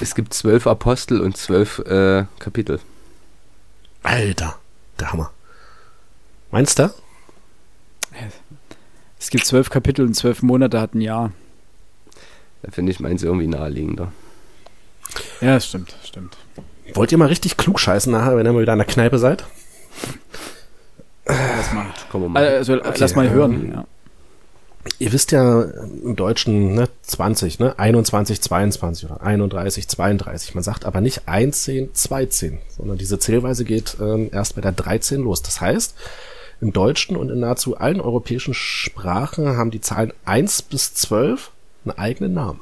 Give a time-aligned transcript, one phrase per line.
[0.00, 2.80] Es gibt zwölf Apostel und zwölf äh, Kapitel.
[4.02, 4.58] Alter,
[5.00, 5.32] der Hammer.
[6.50, 6.92] Meinst du?
[9.18, 11.32] Es gibt zwölf Kapitel und zwölf Monate hat ein Jahr.
[12.62, 14.12] Da finde ich meins irgendwie naheliegender.
[15.40, 16.36] Ja, das stimmt, stimmt.
[16.94, 19.44] Wollt ihr mal richtig klug scheißen nachher, wenn ihr mal wieder an der Kneipe seid?
[21.26, 23.72] Lass mal, also, lass mal hören.
[23.72, 23.86] Ja.
[24.98, 30.54] Ihr wisst ja im Deutschen ne, 20, ne, 21, 22 oder 31, 32.
[30.54, 34.60] Man sagt aber nicht 1, 10, 2, 10, sondern diese Zählweise geht ähm, erst bei
[34.60, 35.42] der 13 los.
[35.42, 35.94] Das heißt,
[36.60, 41.52] im Deutschen und in nahezu allen europäischen Sprachen haben die Zahlen 1 bis 12
[41.84, 42.60] einen eigenen Namen.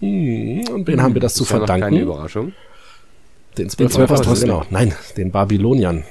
[0.00, 2.02] Hm, und wen haben wir das zu ist ja noch keine verdanken?
[2.02, 2.52] Überraschung.
[3.58, 4.46] Den Den zwölf Apostel, Apostel.
[4.46, 4.64] genau.
[4.70, 6.04] Nein, den Babyloniern.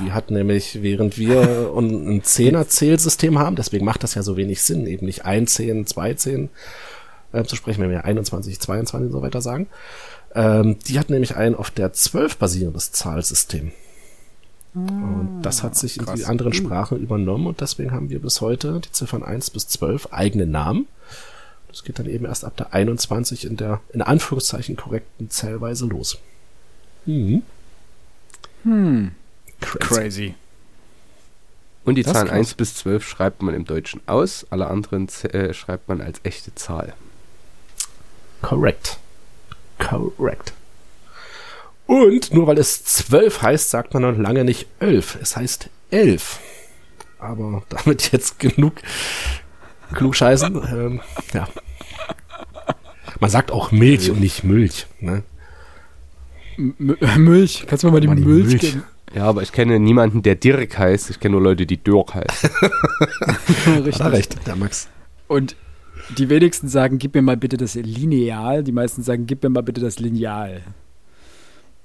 [0.00, 4.86] Die hat nämlich, während wir ein Zehner-Zählsystem haben, deswegen macht das ja so wenig Sinn,
[4.86, 6.48] eben nicht ein Zehn, zwei Zehn
[7.32, 9.66] äh, zu sprechen, wenn wir 21, 22 und so weiter sagen.
[10.34, 13.72] Ähm, die hat nämlich ein auf der 12 basierendes Zahlsystem.
[14.74, 16.24] Und das hat sich in die krass.
[16.24, 20.46] anderen Sprachen übernommen und deswegen haben wir bis heute die Ziffern 1 bis 12 eigene
[20.46, 20.86] Namen.
[21.68, 26.18] Das geht dann eben erst ab der 21 in der, in Anführungszeichen, korrekten Zählweise los.
[27.06, 27.42] Mhm.
[28.64, 29.12] Hm,
[29.60, 29.78] Crazy.
[29.78, 30.34] crazy.
[31.84, 32.36] Und die Das Zahlen krass.
[32.38, 36.54] 1 bis 12 schreibt man im Deutschen aus, alle anderen äh, schreibt man als echte
[36.56, 36.94] Zahl.
[38.42, 38.98] Correct.
[39.78, 40.52] Correct.
[41.86, 45.18] Und nur weil es 12 heißt, sagt man noch lange nicht 11.
[45.22, 46.40] Es heißt 11.
[47.20, 48.74] Aber damit jetzt genug
[49.94, 50.56] klugscheißen.
[50.72, 51.00] ähm,
[51.32, 51.48] ja.
[53.20, 54.86] Man sagt auch Milch und nicht Milch.
[54.98, 55.22] Ne?
[56.56, 56.74] M
[57.24, 58.60] Milch, kannst du mir mal die, Mal die Milch, Milch.
[58.60, 58.82] geben?
[59.14, 61.10] Ja, aber ich kenne niemanden, der Dirk heißt.
[61.10, 62.50] Ich kenne nur Leute, die Dirk heißen.
[63.84, 64.00] Richtig.
[64.00, 64.88] Hat recht, der Max.
[65.28, 65.56] Und
[66.16, 68.62] die wenigsten sagen, gib mir mal bitte das Lineal.
[68.62, 70.62] Die meisten sagen, gib mir mal bitte das Lineal.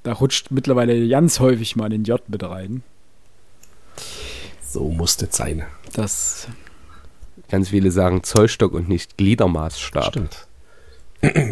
[0.03, 2.83] Da rutscht mittlerweile ganz häufig mal ein J mit rein.
[4.64, 5.64] So muss das sein.
[5.93, 6.48] Das
[7.49, 10.05] Ganz viele sagen Zollstock und nicht Gliedermaßstab.
[10.05, 10.48] Stimmt.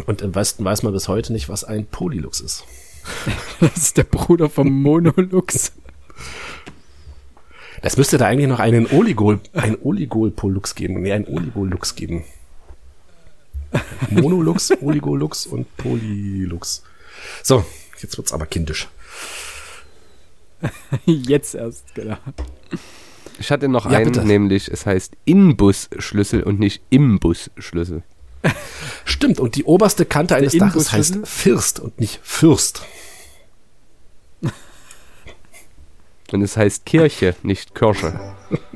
[0.06, 2.64] Und im Westen weiß man bis heute nicht, was ein Polylux ist.
[3.60, 5.72] Das ist der Bruder vom Monolux.
[7.82, 11.02] Es müsste da eigentlich noch einen Oligol, ein Oligol-Polux geben.
[11.02, 12.24] Nee, ein Oligolux geben.
[14.10, 16.82] Monolux, Oligolux und Polylux.
[17.42, 17.64] So,
[18.00, 18.88] jetzt wird's aber kindisch.
[21.06, 22.16] Jetzt erst, genau.
[23.38, 24.26] Ich hatte noch Ja, einen, bitte.
[24.26, 28.02] nämlich es heißt Inbusschlüssel und nicht Imbusschlüssel.
[29.04, 31.18] Stimmt, und die oberste Kante eines Der Daches heißt?
[31.24, 32.82] First und nicht Fürst.
[36.32, 38.18] Und es heißt Kirche, nicht Kirche.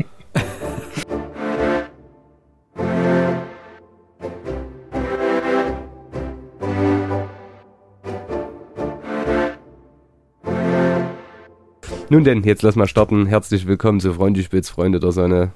[12.11, 13.27] Nun denn, jetzt lass mal starten.
[13.27, 15.53] Herzlich willkommen zu Freundlich Spitz, Freunde der Sonne.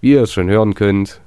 [0.00, 1.20] Wie ihr es schon hören könnt,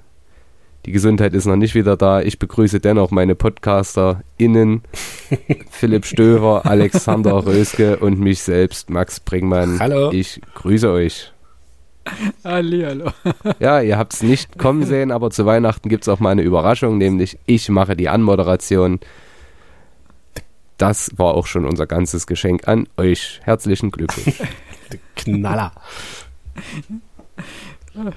[0.87, 2.21] die Gesundheit ist noch nicht wieder da.
[2.21, 4.83] Ich begrüße dennoch meine PodcasterInnen,
[5.69, 9.79] Philipp Stöver, Alexander Röske und mich selbst, Max Bringmann.
[9.81, 10.11] Hallo.
[10.13, 11.33] Ich grüße euch.
[12.45, 13.11] Hallihallo.
[13.59, 16.43] Ja, ihr habt es nicht kommen sehen, aber zu Weihnachten gibt es auch mal eine
[16.43, 19.01] Überraschung, nämlich ich mache die Anmoderation.
[20.77, 23.41] Das war auch schon unser ganzes Geschenk an euch.
[23.43, 24.41] Herzlichen Glückwunsch.
[25.17, 25.73] Knaller.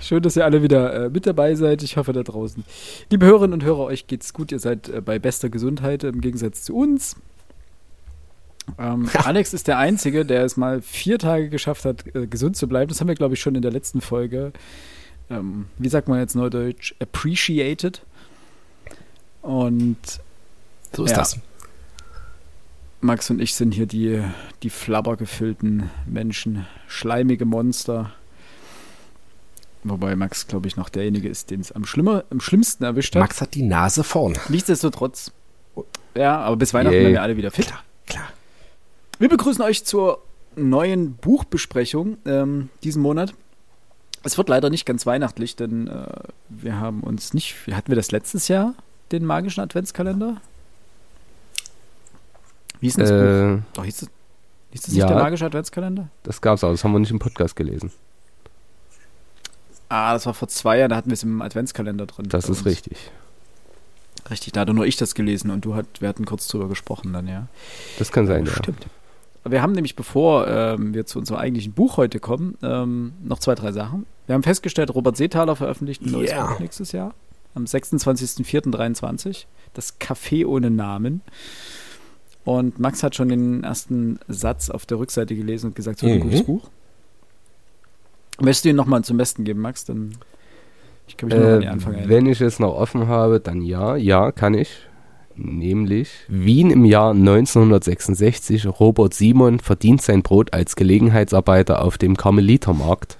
[0.00, 1.82] Schön, dass ihr alle wieder äh, mit dabei seid.
[1.82, 2.64] Ich hoffe da draußen.
[3.10, 4.52] Liebe Hörerinnen und Hörer, euch geht's gut.
[4.52, 7.16] Ihr seid äh, bei bester Gesundheit im Gegensatz zu uns.
[8.78, 12.68] Ähm, Alex ist der Einzige, der es mal vier Tage geschafft hat, äh, gesund zu
[12.68, 12.88] bleiben.
[12.88, 14.52] Das haben wir, glaube ich, schon in der letzten Folge,
[15.30, 18.02] ähm, wie sagt man jetzt neudeutsch, appreciated.
[19.42, 19.96] Und
[20.92, 21.18] So ist Ja.
[21.18, 21.38] das.
[23.00, 24.22] Max und ich sind hier die,
[24.62, 28.12] die flabbergefüllten Menschen, schleimige Monster.
[29.82, 33.20] Wobei Max, glaube ich, noch derjenige ist, den es am, schlimmer, am schlimmsten erwischt hat.
[33.20, 34.36] Max hat die Nase vorn.
[34.48, 35.32] Nichtsdestotrotz.
[36.14, 37.66] Ja, aber bis Weihnachten werden wir alle wieder fit.
[37.66, 38.28] Klar, klar.
[39.18, 40.22] Wir begrüßen euch zur
[40.56, 43.32] neuen Buchbesprechung ähm, diesen Monat.
[44.22, 46.06] Es wird leider nicht ganz weihnachtlich, denn äh,
[46.50, 47.56] wir haben uns nicht.
[47.70, 48.74] Hatten wir das letztes Jahr,
[49.12, 50.42] den magischen Adventskalender?
[52.80, 53.16] Wie hieß denn das Buch?
[53.18, 54.10] äh, Doch, hieß es,
[54.72, 55.04] hieß es ja.
[55.04, 56.08] nicht der magische Adventskalender?
[56.22, 57.92] das gab's auch, das haben wir nicht im Podcast gelesen.
[59.90, 62.26] Ah, das war vor zwei Jahren, da hatten wir es im Adventskalender drin.
[62.28, 62.64] Das ist uns.
[62.66, 62.96] richtig.
[64.30, 67.12] Richtig, da hatte nur ich das gelesen und du hat, wir hatten kurz drüber gesprochen
[67.12, 67.48] dann, ja.
[67.98, 68.52] Das kann sein, ja.
[68.52, 68.86] Stimmt.
[69.44, 73.54] Wir haben nämlich, bevor ähm, wir zu unserem eigentlichen Buch heute kommen, ähm, noch zwei,
[73.54, 74.06] drei Sachen.
[74.26, 76.46] Wir haben festgestellt, Robert Seethaler veröffentlicht ein neues Yeah.
[76.46, 77.14] Buch nächstes Jahr.
[77.54, 79.46] am 26.04.23.
[79.74, 81.22] Das Café ohne Namen.
[82.44, 86.16] Und Max hat schon den ersten Satz auf der Rückseite gelesen und gesagt, so ein
[86.18, 86.20] Mhm.
[86.20, 86.68] gutes Buch.
[88.40, 89.84] Möchtest du ihn nochmal zum Besten geben, Max?
[89.84, 90.12] Dann
[91.06, 92.10] ich kann mich noch an Äh, den Anfang erinnern.
[92.10, 94.70] wenn ich es noch offen habe, dann ja, ja, kann ich.
[95.36, 98.66] Nämlich Wien im Jahr 1966.
[98.80, 103.16] Robert Simon verdient sein Brot als Gelegenheitsarbeiter auf dem Karmelitermarkt.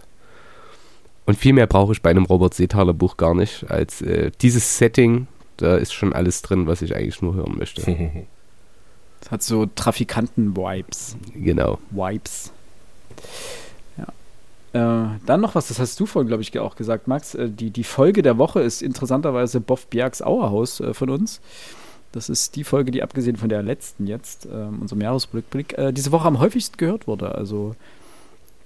[1.26, 4.78] Und viel mehr brauche ich bei einem Robert Seethaler Buch gar nicht, als äh, dieses
[4.78, 5.28] Setting.
[5.56, 7.82] Da ist schon alles drin, was ich eigentlich nur hören möchte.
[9.22, 11.14] Das hat so Trafikanten-Vibes.
[11.34, 11.78] genau.
[11.90, 12.52] Vibes.
[14.72, 14.78] Äh,
[15.26, 17.34] dann noch was, das hast du vorhin, glaube ich, auch gesagt, Max.
[17.34, 21.40] Äh, die, die Folge der Woche ist interessanterweise Boff Bjergs Auerhaus äh, von uns.
[22.12, 26.12] Das ist die Folge, die abgesehen von der letzten jetzt, ähm, unserem Jahresrückblick, äh, diese
[26.12, 27.34] Woche am häufigsten gehört wurde.
[27.34, 27.74] Also,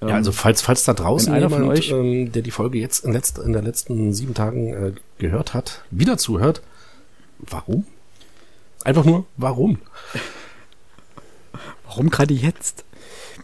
[0.03, 2.79] ähm, Ja, also falls, falls da draußen einer von jemand, euch- ähm, der die Folge
[2.79, 6.63] jetzt in, letzt, in der letzten sieben Tagen äh, gehört hat, wieder zuhört,
[7.39, 7.87] warum?
[8.85, 9.79] Einfach nur, warum?
[11.87, 12.85] warum gerade jetzt?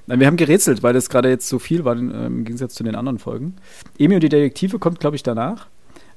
[0.07, 2.95] Wir haben gerätselt, weil das gerade jetzt so viel war ähm, im Gegensatz zu den
[2.95, 3.57] anderen Folgen.
[3.99, 5.67] Emi und die Detektive kommt, glaube ich, danach.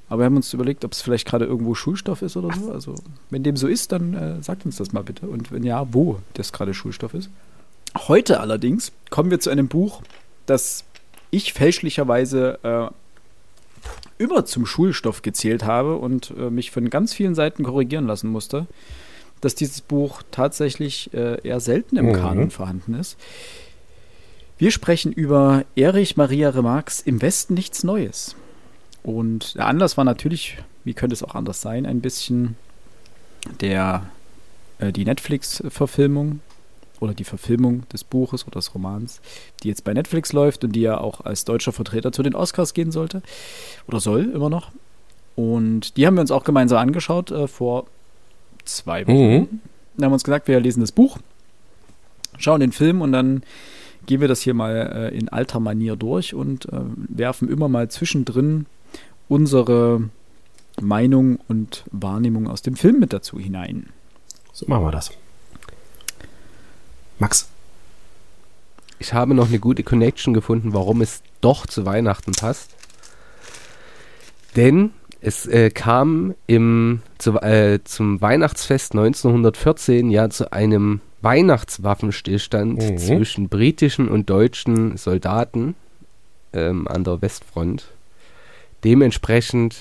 [0.08, 2.70] Aber wir haben uns überlegt, ob es vielleicht gerade irgendwo Schulstoff ist oder so.
[2.72, 2.94] Also,
[3.30, 5.26] wenn dem so ist, dann äh, sagt uns das mal bitte.
[5.26, 7.30] Und wenn ja, wo das gerade Schulstoff ist.
[7.96, 10.02] Heute allerdings kommen wir zu einem Buch,
[10.46, 10.84] das
[11.30, 17.64] ich fälschlicherweise äh, immer zum Schulstoff gezählt habe und äh, mich von ganz vielen Seiten
[17.64, 18.66] korrigieren lassen musste,
[19.40, 22.12] dass dieses Buch tatsächlich äh, eher selten im Mhm.
[22.12, 23.16] Kanon vorhanden ist.
[24.56, 28.36] Wir sprechen über Erich Maria Remarques Im Westen nichts Neues.
[29.02, 32.56] Und der Anlass war natürlich, wie könnte es auch anders sein, ein bisschen
[33.60, 34.06] der,
[34.78, 36.40] äh, die Netflix-Verfilmung
[37.00, 39.20] oder die Verfilmung des Buches oder des Romans,
[39.62, 42.74] die jetzt bei Netflix läuft und die ja auch als deutscher Vertreter zu den Oscars
[42.74, 43.22] gehen sollte
[43.88, 44.70] oder soll immer noch.
[45.34, 47.86] Und die haben wir uns auch gemeinsam angeschaut äh, vor
[48.64, 49.12] zwei Wochen.
[49.12, 49.48] Mhm.
[49.96, 51.18] Dann haben wir uns gesagt, wir lesen das Buch,
[52.38, 53.42] schauen den Film und dann
[54.06, 57.88] gehen wir das hier mal äh, in alter Manier durch und äh, werfen immer mal
[57.88, 58.66] zwischendrin
[59.28, 60.08] unsere
[60.80, 63.88] Meinung und Wahrnehmung aus dem Film mit dazu hinein.
[64.52, 65.10] So machen wir das.
[67.18, 67.48] Max.
[68.98, 72.70] Ich habe noch eine gute Connection gefunden, warum es doch zu Weihnachten passt.
[74.56, 82.98] Denn es äh, kam im, zu, äh, zum Weihnachtsfest 1914 ja zu einem Weihnachtswaffenstillstand Mhm.
[82.98, 85.74] zwischen britischen und deutschen Soldaten
[86.52, 87.88] ähm, an der Westfront.
[88.84, 89.76] Dementsprechend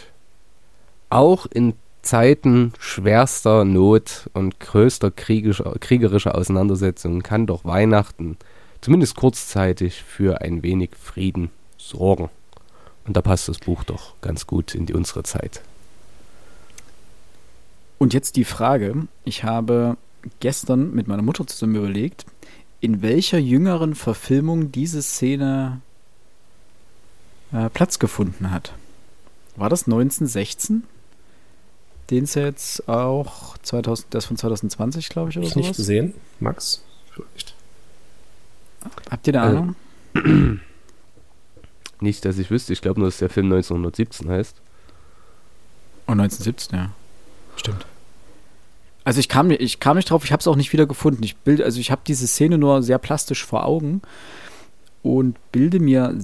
[1.09, 8.37] auch in Zeiten schwerster Not und größter kriegischer, kriegerischer Auseinandersetzungen kann doch Weihnachten
[8.81, 12.29] zumindest kurzzeitig für ein wenig Frieden sorgen.
[13.05, 15.61] Und da passt das Buch doch ganz gut in die, unsere Zeit.
[17.97, 19.95] Und jetzt die Frage, ich habe
[20.39, 22.25] gestern mit meiner Mutter zusammen überlegt,
[22.81, 25.81] in welcher jüngeren Verfilmung diese Szene
[27.51, 28.73] äh, Platz gefunden hat.
[29.55, 30.83] War das 1916?
[32.09, 35.75] Den es ja jetzt auch 2000, das von 2020, glaube ich, oder Hab ich nicht
[35.77, 36.13] gesehen.
[36.39, 36.83] Max?
[37.11, 37.55] Vielleicht.
[39.09, 39.75] Habt ihr eine Äh, Ahnung?
[42.01, 44.57] Nicht, dass ich wüsste, ich glaube nur, dass der Film 1917 heißt.
[46.07, 46.91] Oh, 1917, ja.
[47.55, 47.85] Stimmt.
[49.03, 51.23] Also ich kam, ich kam nicht drauf, ich habe es auch nicht wieder gefunden.
[51.23, 54.01] Ich bild, also ich habe diese Szene nur sehr plastisch vor Augen
[55.01, 56.15] und bilde mir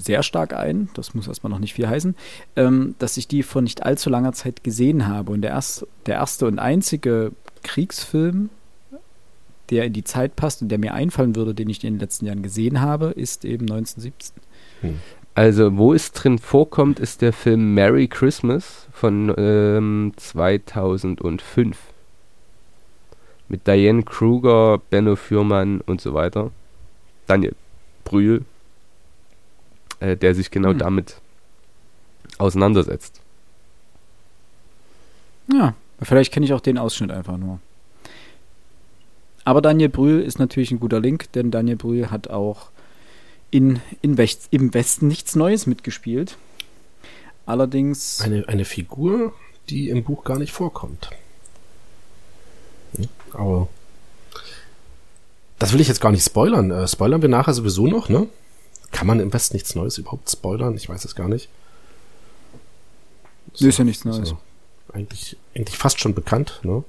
[0.00, 2.16] sehr stark ein, das muss erstmal noch nicht viel heißen,
[2.56, 5.32] ähm, dass ich die vor nicht allzu langer Zeit gesehen habe.
[5.32, 7.32] Und der, erst, der erste und einzige
[7.62, 8.50] Kriegsfilm,
[9.70, 12.26] der in die Zeit passt und der mir einfallen würde, den ich in den letzten
[12.26, 14.34] Jahren gesehen habe, ist eben 1917.
[15.34, 21.76] Also, wo es drin vorkommt, ist der Film Merry Christmas von ähm, 2005.
[23.48, 26.50] Mit Diane Kruger, Benno Fürmann und so weiter.
[27.26, 27.54] Daniel
[28.04, 28.44] Brühl,
[30.00, 30.78] äh, der sich genau Hm.
[30.78, 31.16] damit
[32.38, 33.20] auseinandersetzt.
[35.52, 37.60] Ja, vielleicht kenne ich auch den Ausschnitt einfach nur.
[39.44, 42.70] Aber Daniel Brühl ist natürlich ein guter Link, denn Daniel Brühl hat auch
[43.50, 46.38] in, in West, im Westen nichts Neues mitgespielt.
[47.46, 49.34] Allerdings, Eine, eine Figur,
[49.68, 51.10] die im Buch gar nicht vorkommt.
[53.34, 53.68] Aber
[55.58, 56.70] das will ich jetzt gar nicht spoilern.
[56.70, 58.26] Äh, spoilern wir nachher sowieso noch, ne?
[58.90, 60.76] Kann man im Westen nichts Neues überhaupt spoilern?
[60.76, 61.48] Ich weiß es gar nicht.
[63.60, 64.28] Nö, ist ja nichts Neues.
[64.28, 64.38] So,
[64.92, 66.84] eigentlich, eigentlich fast schon bekannt, ne?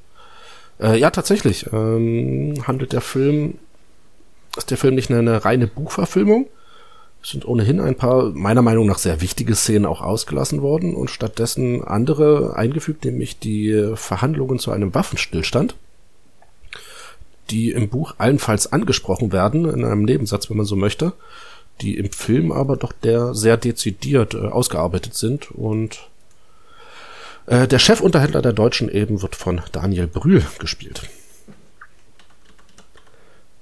[0.80, 1.68] Äh, ja, tatsächlich.
[1.72, 3.58] Ähm, handelt der Film,
[4.58, 6.48] ist der Film nicht eine, eine reine Buchverfilmung?
[7.26, 11.84] sind ohnehin ein paar meiner Meinung nach sehr wichtige Szenen auch ausgelassen worden und stattdessen
[11.84, 15.76] andere eingefügt, nämlich die Verhandlungen zu einem Waffenstillstand,
[17.50, 21.14] die im Buch allenfalls angesprochen werden, in einem Nebensatz, wenn man so möchte,
[21.82, 26.10] die im Film aber doch der sehr dezidiert äh, ausgearbeitet sind und
[27.48, 31.10] äh, der Chefunterhändler der Deutschen eben wird von Daniel Brühl gespielt.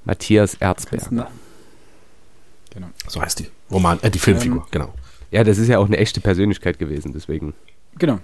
[0.05, 1.09] Matthias Erzberg.
[1.09, 2.87] Genau.
[3.07, 4.93] So heißt die Roman, äh, die Filmfigur, ähm, genau.
[5.31, 7.53] Ja, das ist ja auch eine echte Persönlichkeit gewesen, deswegen.
[7.97, 8.19] Genau.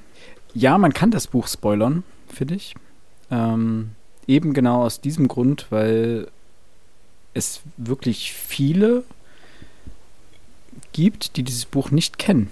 [0.54, 2.76] Ja, man kann das Buch spoilern, finde ich.
[3.32, 3.92] Ähm,
[4.30, 6.28] eben genau aus diesem Grund, weil
[7.34, 9.04] es wirklich viele
[10.94, 12.50] gibt, die dieses Buch nicht kennen.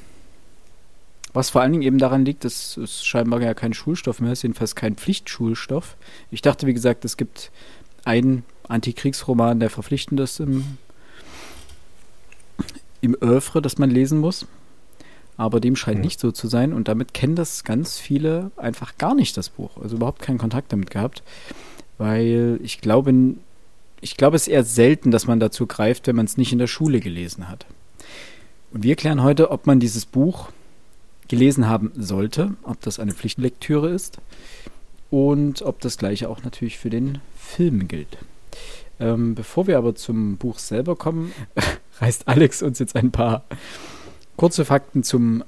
[1.34, 4.42] Was vor allen Dingen eben daran liegt, dass es scheinbar ja kein Schulstoff mehr ist,
[4.42, 5.96] jedenfalls kein Pflichtschulstoff.
[6.32, 7.52] Ich dachte, wie gesagt, es gibt
[8.06, 10.78] einen Antikriegsroman, der verpflichtend ist im
[13.02, 14.48] im Övre, das man lesen muss.
[15.38, 16.06] Aber dem scheint mhm.
[16.06, 19.78] nicht so zu sein und damit kennen das ganz viele einfach gar nicht, das Buch.
[19.82, 21.24] Also überhaupt keinen Kontakt damit gehabt.
[22.00, 23.14] Weil ich glaube,
[24.02, 26.60] ich glaube, es ist eher selten, dass man dazu greift, wenn man es nicht in
[26.60, 27.66] der Schule gelesen hat.
[28.72, 30.50] Und wir klären heute, ob man dieses Buch
[31.28, 34.20] gelesen haben sollte, ob das eine Pflichtlektüre ist
[35.10, 38.18] und ob das gleiche auch natürlich für den Film gilt.
[39.00, 41.32] Ähm, bevor wir aber zum Buch selber kommen,
[42.00, 43.44] reißt Alex uns jetzt ein paar
[44.38, 45.44] kurze Fakten zum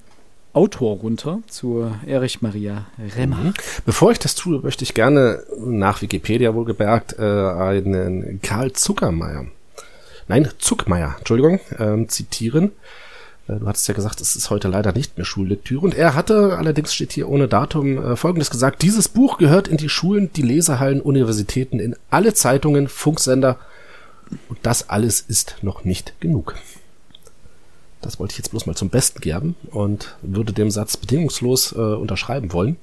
[0.51, 3.37] Autor runter, zu Erich Maria Remmer.
[3.37, 3.53] Mhm.
[3.85, 9.45] Bevor ich das tue, möchte ich gerne nach Wikipedia wohlgemerkt äh, einen Karl Zuckermeier,
[10.27, 12.71] nein, Zuckmeier, Entschuldigung, ähm, zitieren.
[13.47, 15.81] Äh, du hattest ja gesagt, es ist heute leider nicht mehr Schullektüre.
[15.81, 18.81] Und er hatte, allerdings steht hier ohne Datum, äh, Folgendes gesagt.
[18.81, 23.59] Dieses Buch gehört in die Schulen, die Lesehallen, Universitäten, in alle Zeitungen, Funksender
[24.47, 26.55] und das alles ist noch nicht genug.
[28.01, 31.77] Das wollte ich jetzt bloß mal zum Besten geben und würde dem Satz bedingungslos äh,
[31.77, 32.77] unterschreiben wollen.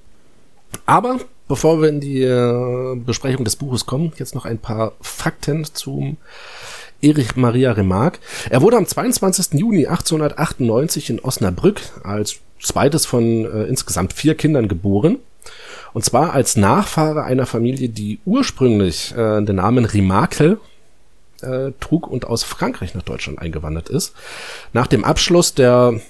[0.84, 1.18] Aber
[1.48, 6.16] bevor wir in die äh, Besprechung des Buches kommen, jetzt noch ein paar Fakten zum
[7.00, 8.18] Erich Maria Remarque.
[8.50, 9.58] Er wurde am 22.
[9.60, 15.18] Juni 1898 in Osnabrück als zweites von äh, insgesamt vier Kindern geboren.
[15.92, 20.58] Und zwar als Nachfahre einer Familie, die ursprünglich äh, den Namen Rimakel
[21.42, 24.14] äh, trug und aus Frankreich nach Deutschland eingewandert ist.
[24.72, 26.00] Nach dem Abschluss der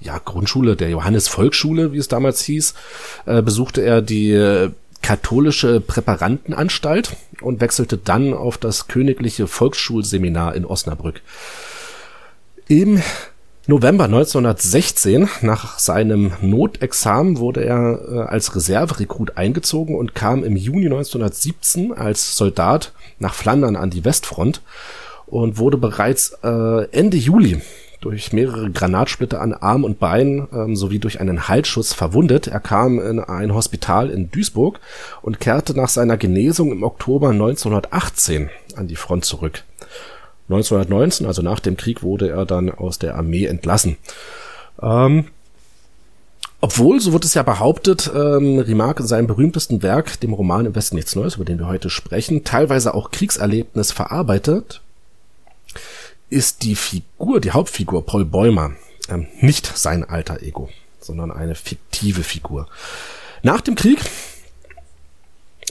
[0.00, 2.74] ja, Grundschule, der Johannes Volksschule, wie es damals hieß,
[3.26, 4.70] äh, besuchte er die
[5.04, 11.20] katholische Präparantenanstalt und wechselte dann auf das königliche Volksschulseminar in Osnabrück.
[12.68, 13.02] Im
[13.66, 20.86] November 1916, nach seinem Notexamen, wurde er äh, als Reserverekrut eingezogen und kam im Juni
[20.86, 24.62] 1917 als Soldat nach Flandern an die Westfront
[25.26, 27.60] und wurde bereits äh, Ende Juli
[28.04, 32.46] durch mehrere Granatsplitter an Arm und Bein ähm, sowie durch einen Halsschuss verwundet.
[32.46, 34.78] Er kam in ein Hospital in Duisburg
[35.22, 39.64] und kehrte nach seiner Genesung im Oktober 1918 an die Front zurück.
[40.50, 43.96] 1919, also nach dem Krieg, wurde er dann aus der Armee entlassen.
[44.82, 45.28] Ähm,
[46.64, 50.74] obwohl, so wird es ja behauptet, ähm, Remarque in seinem berühmtesten Werk, dem Roman Im
[50.74, 54.80] Westen nichts Neues, über den wir heute sprechen, teilweise auch Kriegserlebnis verarbeitet,
[56.30, 58.70] ist die Figur, die Hauptfigur Paul Bäumer,
[59.10, 62.66] ähm, nicht sein alter Ego, sondern eine fiktive Figur.
[63.42, 63.98] Nach dem Krieg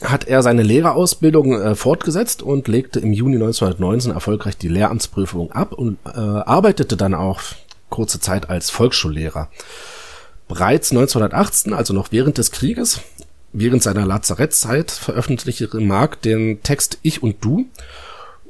[0.03, 5.73] hat er seine Lehrerausbildung äh, fortgesetzt und legte im Juni 1919 erfolgreich die Lehramtsprüfung ab
[5.73, 7.41] und äh, arbeitete dann auch
[7.89, 9.49] kurze Zeit als Volksschullehrer.
[10.47, 13.01] Bereits 1918, also noch während des Krieges,
[13.53, 17.65] während seiner Lazarettzeit, veröffentlichte Remarque den Text Ich und Du.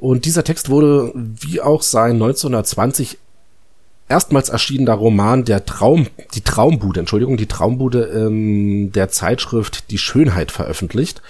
[0.00, 3.18] Und dieser Text wurde, wie auch sein 1920
[4.08, 10.52] erstmals erschienener Roman der Traum, die Traumbude, Entschuldigung, die Traumbude ähm, der Zeitschrift Die Schönheit
[10.52, 11.22] veröffentlicht.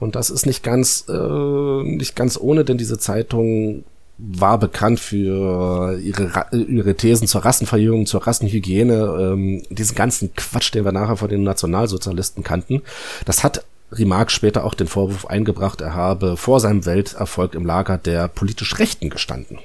[0.00, 3.84] Und das ist nicht ganz, äh, nicht ganz ohne, denn diese Zeitung
[4.18, 10.84] war bekannt für ihre, ihre Thesen zur Rassenverjüngung, zur Rassenhygiene, ähm, diesen ganzen Quatsch, den
[10.84, 12.82] wir nachher von den Nationalsozialisten kannten.
[13.24, 17.98] Das hat Remarque später auch den Vorwurf eingebracht, er habe vor seinem Welterfolg im Lager
[17.98, 19.58] der politisch Rechten gestanden.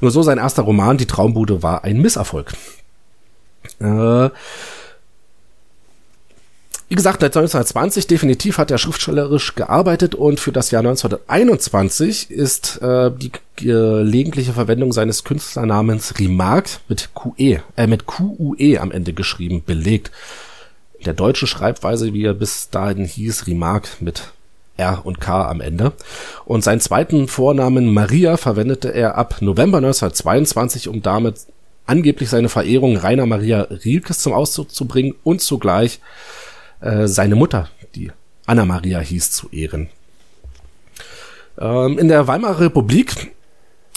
[0.00, 2.52] Nur so sein erster Roman, Die Traumbude, war ein Misserfolg.
[3.80, 4.30] Äh,
[6.88, 12.80] wie gesagt, seit 1920 definitiv hat er schriftstellerisch gearbeitet und für das Jahr 1921 ist
[12.80, 19.62] äh, die gelegentliche Verwendung seines Künstlernamens Remarque mit QE, äh, mit QUE am Ende geschrieben,
[19.64, 20.10] belegt.
[21.04, 24.32] Der deutsche Schreibweise, wie er bis dahin hieß, Remarque mit
[24.78, 25.92] R und K am Ende.
[26.46, 31.36] Und seinen zweiten Vornamen Maria verwendete er ab November 1922, um damit
[31.84, 36.00] angeblich seine Verehrung Rainer Maria Rilkes zum Ausdruck zu bringen und zugleich
[36.80, 38.10] äh, seine Mutter, die
[38.46, 39.88] Anna Maria hieß, zu ehren.
[41.58, 43.32] Ähm, in der Weimarer Republik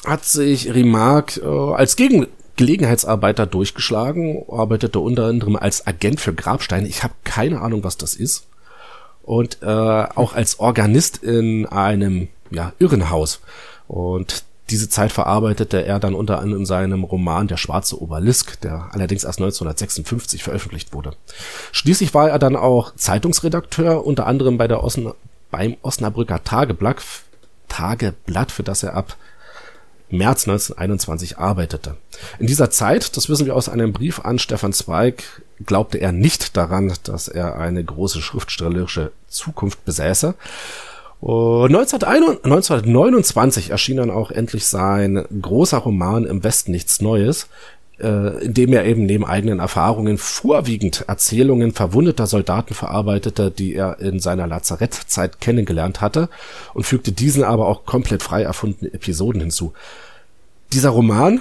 [0.06, 6.88] hat sich Remarque äh, als Gegen Gelegenheitsarbeiter durchgeschlagen, arbeitete unter anderem als Agent für Grabsteine.
[6.88, 8.48] Ich habe keine Ahnung, was das ist.
[9.24, 13.40] Und äh, auch als Organist in einem ja, Irrenhaus.
[13.88, 18.90] Und diese Zeit verarbeitete er dann unter anderem in seinem Roman Der schwarze Obelisk, der
[18.92, 21.14] allerdings erst 1956 veröffentlicht wurde.
[21.72, 25.12] Schließlich war er dann auch Zeitungsredakteur, unter anderem bei der Osn
[25.52, 27.04] beim Osnabrücker Tageblatt,
[27.68, 29.18] Tageblatt, für das er ab
[30.10, 31.98] März 1921 arbeitete.
[32.40, 35.24] In dieser Zeit, das wissen wir aus einem Brief an Stefan Zweig,
[35.66, 40.36] glaubte er nicht daran, dass er eine große schriftstellerische Zukunft besäße.
[41.22, 47.48] Und 1929 erschien dann auch endlich sein großer Roman Im Westen nichts Neues,
[48.00, 54.00] äh, in dem er eben neben eigenen Erfahrungen vorwiegend Erzählungen verwundeter Soldaten verarbeitete, die er
[54.00, 56.28] in seiner Lazarettzeit kennengelernt hatte
[56.74, 59.74] und fügte diesen aber auch komplett frei erfundene Episoden hinzu.
[60.74, 61.40] Dieser Roman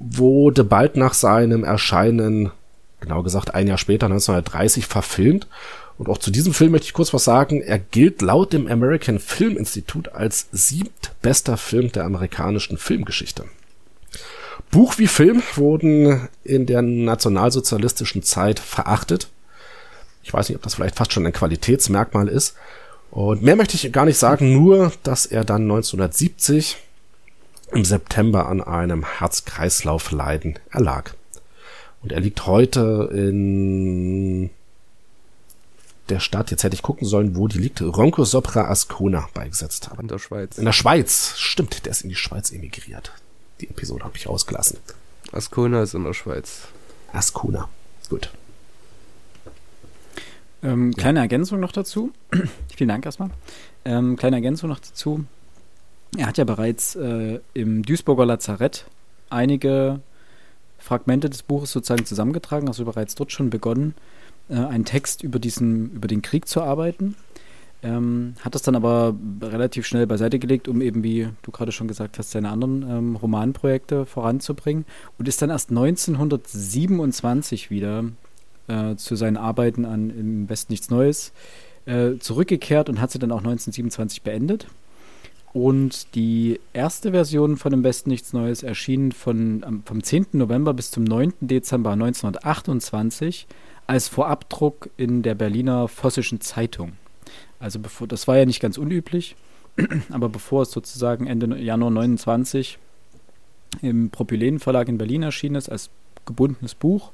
[0.00, 2.50] wurde bald nach seinem Erscheinen,
[2.98, 5.46] genau gesagt ein Jahr später, 1930, verfilmt
[5.98, 7.62] und auch zu diesem Film möchte ich kurz was sagen.
[7.62, 13.44] Er gilt laut dem American Film Institute als siebtbester Film der amerikanischen Filmgeschichte.
[14.70, 19.28] Buch wie Film wurden in der nationalsozialistischen Zeit verachtet.
[20.22, 22.56] Ich weiß nicht, ob das vielleicht fast schon ein Qualitätsmerkmal ist.
[23.10, 26.76] Und mehr möchte ich gar nicht sagen, nur, dass er dann 1970
[27.72, 31.14] im September an einem Herz-Kreislauf-Leiden erlag.
[32.02, 34.50] Und er liegt heute in
[36.08, 40.02] der Stadt, jetzt hätte ich gucken sollen, wo die liegt, Ronco Sopra Ascona beigesetzt habe.
[40.02, 40.58] In der Schweiz.
[40.58, 43.12] In der Schweiz, stimmt, der ist in die Schweiz emigriert.
[43.60, 44.78] Die Episode habe ich ausgelassen.
[45.32, 46.68] Ascona ist in der Schweiz.
[47.12, 47.68] Ascona,
[48.08, 48.30] gut.
[50.62, 51.24] Ähm, kleine ja.
[51.24, 52.12] Ergänzung noch dazu.
[52.76, 53.30] Vielen Dank erstmal.
[53.84, 55.24] Ähm, kleine Ergänzung noch dazu.
[56.16, 58.86] Er hat ja bereits äh, im Duisburger Lazarett
[59.28, 60.00] einige
[60.78, 63.94] Fragmente des Buches sozusagen zusammengetragen, also bereits dort schon begonnen,
[64.48, 67.16] äh, einen Text über, diesen, über den Krieg zu arbeiten.
[67.82, 71.88] Ähm, hat das dann aber relativ schnell beiseite gelegt, um eben, wie du gerade schon
[71.88, 74.86] gesagt hast, seine anderen ähm, Romanprojekte voranzubringen
[75.18, 78.04] und ist dann erst 1927 wieder
[78.66, 81.32] äh, zu seinen Arbeiten an Im Westen nichts Neues
[81.84, 84.66] äh, zurückgekehrt und hat sie dann auch 1927 beendet.
[85.52, 90.26] Und die erste Version von Im Westen nichts Neues erschien von, vom 10.
[90.32, 91.34] November bis zum 9.
[91.40, 93.46] Dezember 1928
[93.86, 96.92] als Vorabdruck in der Berliner Vossischen Zeitung.
[97.58, 99.36] Also bevor, das war ja nicht ganz unüblich,
[100.10, 102.78] aber bevor es sozusagen Ende Januar 29
[103.82, 105.90] im Propylen Verlag in Berlin erschienen ist, als
[106.24, 107.12] gebundenes Buch,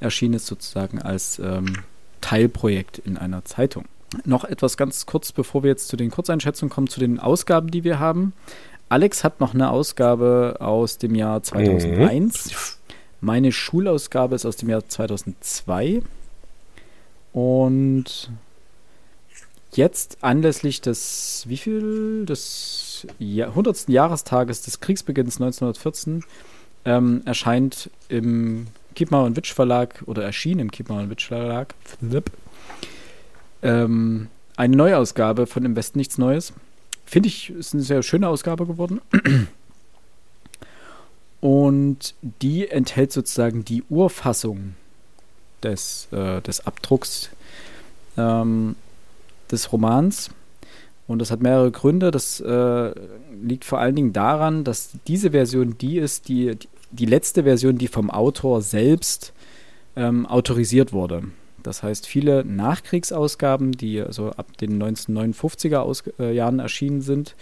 [0.00, 1.78] erschien es sozusagen als ähm,
[2.20, 3.84] Teilprojekt in einer Zeitung.
[4.24, 7.84] Noch etwas ganz kurz, bevor wir jetzt zu den Kurzeinschätzungen kommen, zu den Ausgaben, die
[7.84, 8.32] wir haben.
[8.88, 12.46] Alex hat noch eine Ausgabe aus dem Jahr 2001.
[12.46, 12.83] Mhm.
[13.24, 16.02] Meine Schulausgabe ist aus dem Jahr 2002.
[17.32, 18.30] Und
[19.72, 23.88] jetzt anlässlich des, wie viel, des 100.
[23.88, 26.22] Jahrestages des Kriegsbeginns 1914
[26.84, 31.74] ähm, erscheint im Kiepmauer und Witsch Verlag oder erschien im Kiepmauer und Witsch Verlag
[33.62, 36.52] ähm, eine Neuausgabe von Im Westen nichts Neues.
[37.06, 39.00] Finde ich, ist eine sehr schöne Ausgabe geworden.
[41.44, 44.76] Und die enthält sozusagen die Urfassung
[45.62, 47.28] des, äh, des Abdrucks
[48.16, 48.76] ähm,
[49.50, 50.30] des Romans.
[51.06, 52.10] Und das hat mehrere Gründe.
[52.10, 52.92] Das äh,
[53.42, 56.56] liegt vor allen Dingen daran, dass diese Version die ist, die,
[56.92, 59.34] die letzte Version, die vom Autor selbst
[59.96, 61.24] ähm, autorisiert wurde.
[61.62, 67.36] Das heißt, viele Nachkriegsausgaben, die also ab den 1959er Aus äh, Jahren erschienen sind,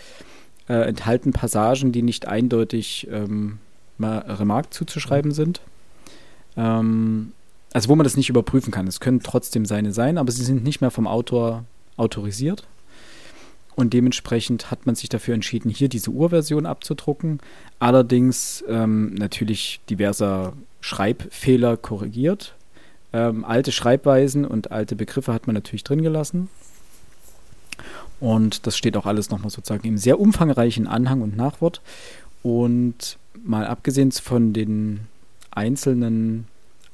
[0.68, 3.60] äh, enthalten Passagen, die nicht eindeutig ähm,
[4.08, 5.60] Remarque zuzuschreiben sind.
[6.56, 7.32] Ähm,
[7.72, 8.86] also wo man das nicht überprüfen kann.
[8.86, 11.64] Es können trotzdem seine sein, aber sie sind nicht mehr vom Autor
[11.96, 12.66] autorisiert.
[13.74, 17.40] Und dementsprechend hat man sich dafür entschieden, hier diese Urversion abzudrucken.
[17.78, 22.54] Allerdings ähm, natürlich diverser Schreibfehler korrigiert.
[23.14, 26.50] Ähm, alte Schreibweisen und alte Begriffe hat man natürlich drin gelassen.
[28.20, 31.80] Und das steht auch alles nochmal sozusagen im sehr umfangreichen Anhang und Nachwort.
[32.42, 35.00] Und mal abgesehen von den
[35.50, 36.46] einzelnen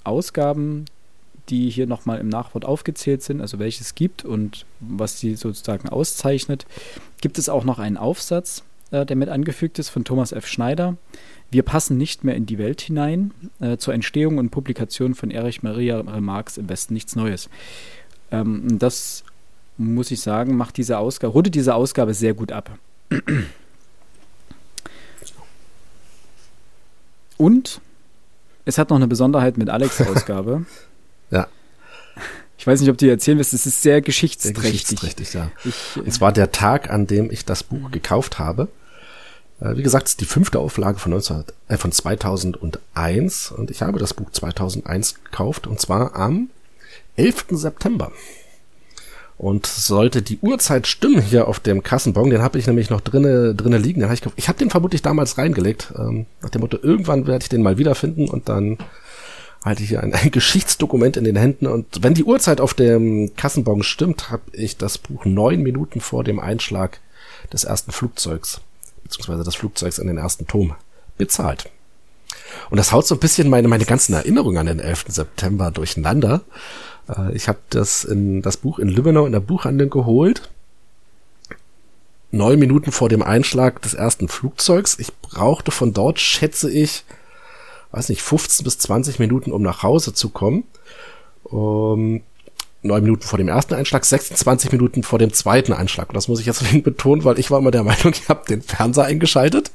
[0.05, 0.87] Ausgaben,
[1.48, 5.88] die hier nochmal im Nachwort aufgezählt sind, also welche es gibt und was sie sozusagen
[5.88, 6.66] auszeichnet,
[7.20, 10.46] gibt es auch noch einen Aufsatz, äh, der mit angefügt ist von Thomas F.
[10.46, 10.96] Schneider.
[11.51, 13.33] Wir passen nicht mehr in die Welt hinein.
[13.61, 17.48] Äh, zur Entstehung und Publikation von Erich Maria Remarques im Westen nichts Neues.
[18.31, 19.24] Ähm, das
[19.79, 22.79] muss ich sagen, macht diese Ausgabe, rundet diese Ausgabe sehr gut ab.
[27.38, 27.81] Und
[28.66, 30.66] es hat noch eine Besonderheit mit Alex Ausgabe.
[31.31, 31.46] ja.
[32.59, 34.62] Ich weiß nicht, ob du dir erzählen wirst, es ist sehr geschichtsträchtig.
[34.62, 35.51] Sehr geschichtsträchtig, ja.
[35.64, 38.68] Ich, Und zwar der Tag, an dem ich das Buch gekauft habe.
[39.61, 43.81] Äh, wie gesagt, es ist die fünfte Auflage von, 19, äh, von 2001 und ich
[43.81, 46.51] habe das Buch 2001 gekauft und zwar am
[47.16, 47.46] 11.
[47.51, 48.12] September.
[49.38, 53.57] Und sollte die Uhrzeit stimmen hier auf dem Kassenbon, den habe ich nämlich noch drinnen
[53.57, 54.01] drinne liegen.
[54.01, 57.44] Den hab ich ich habe den vermutlich damals reingelegt, ähm, nach dem Motto, irgendwann werde
[57.44, 58.79] ich den mal wiederfinden und dann
[59.64, 61.68] halte ich hier ein, ein Geschichtsdokument in den Händen.
[61.68, 66.24] Und wenn die Uhrzeit auf dem Kassenbon stimmt, habe ich das Buch neun Minuten vor
[66.24, 66.98] dem Einschlag
[67.53, 68.61] des ersten Flugzeugs,
[69.05, 70.74] beziehungsweise des Flugzeugs in den ersten Turm,
[71.16, 71.70] bezahlt.
[72.70, 75.07] Und das haut so ein bisschen meine, meine ganzen Erinnerungen an den 11.
[75.09, 76.42] September durcheinander.
[77.09, 80.49] Äh, ich habe das in das Buch in Lübbenau in der Buchhandlung geholt.
[82.31, 84.99] Neun Minuten vor dem Einschlag des ersten Flugzeugs.
[84.99, 87.05] Ich brauchte von dort, schätze ich,
[87.90, 90.64] weiß nicht, 15 bis 20 Minuten, um nach Hause zu kommen.
[91.44, 92.21] Um,
[92.83, 96.11] neun Minuten vor dem ersten Einschlag, 26 Minuten vor dem zweiten Einschlag.
[96.11, 98.61] Und das muss ich jetzt betonen, weil ich war immer der Meinung, ich habe den
[98.61, 99.71] Fernseher eingeschaltet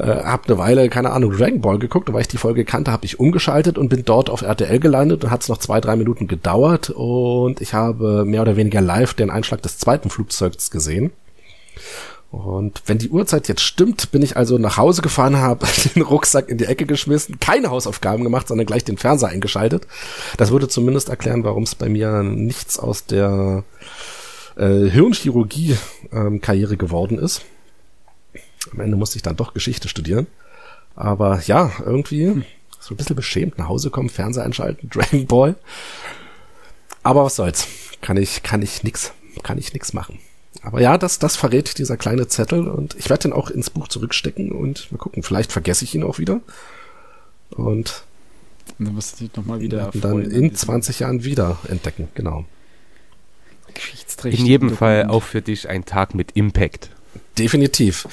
[0.00, 2.90] äh, habe eine Weile, keine Ahnung, Dragon Ball geguckt und weil ich die Folge kannte,
[2.90, 5.96] habe ich umgeschaltet und bin dort auf RTL gelandet und hat es noch zwei, drei
[5.96, 11.12] Minuten gedauert und ich habe mehr oder weniger live den Einschlag des zweiten Flugzeugs gesehen.
[12.30, 16.48] Und wenn die Uhrzeit jetzt stimmt, bin ich also nach Hause gefahren, habe den Rucksack
[16.48, 19.86] in die Ecke geschmissen, keine Hausaufgaben gemacht, sondern gleich den Fernseher eingeschaltet.
[20.36, 23.64] Das würde zumindest erklären, warum es bei mir nichts aus der
[24.56, 27.42] äh, Hirnchirurgie-Karriere ähm, geworden ist.
[28.72, 30.26] Am Ende musste ich dann doch Geschichte studieren.
[30.96, 32.44] Aber ja, irgendwie
[32.78, 35.56] so ein bisschen beschämt nach Hause kommen, Fernseher einschalten, Dragon Ball.
[37.02, 37.66] Aber was soll's?
[38.00, 40.18] Kann ich, kann ich nix, kann ich nix machen.
[40.62, 43.88] Aber ja, das, das verrät dieser kleine Zettel und ich werde den auch ins Buch
[43.88, 46.40] zurückstecken und mal gucken, vielleicht vergesse ich ihn auch wieder.
[47.50, 48.04] Und
[48.78, 52.44] dann wirst du dich nochmal wieder dann in 20 Jahren wieder entdecken, genau.
[54.24, 56.90] In jedem Fall auch für dich ein Tag mit Impact.
[57.38, 58.06] Definitiv.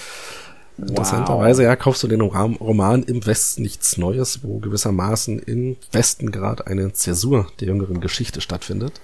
[0.77, 0.89] Wow.
[0.89, 6.67] Interessanterweise, ja, kaufst du den Roman im Westen nichts Neues, wo gewissermaßen im Westen gerade
[6.67, 9.01] eine Zäsur der jüngeren Geschichte stattfindet.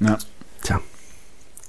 [0.00, 0.18] Ja.
[0.62, 0.80] Tja.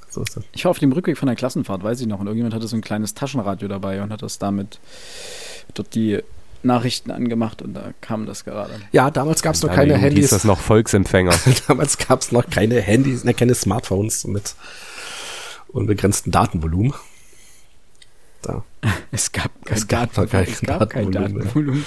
[0.10, 0.43] So ist das.
[0.53, 2.75] Ich war auf dem Rückweg von der Klassenfahrt, weiß ich noch, und irgendjemand hatte so
[2.75, 4.79] ein kleines Taschenradio dabei und hat das damit
[5.75, 6.21] dort die
[6.63, 8.73] Nachrichten angemacht und da kam das gerade.
[8.91, 10.25] Ja, damals gab es noch keine Handys.
[10.25, 11.33] Ist das noch Volksempfänger?
[11.67, 14.55] damals gab es noch keine Handys, ne, keine Smartphones mit
[15.69, 16.93] unbegrenzten Datenvolumen.
[18.41, 18.63] Da.
[19.10, 21.86] Es gab kein, es gab Daten, kein, es gab kein Datenvolumen.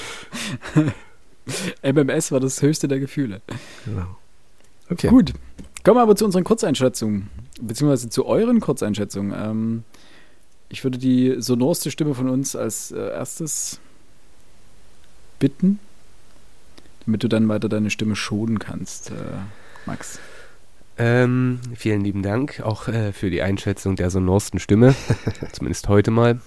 [1.82, 3.42] MMS war das höchste der Gefühle.
[3.84, 4.16] Genau.
[4.88, 5.08] Okay.
[5.08, 5.34] Gut.
[5.84, 7.28] Kommen wir aber zu unseren Kurzeinschätzungen,
[7.60, 9.32] beziehungsweise zu euren Kurzeinschätzungen.
[9.34, 9.84] Ähm,
[10.70, 13.80] ich würde die sonorste Stimme von uns als äh, erstes
[15.38, 15.78] bitten,
[17.04, 19.14] damit du dann weiter deine Stimme schonen kannst, äh,
[19.86, 20.18] Max.
[21.02, 24.94] Ähm, vielen lieben Dank auch äh, für die Einschätzung der sonorsten Stimme,
[25.52, 26.40] zumindest heute mal.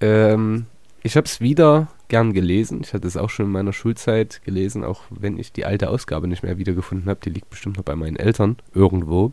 [0.00, 0.66] Ähm,
[1.04, 2.80] ich habe es wieder gern gelesen.
[2.82, 6.26] Ich hatte es auch schon in meiner Schulzeit gelesen, auch wenn ich die alte Ausgabe
[6.26, 7.20] nicht mehr wiedergefunden habe.
[7.24, 9.30] Die liegt bestimmt noch bei meinen Eltern irgendwo.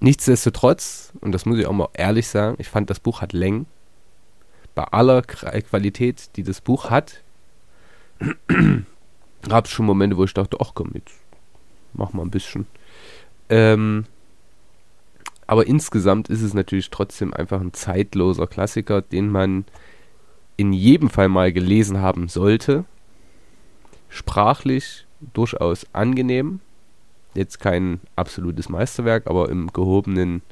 [0.00, 3.64] Nichtsdestotrotz, und das muss ich auch mal ehrlich sagen, ich fand, das Buch hat Längen.
[4.74, 7.22] Bei aller Qualität, die das Buch hat,
[9.48, 11.25] gab es schon Momente, wo ich dachte, ach komm, jetzt
[11.96, 12.66] mach mal ein bisschen.
[13.48, 14.04] Ähm,
[15.46, 19.64] aber insgesamt ist es natürlich trotzdem einfach ein zeitloser Klassiker, den man
[20.56, 22.84] in jedem Fall mal gelesen haben sollte.
[24.08, 26.60] Sprachlich durchaus angenehm.
[27.34, 30.42] Jetzt kein absolutes Meisterwerk, aber im gehobenen,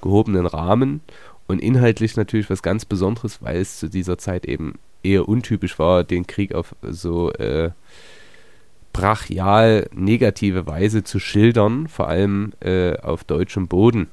[0.00, 1.00] gehobenen Rahmen.
[1.46, 6.04] Und inhaltlich natürlich was ganz Besonderes, weil es zu dieser Zeit eben eher untypisch war,
[6.04, 7.72] den Krieg auf so äh,
[9.00, 14.08] brachial negative Weise zu schildern, vor allem äh, auf deutschem Boden,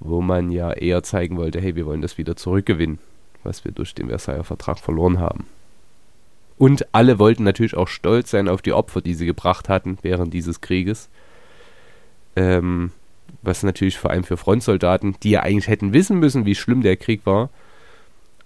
[0.00, 2.98] wo man ja eher zeigen wollte, hey, wir wollen das wieder zurückgewinnen,
[3.44, 5.46] was wir durch den Versailler Vertrag verloren haben.
[6.56, 10.32] Und alle wollten natürlich auch stolz sein auf die Opfer, die sie gebracht hatten während
[10.32, 11.10] dieses Krieges.
[12.34, 12.92] Ähm,
[13.42, 16.96] was natürlich vor allem für Frontsoldaten, die ja eigentlich hätten wissen müssen, wie schlimm der
[16.96, 17.50] Krieg war,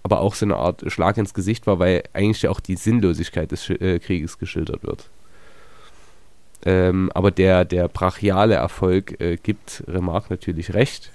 [0.03, 3.49] aber auch so eine Art Schlag ins Gesicht war, weil eigentlich ja auch die Sinnlosigkeit
[3.51, 5.09] des äh, Krieges geschildert wird.
[6.65, 11.11] Ähm, aber der, der brachiale Erfolg äh, gibt Remarque natürlich recht.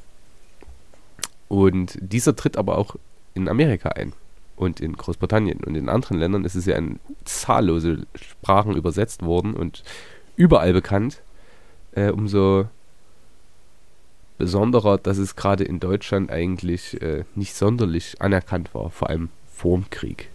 [1.48, 2.96] Und dieser tritt aber auch
[3.34, 4.12] in Amerika ein
[4.56, 9.54] und in Großbritannien und in anderen Ländern ist es ja in zahllose Sprachen übersetzt worden
[9.54, 9.84] und
[10.34, 11.20] überall bekannt.
[11.92, 12.66] Äh, umso
[14.38, 19.88] besonderer, dass es gerade in Deutschland eigentlich äh, nicht sonderlich anerkannt war, vor allem vorm
[19.90, 20.28] Krieg.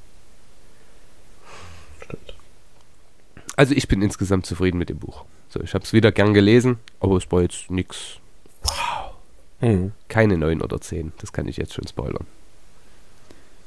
[3.61, 5.23] Also ich bin insgesamt zufrieden mit dem Buch.
[5.49, 8.17] So, ich habe es wieder gern gelesen, aber es war jetzt nichts.
[8.63, 9.11] Wow.
[9.59, 9.91] Mhm.
[10.07, 12.25] Keine 9 oder 10, das kann ich jetzt schon spoilern.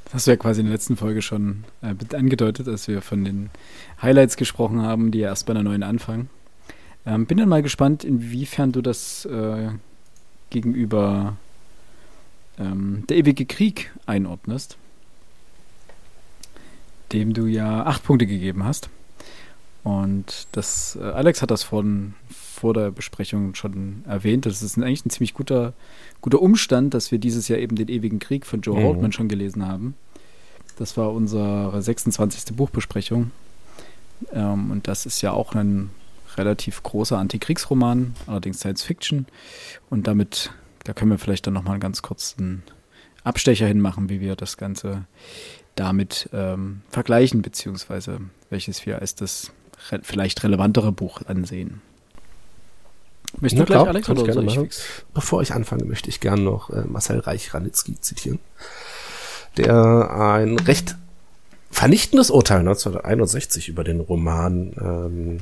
[0.06, 3.24] Das hast du ja quasi in der letzten Folge schon äh, angedeutet, als wir von
[3.24, 3.50] den
[4.02, 6.28] Highlights gesprochen haben, die ja erst bei einer neuen anfangen.
[7.06, 9.68] Ähm, bin dann mal gespannt, inwiefern du das äh,
[10.50, 11.36] gegenüber
[12.58, 14.76] ähm, Der ewige Krieg einordnest,
[17.12, 18.90] dem du ja acht Punkte gegeben hast.
[19.84, 24.46] Und das, äh, Alex hat das von, vor der Besprechung schon erwähnt.
[24.46, 25.74] Das ist eigentlich ein ziemlich guter,
[26.22, 28.84] guter Umstand, dass wir dieses Jahr eben den ewigen Krieg von Joe mhm.
[28.84, 29.94] Haltman schon gelesen haben.
[30.78, 32.56] Das war unsere 26.
[32.56, 33.30] Buchbesprechung.
[34.32, 35.90] Ähm, und das ist ja auch ein
[36.36, 39.26] relativ großer Antikriegsroman, allerdings Science Fiction.
[39.90, 40.50] Und damit,
[40.84, 42.62] da können wir vielleicht dann nochmal ganz kurz einen
[43.22, 45.04] Abstecher hinmachen, wie wir das Ganze
[45.74, 49.52] damit ähm, vergleichen, beziehungsweise welches wir als das
[49.90, 51.80] re vielleicht relevantere Buch ansehen.
[53.40, 54.82] Möchtest du gleich, klar, Alex, oder ich fix?
[55.12, 58.38] Bevor ich anfange, möchte ich gerne noch äh, Marcel Reich-Ranitzky zitieren,
[59.56, 60.96] der ein recht
[61.70, 65.38] vernichtendes Urteil 1961 über den Roman ähm,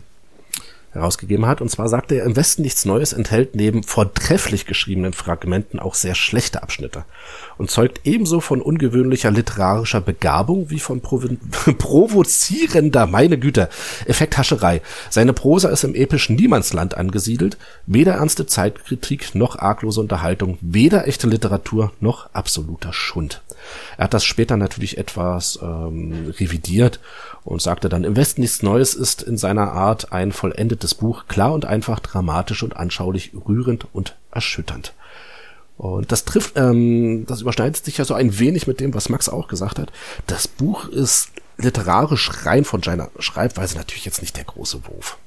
[0.93, 1.61] herausgegeben hat.
[1.61, 6.15] Und zwar sagte er, im Westen nichts Neues enthält neben vortrefflich geschriebenen Fragmenten auch sehr
[6.15, 7.05] schlechte Abschnitte
[7.59, 11.01] und zeugt ebenso von ungewöhnlicher literarischer Begabung wie von
[11.79, 13.69] provozierender, meine Güte,
[14.07, 14.83] Effekthascherei.
[15.11, 21.27] Seine Prosa ist im epischen Niemandsland angesiedelt, weder ernste Zeitkritik noch arglose Unterhaltung, weder echte
[21.27, 23.43] Literatur noch absoluter Schund.
[23.97, 27.01] Er hat das später natürlich etwas ähm, revidiert
[27.45, 31.53] und sagte dann, im Westen nichts Neues ist in seiner Art ein vollendetes Buch, klar
[31.53, 34.95] und einfach, dramatisch und anschaulich, rührend und erschütternd.
[35.79, 39.29] Und das trifft, ähm, das überschneidet sich ja so ein wenig mit dem, was Max
[39.29, 39.91] auch gesagt hat.
[40.27, 45.19] Das Buch ist literarisch rein von seiner Schreibweise natürlich jetzt nicht der große Wurf.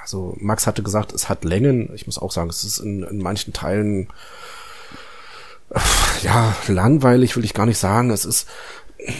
[0.00, 1.94] Also Max hatte gesagt, es hat Längen.
[1.94, 4.08] Ich muss auch sagen, es ist in, in manchen Teilen
[6.22, 8.10] ja, langweilig will ich gar nicht sagen.
[8.10, 8.48] Es ist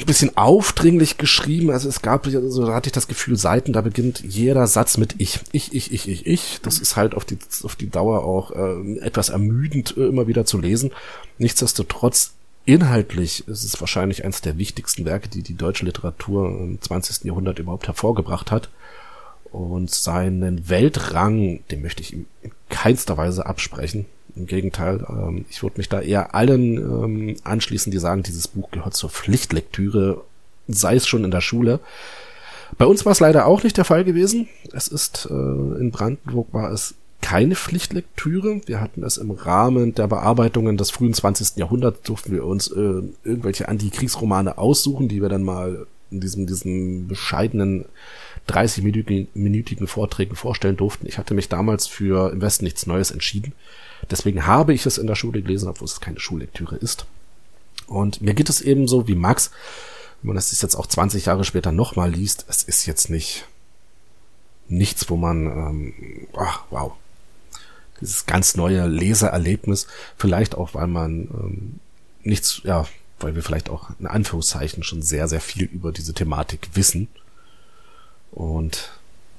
[0.06, 1.70] bisschen aufdringlich geschrieben.
[1.70, 5.14] Also es gab, so da hatte ich das Gefühl, Seiten, da beginnt jeder Satz mit
[5.18, 6.60] ich, ich, ich, ich, ich, ich.
[6.62, 10.44] Das ist halt auf die, auf die Dauer auch äh, etwas ermüdend äh, immer wieder
[10.44, 10.90] zu lesen.
[11.38, 17.24] Nichtsdestotrotz inhaltlich ist es wahrscheinlich eines der wichtigsten Werke, die die deutsche Literatur im 20.
[17.24, 18.68] Jahrhundert überhaupt hervorgebracht hat.
[19.50, 24.06] Und seinen Weltrang, den möchte ich ihm in keinster Weise absprechen.
[24.36, 28.70] Im Gegenteil, ähm, ich würde mich da eher allen ähm, anschließen, die sagen, dieses Buch
[28.70, 30.22] gehört zur Pflichtlektüre,
[30.68, 31.80] sei es schon in der Schule.
[32.78, 34.48] Bei uns war es leider auch nicht der Fall gewesen.
[34.72, 38.60] Es ist äh, in Brandenburg war es keine Pflichtlektüre.
[38.66, 41.56] Wir hatten es im Rahmen der Bearbeitungen des frühen 20.
[41.56, 47.08] Jahrhunderts, durften wir uns äh, irgendwelche Antikriegsromane aussuchen, die wir dann mal in diesem, diesem
[47.08, 47.84] bescheidenen
[48.48, 51.06] 30-minütigen Vorträgen vorstellen durften.
[51.06, 53.52] Ich hatte mich damals für Im Westen nichts Neues entschieden.
[54.08, 57.06] Deswegen habe ich es in der Schule gelesen, obwohl es keine Schullektüre ist.
[57.86, 59.50] Und mir geht es ebenso wie Max,
[60.22, 63.46] wenn man das jetzt auch 20 Jahre später nochmal liest, es ist jetzt nicht
[64.68, 66.92] nichts, wo man, ähm, ach, wow,
[68.00, 69.86] dieses ganz neue Lesererlebnis,
[70.16, 71.80] vielleicht auch, weil man ähm,
[72.22, 72.86] nichts, ja,
[73.18, 77.08] weil wir vielleicht auch in Anführungszeichen schon sehr, sehr viel über diese Thematik wissen
[78.30, 78.90] und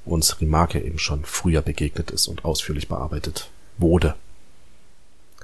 [0.05, 4.15] uns Remarque eben schon früher begegnet ist und ausführlich bearbeitet wurde.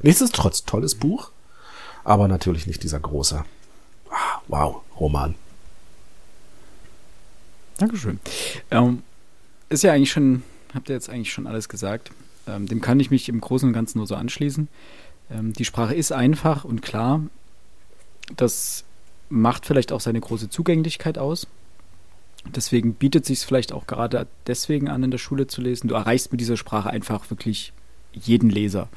[0.02, 1.32] Nichtsdestotrotz, tolles Buch,
[2.04, 3.44] aber natürlich nicht dieser große,
[4.10, 5.36] ah, wow, Roman.
[7.78, 8.20] Dankeschön.
[8.72, 9.04] Ähm,
[9.70, 12.12] ist ja eigentlich schon, habt ihr jetzt eigentlich schon alles gesagt.
[12.48, 14.68] Ähm, dem kann ich mich im Großen und Ganzen nur so anschließen.
[15.32, 17.22] Ähm, die Sprache ist einfach und klar.
[18.36, 18.84] Das
[19.30, 21.48] macht vielleicht auch seine große Zugänglichkeit aus.
[22.46, 25.88] Deswegen bietet sich es vielleicht auch gerade deswegen an, in der Schule zu lesen.
[25.88, 27.74] Du erreichst mit dieser Sprache einfach wirklich
[28.14, 28.90] jeden Leser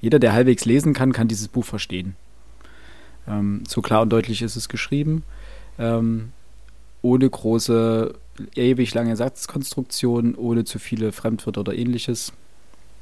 [0.00, 2.16] jeder, der halbwegs lesen kann, kann dieses Buch verstehen.
[3.26, 5.22] Ähm, so klar und deutlich ist es geschrieben.
[5.78, 6.32] Ähm,
[7.02, 8.14] ohne große,
[8.54, 12.32] ewig lange Satzkonstruktionen, ohne zu viele Fremdwörter oder ähnliches.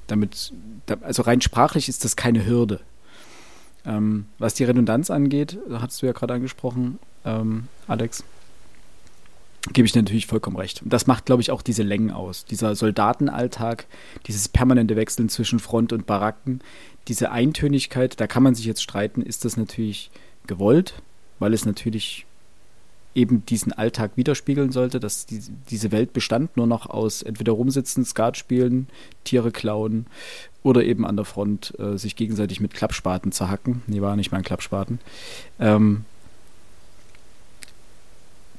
[0.07, 0.53] Damit,
[1.01, 2.81] also rein sprachlich ist das keine Hürde.
[3.87, 8.25] Ähm, was die Redundanz angeht, hast du ja gerade angesprochen, ähm, Alex,
[9.73, 10.83] gebe ich natürlich vollkommen recht.
[10.83, 12.45] Und das macht, glaube ich, auch diese Längen aus.
[12.45, 13.87] Dieser Soldatenalltag,
[14.27, 16.61] dieses permanente Wechseln zwischen Front und Baracken,
[17.09, 20.11] diese Eintönigkeit, da kann man sich jetzt streiten, ist das natürlich
[20.47, 21.03] gewollt,
[21.39, 22.27] weil es natürlich
[23.15, 28.05] eben diesen Alltag widerspiegeln sollte, dass die, diese Welt bestand nur noch aus entweder rumsitzen,
[28.05, 28.89] Skat spielen,
[29.23, 30.07] Tiere klauen
[30.63, 33.83] oder eben an der Front äh, sich gegenseitig mit Klappspaten zu hacken.
[33.87, 34.99] Nee, war nicht mal ein Klappspaten.
[35.61, 36.05] Ähm,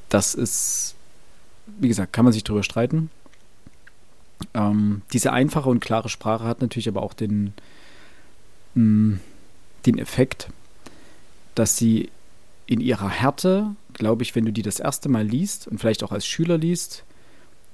[0.10, 0.95] das ist,
[1.80, 3.10] wie gesagt, kann man sich darüber streiten.
[4.54, 7.54] Ähm, diese einfache und klare Sprache hat natürlich aber auch den,
[8.76, 9.20] mh, mm,
[9.86, 10.50] den Effekt,
[11.54, 12.10] dass sie
[12.68, 16.12] in ihrer Härte, glaube ich, wenn du die das erste Mal liest und vielleicht auch
[16.12, 17.04] als Schüler liest,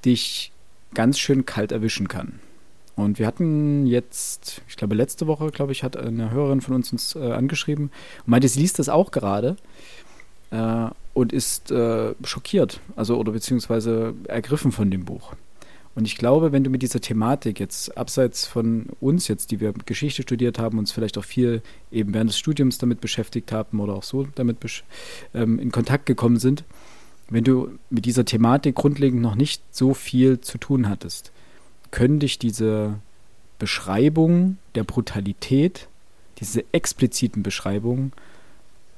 [0.06, 0.51] dich
[0.93, 2.39] ganz schön kalt erwischen kann.
[2.95, 6.91] Und wir hatten jetzt, ich glaube letzte Woche, glaube ich, hat eine Hörerin von uns
[6.91, 7.86] uns äh, angeschrieben
[8.19, 9.56] und meinte, sie liest das auch gerade
[10.51, 15.34] äh, und ist äh, schockiert, also oder beziehungsweise ergriffen von dem Buch.
[15.93, 19.74] Und ich glaube, wenn du mit dieser Thematik jetzt abseits von uns jetzt, die wir
[19.74, 23.93] Geschichte studiert haben, uns vielleicht auch viel eben während des Studiums damit beschäftigt haben oder
[23.93, 24.58] auch so damit
[25.34, 26.63] ähm, in Kontakt gekommen sind,
[27.30, 31.32] wenn du mit dieser Thematik grundlegend noch nicht so viel zu tun hattest,
[31.89, 32.95] können dich diese
[33.60, 35.88] Beschreibung der Brutalität,
[36.39, 38.13] diese expliziten Beschreibungen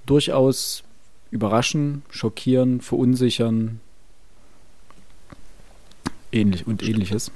[0.05, 0.83] durchaus
[1.33, 3.79] überraschen, schockieren, verunsichern,
[6.31, 7.31] ähnlich und ähnliches.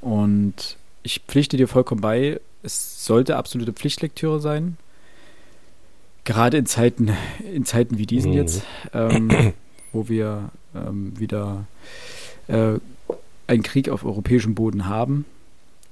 [0.00, 4.76] Und ich pflichte dir vollkommen bei, es sollte absolute Pflichtlektüre sein.
[6.24, 7.10] Gerade in Zeiten,
[7.54, 8.36] in Zeiten wie diesen mhm.
[8.36, 8.62] jetzt,
[8.92, 9.52] ähm,
[9.92, 11.66] wo wir ähm, wieder
[12.48, 12.74] äh,
[13.46, 15.24] einen Krieg auf europäischem Boden haben.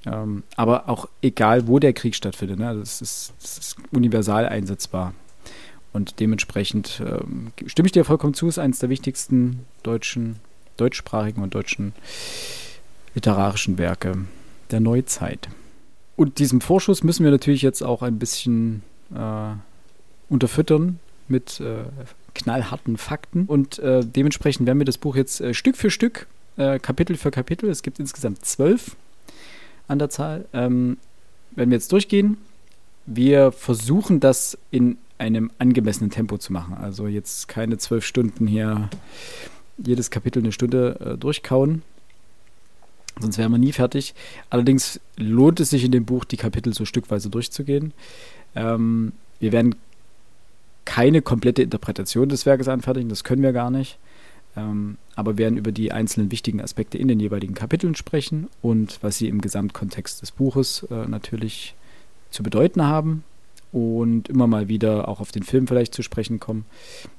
[0.05, 5.13] Ähm, aber auch egal, wo der Krieg stattfindet, ne, das, ist, das ist universal einsetzbar.
[5.99, 10.37] Und dementsprechend ähm, stimme ich dir vollkommen zu, ist eines der wichtigsten deutschen
[10.77, 11.91] deutschsprachigen und deutschen
[13.15, 14.19] literarischen Werke
[14.71, 15.49] der Neuzeit.
[16.15, 18.81] Und diesem Vorschuss müssen wir natürlich jetzt auch ein bisschen
[19.13, 19.51] äh,
[20.29, 21.83] unterfüttern mit äh,
[22.33, 23.43] knallharten Fakten.
[23.45, 27.29] Und äh, dementsprechend werden wir das Buch jetzt äh, Stück für Stück, äh, Kapitel für
[27.29, 28.95] Kapitel, es gibt insgesamt zwölf
[29.89, 30.95] an der Zahl, ähm,
[31.57, 32.37] werden wir jetzt durchgehen.
[33.05, 36.73] Wir versuchen das in einem angemessenen Tempo zu machen.
[36.73, 38.89] Also jetzt keine zwölf Stunden hier
[39.77, 41.83] jedes Kapitel eine Stunde äh, durchkauen.
[43.19, 44.15] Sonst wären wir nie fertig.
[44.49, 47.93] Allerdings lohnt es sich in dem Buch, die Kapitel so stückweise durchzugehen.
[48.55, 49.75] Ähm, wir werden
[50.85, 53.99] keine komplette Interpretation des Werkes anfertigen, das können wir gar nicht.
[54.55, 59.17] Ähm, aber werden über die einzelnen wichtigen Aspekte in den jeweiligen Kapiteln sprechen und was
[59.17, 61.75] sie im Gesamtkontext des Buches äh, natürlich
[62.31, 63.23] zu bedeuten haben
[63.71, 66.65] und immer mal wieder auch auf den Film vielleicht zu sprechen kommen.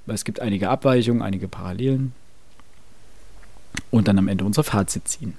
[0.06, 2.12] Weil es gibt einige Abweichungen, einige Parallelen
[3.90, 5.34] und dann am Ende unser Fazit ziehen.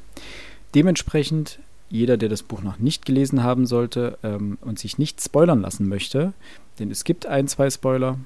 [0.74, 5.62] Dementsprechend, jeder, der das Buch noch nicht gelesen haben sollte ähm, und sich nicht spoilern
[5.62, 6.34] lassen möchte,
[6.80, 8.18] denn es gibt ein, zwei Spoiler,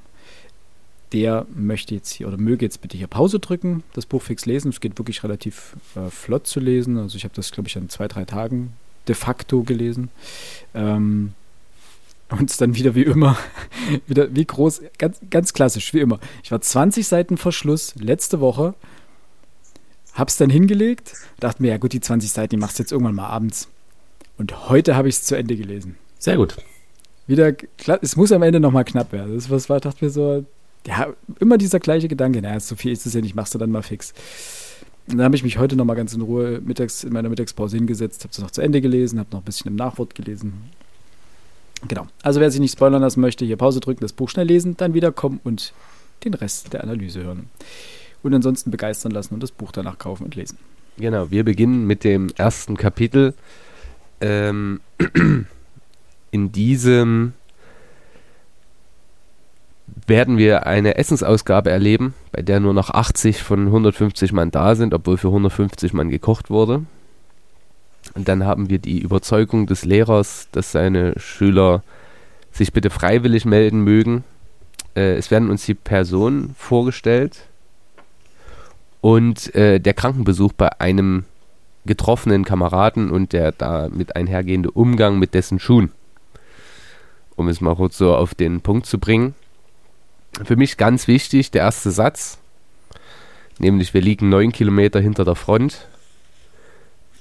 [1.11, 4.69] der möchte jetzt hier oder möge jetzt bitte hier Pause drücken, das Buch fix lesen.
[4.69, 6.97] Es geht wirklich relativ äh, flott zu lesen.
[6.97, 8.73] Also ich habe das, glaube ich, an zwei, drei Tagen
[9.07, 10.09] de facto gelesen.
[10.73, 11.33] Ähm,
[12.29, 13.37] und es dann wieder wie immer,
[14.07, 16.19] wieder wie groß, ganz, ganz klassisch, wie immer.
[16.43, 18.75] Ich war 20 Seiten vor Schluss letzte Woche
[20.15, 23.15] Hab's dann hingelegt, dachte mir, ja gut, die 20 Seiten, die machst du jetzt irgendwann
[23.15, 23.67] mal abends.
[24.37, 25.97] Und heute habe ich es zu Ende gelesen.
[26.17, 26.55] Sehr gut.
[27.27, 27.53] Wieder,
[28.01, 29.35] es muss am Ende nochmal knapp werden.
[29.35, 30.45] Das was war, dachte mir so,
[30.87, 33.71] ja, immer dieser gleiche Gedanke, naja, so viel ist es ja nicht, machst du dann
[33.71, 34.13] mal fix.
[35.07, 38.23] Und dann habe ich mich heute nochmal ganz in Ruhe mittags, in meiner Mittagspause hingesetzt,
[38.23, 40.71] habe es noch zu Ende gelesen, habe noch ein bisschen im Nachwort gelesen.
[41.87, 42.07] Genau.
[42.23, 44.93] Also wer sich nicht spoilern lassen möchte, hier Pause drücken, das Buch schnell lesen, dann
[44.93, 45.73] wiederkommen und
[46.23, 47.49] den Rest der Analyse hören
[48.23, 50.57] und ansonsten begeistern lassen und das Buch danach kaufen und lesen.
[50.97, 53.33] Genau, wir beginnen mit dem ersten Kapitel.
[54.21, 54.79] Ähm,
[56.31, 57.33] in diesem
[60.07, 64.93] werden wir eine Essensausgabe erleben, bei der nur noch 80 von 150 Mann da sind,
[64.93, 66.83] obwohl für 150 Mann gekocht wurde.
[68.15, 71.83] Und dann haben wir die Überzeugung des Lehrers, dass seine Schüler
[72.51, 74.23] sich bitte freiwillig melden mögen.
[74.95, 77.47] Äh, es werden uns die Personen vorgestellt,
[79.05, 81.25] und äh, der Krankenbesuch bei einem
[81.85, 85.91] getroffenen Kameraden und der damit einhergehende Umgang mit dessen Schuhen.
[87.35, 89.35] Um es mal kurz so auf den Punkt zu bringen.
[90.43, 92.39] Für mich ganz wichtig der erste Satz,
[93.59, 95.87] nämlich wir liegen neun Kilometer hinter der Front.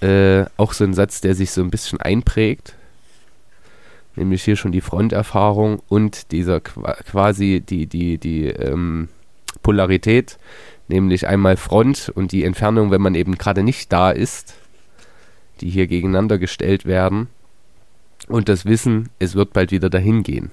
[0.01, 2.74] Äh, auch so ein Satz, der sich so ein bisschen einprägt.
[4.16, 9.09] nämlich hier schon die Fronterfahrung und dieser quasi die, die, die ähm,
[9.62, 10.38] Polarität,
[10.88, 14.55] nämlich einmal Front und die Entfernung, wenn man eben gerade nicht da ist,
[15.61, 17.28] die hier gegeneinander gestellt werden
[18.28, 20.51] und das Wissen, es wird bald wieder dahin gehen.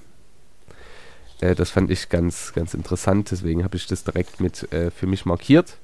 [1.40, 5.06] Äh, das fand ich ganz, ganz interessant, deswegen habe ich das direkt mit äh, für
[5.06, 5.78] mich markiert.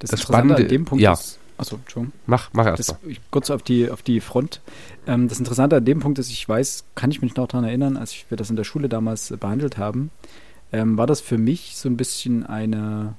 [0.00, 1.12] Das, das Spannende an dem Punkt ja.
[1.12, 2.18] ist, Achso, Entschuldigung.
[2.24, 3.16] Mach, mach erst das, mal.
[3.30, 4.62] Kurz auf die, auf die Front.
[5.06, 7.98] Ähm, das Interessante an dem Punkt ist, ich weiß, kann ich mich noch daran erinnern,
[7.98, 10.10] als wir das in der Schule damals äh, behandelt haben,
[10.72, 13.12] ähm, war das für mich so ein bisschen eine,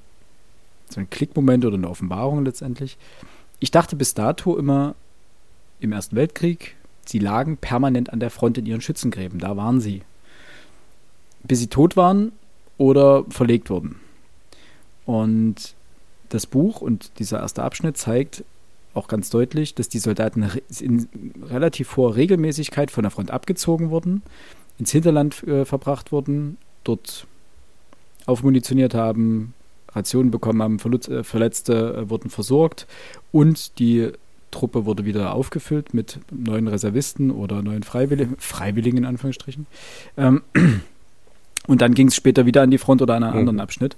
[0.90, 2.98] so ein Klickmoment oder eine Offenbarung letztendlich.
[3.60, 4.96] Ich dachte bis dato immer
[5.80, 6.76] im Ersten Weltkrieg,
[7.06, 9.38] sie lagen permanent an der Front in ihren Schützengräben.
[9.38, 10.02] Da waren sie.
[11.44, 12.32] Bis sie tot waren
[12.80, 14.00] oder verlegt wurden.
[15.06, 15.76] Und
[16.34, 18.44] das Buch und dieser erste Abschnitt zeigt
[18.94, 21.08] auch ganz deutlich, dass die Soldaten in
[21.44, 24.22] relativ hoher Regelmäßigkeit von der Front abgezogen wurden,
[24.78, 27.28] ins Hinterland äh, verbracht wurden, dort
[28.26, 29.54] aufmunitioniert haben,
[29.94, 32.88] Rationen bekommen haben, Verlust, äh, Verletzte äh, wurden versorgt
[33.32, 34.12] und die
[34.52, 39.66] Truppe wurde wieder aufgefüllt mit neuen Reservisten oder neuen Freiwilligen, Freiwilligen in Anführungsstrichen.
[40.18, 40.42] Ähm,
[41.68, 43.96] und dann ging es später wieder an die Front oder an einen anderen Abschnitt.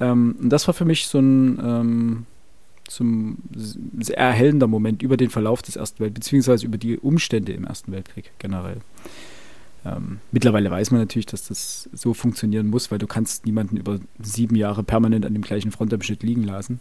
[0.00, 2.26] Ähm, und das war für mich so ein ähm,
[2.88, 7.64] zum sehr erhellender Moment über den Verlauf des Ersten Weltkriegs, beziehungsweise über die Umstände im
[7.64, 8.78] Ersten Weltkrieg generell.
[9.84, 13.98] Ähm, mittlerweile weiß man natürlich, dass das so funktionieren muss, weil du kannst niemanden über
[14.20, 16.80] sieben Jahre permanent an dem gleichen Frontabschnitt liegen lassen.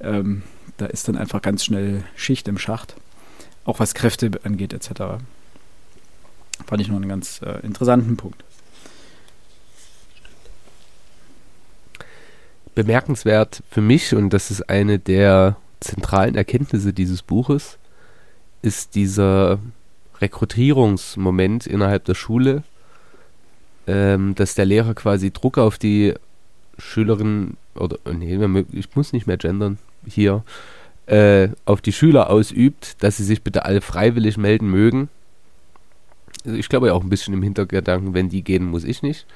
[0.00, 0.42] Ähm,
[0.78, 2.96] da ist dann einfach ganz schnell Schicht im Schacht,
[3.64, 5.22] auch was Kräfte angeht etc.
[6.66, 8.44] Fand ich noch einen ganz äh, interessanten Punkt.
[12.82, 17.78] Bemerkenswert für mich, und das ist eine der zentralen Erkenntnisse dieses Buches,
[18.62, 19.58] ist dieser
[20.20, 22.62] Rekrutierungsmoment innerhalb der Schule,
[23.86, 26.14] ähm, dass der Lehrer quasi Druck auf die
[26.78, 30.42] Schülerinnen oder nee, ich muss nicht mehr gendern hier
[31.06, 35.08] äh, auf die Schüler ausübt, dass sie sich bitte alle freiwillig melden mögen.
[36.46, 39.26] Also ich glaube ja auch ein bisschen im Hintergedanken, wenn die gehen, muss ich nicht.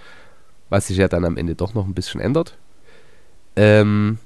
[0.70, 2.56] Was sich ja dann am Ende doch noch ein bisschen ändert.
[3.56, 4.18] Ähm,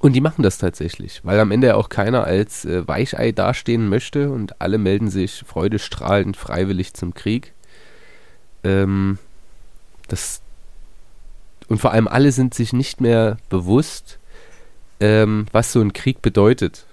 [0.00, 4.30] und die machen das tatsächlich, weil am Ende auch keiner als äh, Weichei dastehen möchte
[4.30, 7.52] und alle melden sich freudestrahlend freiwillig zum Krieg.
[8.62, 9.18] Ähm,
[10.08, 10.40] das,
[11.68, 14.18] und vor allem alle sind sich nicht mehr bewusst,
[15.00, 16.86] ähm, was so ein Krieg bedeutet.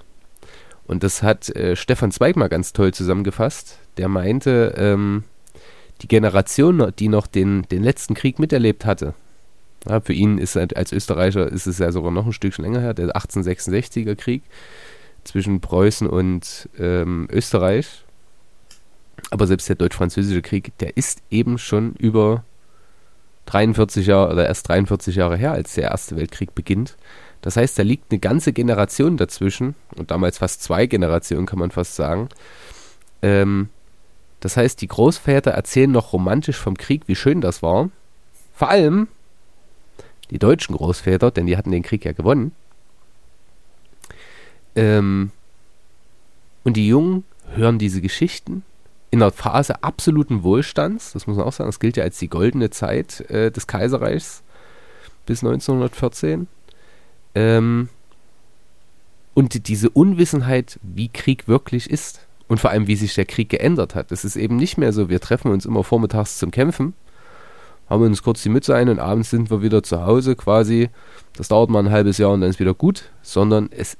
[0.85, 3.77] Und das hat äh, Stefan Zweig mal ganz toll zusammengefasst.
[3.97, 5.23] Der meinte, ähm,
[6.01, 9.13] die Generation, die noch den, den letzten Krieg miterlebt hatte,
[9.87, 12.93] ja, für ihn ist als Österreicher ist es ja sogar noch ein Stückchen länger her,
[12.93, 14.43] der 1866er Krieg
[15.23, 18.03] zwischen Preußen und ähm, Österreich.
[19.29, 22.43] Aber selbst der deutsch-französische Krieg, der ist eben schon über
[23.45, 26.97] 43 Jahre oder erst 43 Jahre her, als der Erste Weltkrieg beginnt.
[27.41, 31.71] Das heißt, da liegt eine ganze Generation dazwischen und damals fast zwei Generationen, kann man
[31.71, 32.29] fast sagen.
[33.21, 33.69] Ähm,
[34.39, 37.89] das heißt, die Großväter erzählen noch romantisch vom Krieg, wie schön das war.
[38.53, 39.07] Vor allem,
[40.31, 42.53] die deutschen Großväter, denn die hatten den Krieg ja gewonnen.
[44.75, 45.31] Ähm,
[46.63, 48.63] und die Jungen hören diese Geschichten
[49.11, 52.29] in einer Phase absoluten Wohlstands, das muss man auch sagen, das gilt ja als die
[52.29, 54.41] goldene Zeit äh, des Kaiserreichs
[55.25, 56.47] bis 1914.
[57.35, 57.89] Ähm,
[59.33, 63.49] und die, diese Unwissenheit, wie Krieg wirklich ist und vor allem, wie sich der Krieg
[63.49, 64.13] geändert hat.
[64.13, 66.93] Es ist eben nicht mehr so, wir treffen uns immer vormittags zum Kämpfen
[67.91, 70.89] haben uns kurz die Mütze ein und abends sind wir wieder zu Hause quasi.
[71.35, 73.97] Das dauert mal ein halbes Jahr und dann ist wieder gut, sondern es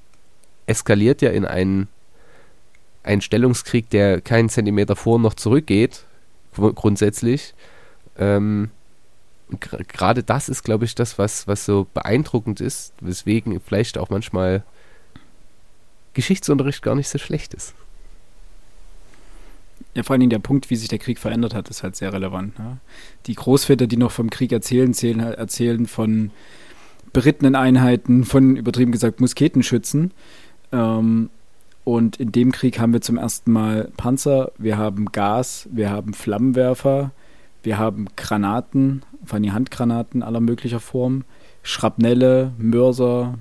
[0.65, 1.89] eskaliert ja in einen,
[3.03, 6.05] einen Stellungskrieg, der keinen Zentimeter vor noch zurückgeht,
[6.55, 7.53] grundsätzlich.
[8.17, 8.69] Ähm,
[9.59, 14.63] Gerade das ist, glaube ich, das, was, was so beeindruckend ist, weswegen vielleicht auch manchmal
[16.13, 17.73] Geschichtsunterricht gar nicht so schlecht ist.
[19.93, 22.13] Ja, vor allen Dingen der Punkt, wie sich der Krieg verändert hat, ist halt sehr
[22.13, 22.57] relevant.
[22.57, 22.77] Ne?
[23.25, 26.31] Die Großväter, die noch vom Krieg erzählen, zählen, erzählen von
[27.11, 30.11] berittenen Einheiten, von übertrieben gesagt Musketenschützen.
[30.71, 31.29] Ähm,
[31.83, 36.13] und in dem Krieg haben wir zum ersten Mal Panzer, wir haben Gas, wir haben
[36.13, 37.11] Flammenwerfer,
[37.63, 41.23] wir haben Granaten, vor allem Handgranaten aller möglicher Form,
[41.63, 43.37] Schrapnelle, Mörser,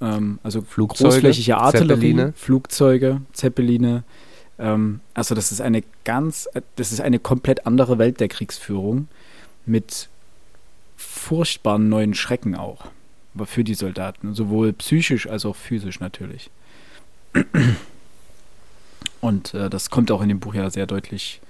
[0.00, 2.32] ähm, also Flugzeuge, großflächige Artillerie, Zeppeline.
[2.36, 4.04] Flugzeuge, Zeppeline,
[4.62, 9.08] ähm, also das ist eine ganz, das ist eine komplett andere Welt der Kriegsführung
[9.66, 10.08] mit
[10.96, 12.86] furchtbaren neuen Schrecken auch.
[13.34, 16.50] Aber für die Soldaten, sowohl psychisch als auch physisch natürlich.
[19.20, 21.40] Und äh, das kommt auch in dem Buch ja sehr deutlich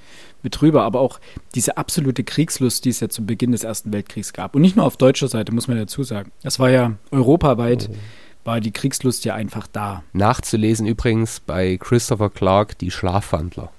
[0.43, 0.85] mit rüber.
[0.85, 1.21] Aber auch
[1.55, 4.55] diese absolute Kriegslust, die es ja zu Beginn des Ersten Weltkriegs gab.
[4.55, 6.31] Und nicht nur auf deutscher Seite, muss man dazu sagen.
[6.43, 7.97] Es war ja europaweit, oh.
[8.45, 10.03] War die Kriegslust ja einfach da.
[10.13, 13.71] Nachzulesen übrigens bei Christopher Clark, Die Schlafwandler.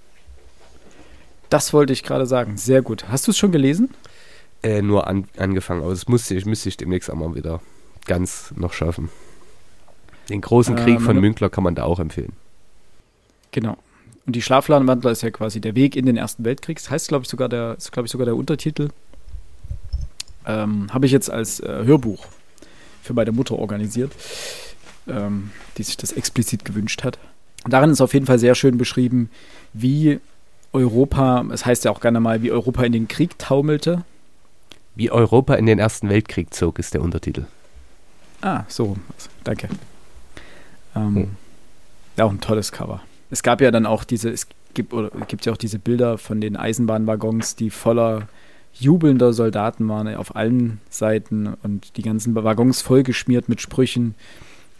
[1.49, 2.57] Das wollte ich gerade sagen.
[2.57, 3.05] Sehr gut.
[3.09, 3.91] Hast du es schon gelesen?
[4.64, 7.59] Äh, nur an, angefangen, aber das musste ich, müsste ich demnächst einmal wieder
[8.05, 9.09] ganz noch schaffen.
[10.30, 12.34] Den großen Krieg äh, von Münkler kann man da auch empfehlen.
[13.51, 13.78] Genau.
[14.26, 16.78] Und die Schlafladenwandler ist ja quasi der Weg in den Ersten Weltkrieg.
[16.78, 18.89] Das heißt, glaube ich, sogar der, ist, glaube ich, sogar der Untertitel.
[20.45, 22.26] Ähm, Habe ich jetzt als äh, Hörbuch
[23.03, 24.11] für meine Mutter organisiert,
[25.07, 27.19] ähm, die sich das explizit gewünscht hat.
[27.65, 29.29] Darin ist auf jeden Fall sehr schön beschrieben,
[29.73, 30.19] wie
[30.73, 34.03] Europa, es heißt ja auch gerne mal, wie Europa in den Krieg taumelte.
[34.95, 37.45] Wie Europa in den Ersten Weltkrieg zog, ist der Untertitel.
[38.41, 38.97] Ah, so,
[39.43, 39.69] danke.
[40.95, 41.31] Ähm, hm.
[42.17, 43.01] Ja, auch ein tolles Cover.
[43.31, 46.41] Es gab ja dann auch diese, es gibt, oder gibt ja auch diese Bilder von
[46.41, 48.27] den Eisenbahnwaggons, die voller
[48.74, 54.15] jubelnder Soldaten waren auf allen Seiten und die ganzen Waggons vollgeschmiert mit Sprüchen.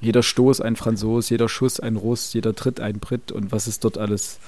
[0.02, 3.80] Jeder Stoß ein Franzos, jeder Schuss ein Russ, jeder Tritt ein Brit und was es
[3.80, 4.40] dort alles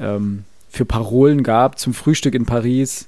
[0.00, 3.06] ähm, für Parolen gab zum Frühstück in Paris.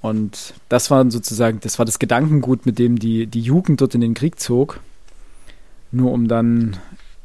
[0.00, 4.00] Und das war sozusagen, das war das Gedankengut, mit dem die, die Jugend dort in
[4.00, 4.80] den Krieg zog.
[5.90, 6.76] Nur um dann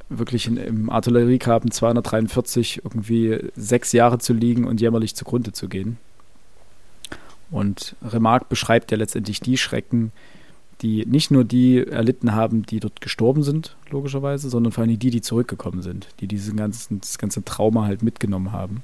[0.10, 5.98] wirklich in, im Artilleriegraben 243 irgendwie sechs Jahre zu liegen und jämmerlich zugrunde zu gehen.
[7.52, 10.12] Und Remarque beschreibt ja letztendlich die Schrecken,
[10.82, 15.12] die nicht nur die erlitten haben, die dort gestorben sind, logischerweise, sondern vor allem die,
[15.12, 18.84] die zurückgekommen sind, die diesen ganzen, das ganze Trauma halt mitgenommen haben.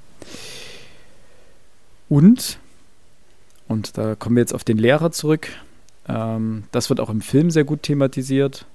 [2.08, 2.58] Und,
[3.68, 5.48] und da kommen wir jetzt auf den Lehrer zurück,
[6.08, 8.66] ähm, das wird auch im Film sehr gut thematisiert,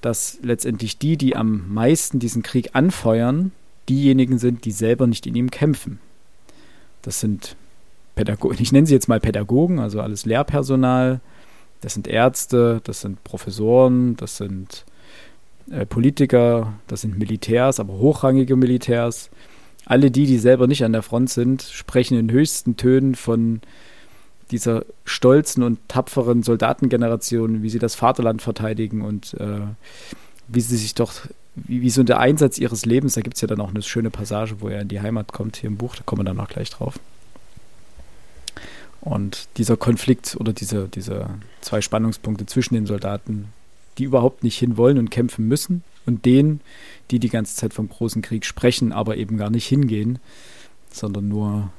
[0.00, 3.52] dass letztendlich die, die am meisten diesen Krieg anfeuern,
[3.88, 6.00] diejenigen sind, die selber nicht in ihm kämpfen.
[7.02, 7.56] Das sind
[8.14, 11.20] Pädagogen, ich nenne sie jetzt mal Pädagogen, also alles Lehrpersonal,
[11.80, 14.84] das sind Ärzte, das sind Professoren, das sind
[15.70, 19.30] äh, Politiker, das sind Militärs, aber hochrangige Militärs.
[19.86, 23.60] Alle die, die selber nicht an der Front sind, sprechen in höchsten Tönen von
[24.50, 29.60] dieser stolzen und tapferen Soldatengeneration, wie sie das Vaterland verteidigen und äh,
[30.48, 31.12] wie sie sich doch,
[31.54, 34.10] wie, wie so der Einsatz ihres Lebens, da gibt es ja dann auch eine schöne
[34.10, 36.48] Passage, wo er in die Heimat kommt, hier im Buch, da kommen wir dann auch
[36.48, 36.98] gleich drauf.
[39.04, 41.28] Und dieser Konflikt oder diese, diese
[41.60, 43.48] zwei Spannungspunkte zwischen den Soldaten,
[43.98, 46.60] die überhaupt nicht hinwollen und kämpfen müssen, und denen,
[47.10, 50.18] die die ganze Zeit vom großen Krieg sprechen, aber eben gar nicht hingehen,
[50.92, 51.70] sondern nur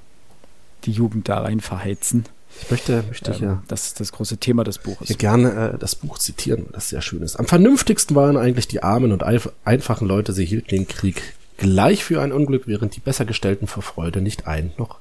[0.85, 2.25] die Jugend da rein verheizen.
[2.61, 3.63] Ich möchte, möchte ähm, ja.
[3.67, 5.09] Das ist das große Thema des Buches.
[5.09, 7.35] Ich gerne äh, das Buch zitieren, das sehr schön ist.
[7.35, 9.23] Am vernünftigsten waren eigentlich die armen und
[9.65, 10.31] einfachen Leute.
[10.31, 11.21] Sie hielten den Krieg
[11.57, 14.99] gleich für ein Unglück, während die Bessergestellten vor Freude nicht ein noch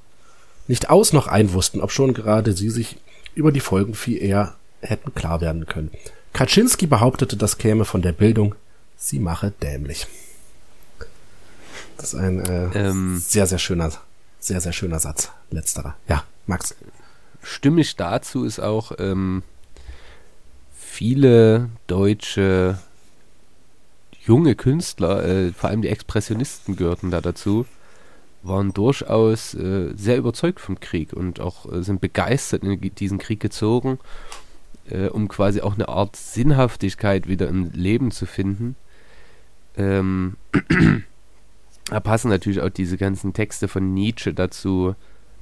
[0.66, 2.96] nicht aus noch ein wussten, ob schon gerade sie sich
[3.34, 5.90] über die Folgen viel eher hätten klar werden können.
[6.32, 8.54] Kaczynski behauptete, das käme von der Bildung,
[8.96, 10.06] sie mache dämlich.
[11.96, 13.92] Das ist ein äh, ähm, sehr, sehr schöner,
[14.40, 15.30] sehr, sehr schöner Satz.
[15.50, 15.96] Letzterer.
[16.08, 16.74] Ja, Max
[17.42, 19.42] stimmig dazu ist auch, ähm,
[20.76, 22.78] viele deutsche
[24.24, 27.66] junge Künstler, äh, vor allem die Expressionisten gehörten da dazu,
[28.44, 33.40] waren durchaus äh, sehr überzeugt vom Krieg und auch äh, sind begeistert in diesen Krieg
[33.40, 33.98] gezogen,
[34.88, 38.76] äh, um quasi auch eine Art Sinnhaftigkeit wieder im Leben zu finden.
[39.76, 40.36] Ähm,
[41.90, 44.94] da passen natürlich auch diese ganzen Texte von Nietzsche dazu,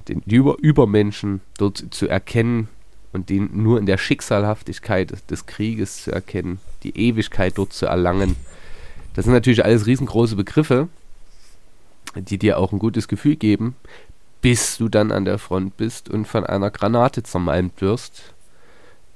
[0.07, 2.67] den Über Übermenschen dort zu erkennen
[3.13, 8.35] und den nur in der Schicksalhaftigkeit des Krieges zu erkennen, die Ewigkeit dort zu erlangen.
[9.13, 10.89] Das sind natürlich alles riesengroße Begriffe,
[12.15, 13.75] die dir auch ein gutes Gefühl geben,
[14.41, 18.33] bis du dann an der Front bist und von einer Granate zermalmt wirst.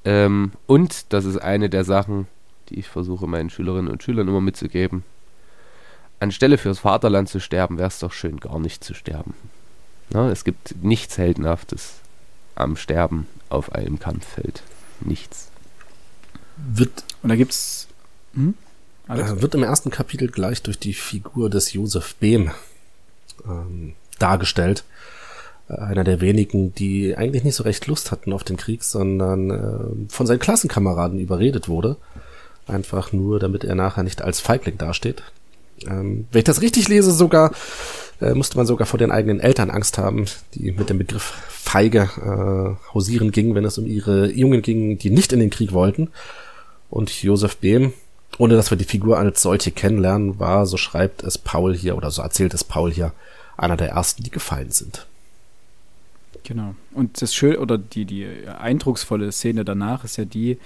[0.05, 2.27] Ähm, und das ist eine der Sachen,
[2.69, 5.03] die ich versuche meinen Schülerinnen und Schülern immer mitzugeben.
[6.19, 9.33] Anstelle fürs Vaterland zu sterben, wäre es doch schön, gar nicht zu sterben.
[10.09, 11.95] Na, es gibt nichts Heldenhaftes
[12.55, 14.63] am Sterben auf einem Kampffeld.
[15.01, 15.49] Nichts.
[16.55, 17.87] Wird, und da gibt's
[18.33, 18.55] hm?
[19.09, 22.51] äh, wird im ersten Kapitel gleich durch die Figur des Josef Behm
[23.45, 24.83] ähm, dargestellt.
[25.69, 29.49] Äh, einer der wenigen, die eigentlich nicht so recht Lust hatten auf den Krieg, sondern
[29.49, 31.97] äh, von seinen Klassenkameraden überredet wurde.
[32.67, 35.23] Einfach nur, damit er nachher nicht als Feigling dasteht.
[35.85, 37.51] Ähm, wenn ich das richtig lese, sogar
[38.19, 42.09] äh, musste man sogar vor den eigenen Eltern Angst haben, die mit dem Begriff feige
[42.17, 46.09] äh, hausieren gingen, wenn es um ihre Jungen ging, die nicht in den Krieg wollten.
[46.89, 47.93] Und Josef Behm
[48.38, 52.11] ohne dass wir die Figur als solche kennenlernen, war, so schreibt es Paul hier oder
[52.11, 53.13] so erzählt es Paul hier,
[53.57, 55.07] einer der ersten, die gefallen sind.
[56.43, 56.75] Genau.
[56.93, 60.57] Und das schöne oder die, die eindrucksvolle Szene danach ist ja die,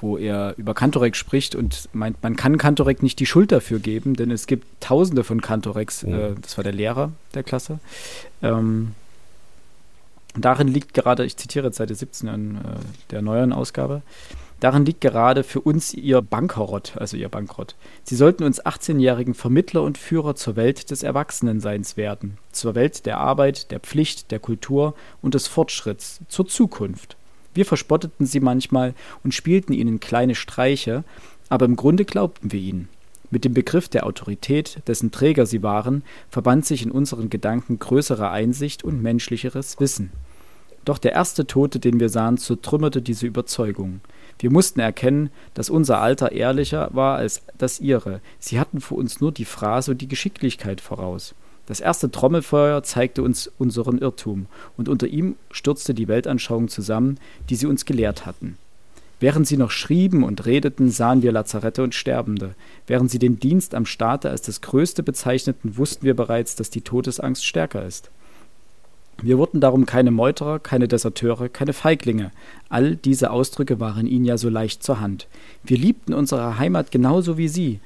[0.00, 4.14] wo er über Kantorek spricht und meint, man kann Kantorek nicht die Schuld dafür geben,
[4.14, 6.14] denn es gibt tausende von Kantoreks, mhm.
[6.14, 7.78] äh, das war der Lehrer der Klasse.
[8.42, 8.94] Ähm,
[10.34, 12.60] darin liegt gerade, ich zitiere Seite 17 in äh,
[13.10, 14.02] der neueren Ausgabe,
[14.60, 17.74] darin liegt gerade für uns ihr Bankerott, also ihr Bankrott.
[18.04, 23.18] Sie sollten uns 18-jährigen Vermittler und Führer zur Welt des Erwachsenenseins werden, zur Welt der
[23.18, 27.16] Arbeit, der Pflicht, der Kultur und des Fortschritts, zur Zukunft.
[27.54, 31.04] Wir verspotteten sie manchmal und spielten ihnen kleine Streiche,
[31.48, 32.88] aber im Grunde glaubten wir ihnen.
[33.32, 38.30] Mit dem Begriff der Autorität, dessen Träger sie waren, verband sich in unseren Gedanken größere
[38.30, 40.12] Einsicht und menschlicheres Wissen.
[40.84, 44.00] Doch der erste Tote, den wir sahen, zertrümmerte diese Überzeugung.
[44.38, 48.20] Wir mussten erkennen, dass unser Alter ehrlicher war als das ihre.
[48.40, 51.34] Sie hatten für uns nur die Phrase und die Geschicklichkeit voraus.
[51.66, 57.18] Das erste Trommelfeuer zeigte uns unseren Irrtum, und unter ihm stürzte die Weltanschauung zusammen,
[57.48, 58.58] die sie uns gelehrt hatten.
[59.20, 62.56] Während sie noch schrieben und redeten, sahen wir Lazarette und Sterbende.
[62.88, 66.80] Während sie den Dienst am Staate als das Größte bezeichneten, wussten wir bereits, dass die
[66.80, 68.10] Todesangst stärker ist.
[69.20, 72.32] Wir wurden darum keine Meuterer, keine Deserteure, keine Feiglinge.
[72.68, 75.28] All diese Ausdrücke waren ihnen ja so leicht zur Hand.
[75.62, 77.80] Wir liebten unsere Heimat genauso wie sie,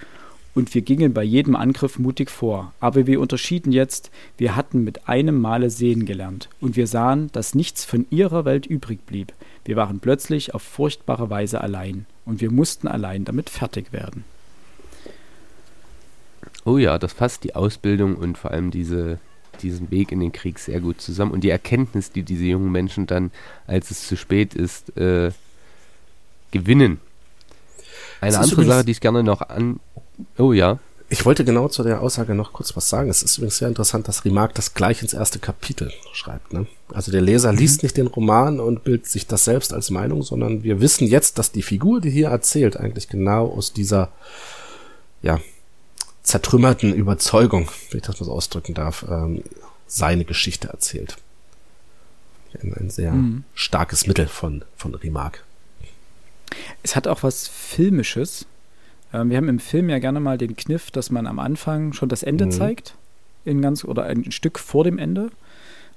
[0.54, 2.72] und wir gingen bei jedem Angriff mutig vor.
[2.80, 7.54] Aber wir unterschieden jetzt, wir hatten mit einem Male sehen gelernt, und wir sahen, dass
[7.54, 9.34] nichts von ihrer Welt übrig blieb.
[9.66, 14.24] Wir waren plötzlich auf furchtbare Weise allein, und wir mussten allein damit fertig werden.
[16.64, 19.18] Oh ja, das fasst die Ausbildung und vor allem diese,
[19.62, 21.32] diesen Weg in den Krieg sehr gut zusammen.
[21.32, 23.30] Und die Erkenntnis, die diese jungen Menschen dann,
[23.66, 25.32] als es zu spät ist, äh,
[26.50, 27.00] gewinnen.
[28.20, 29.80] Eine andere Sache, die ich gerne noch an,
[30.38, 30.78] Oh ja.
[31.08, 33.08] Ich wollte genau zu der Aussage noch kurz was sagen.
[33.08, 36.52] Es ist übrigens sehr interessant, dass Remarque das gleich ins erste Kapitel schreibt.
[36.52, 36.66] Ne?
[36.92, 37.58] Also der Leser mhm.
[37.58, 41.38] liest nicht den Roman und bildet sich das selbst als Meinung, sondern wir wissen jetzt,
[41.38, 44.10] dass die Figur, die hier erzählt, eigentlich genau aus dieser
[45.22, 45.40] ja,
[46.26, 49.42] zertrümmerten Überzeugung, wenn ich das mal so ausdrücken darf, ähm,
[49.86, 51.16] seine Geschichte erzählt.
[52.60, 53.44] Ein, ein sehr mhm.
[53.54, 55.40] starkes Mittel von, von Remarque.
[56.82, 58.46] Es hat auch was Filmisches,
[59.12, 62.08] ähm, wir haben im Film ja gerne mal den Kniff, dass man am Anfang schon
[62.08, 62.50] das Ende mhm.
[62.50, 62.94] zeigt,
[63.44, 65.30] in ganz oder ein Stück vor dem Ende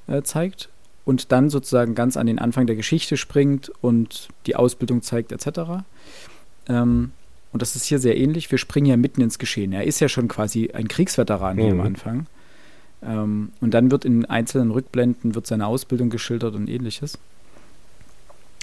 [0.07, 0.69] äh, zeigt
[1.05, 5.83] und dann sozusagen ganz an den Anfang der Geschichte springt und die Ausbildung zeigt etc.
[6.67, 7.13] Ähm,
[7.51, 8.51] und das ist hier sehr ähnlich.
[8.51, 9.73] Wir springen ja mitten ins Geschehen.
[9.73, 11.61] Er ist ja schon quasi ein Kriegsveteran mhm.
[11.61, 11.85] hier am mhm.
[11.85, 12.25] Anfang.
[13.01, 17.17] Ähm, und dann wird in einzelnen Rückblenden wird seine Ausbildung geschildert und ähnliches.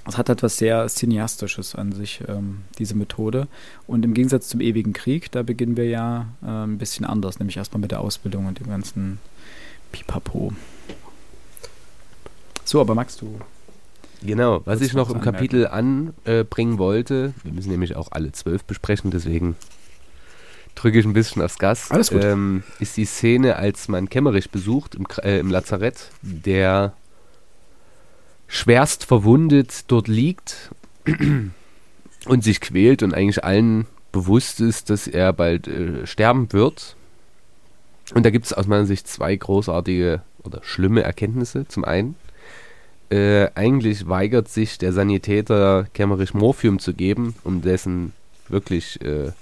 [0.09, 3.49] Es hat etwas sehr Cineastisches an sich, ähm, diese Methode.
[3.89, 7.57] Und im Gegensatz zum ewigen Krieg, da beginnen wir ja äh, ein bisschen anders, nämlich
[7.57, 9.19] erstmal mit der Ausbildung und dem ganzen
[9.91, 10.53] Pipapo.
[12.65, 13.41] So, aber magst du.
[14.23, 19.11] Genau, was ich noch im Kapitel anbringen wollte, wir müssen nämlich auch alle zwölf besprechen,
[19.11, 19.57] deswegen
[20.75, 21.91] drücke ich ein bisschen aufs Gas.
[21.91, 22.23] Alles gut.
[22.23, 26.93] Ähm, ist die Szene, als man Kemmerich besucht im, äh, im Lazarett, der
[28.47, 30.71] schwerst verwundet dort liegt
[32.27, 36.97] und sich quält und eigentlich allen bewusst ist, dass er bald äh, sterben wird.
[38.15, 41.67] Und da gibt es aus meiner Sicht zwei großartige oder schlimme Erkenntnisse.
[41.67, 42.15] Zum einen,
[43.11, 48.13] äh, eigentlich weigert sich der Sanitäter Kämmerich Morphium zu geben, um dessen
[48.49, 49.33] wirklich äh,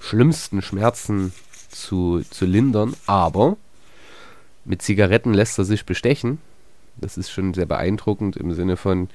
[0.00, 1.32] schlimmsten Schmerzen
[1.70, 3.56] zu, zu lindern, aber
[4.64, 6.38] mit Zigaretten lässt er sich bestechen
[6.96, 9.08] das ist schon sehr beeindruckend im Sinne von,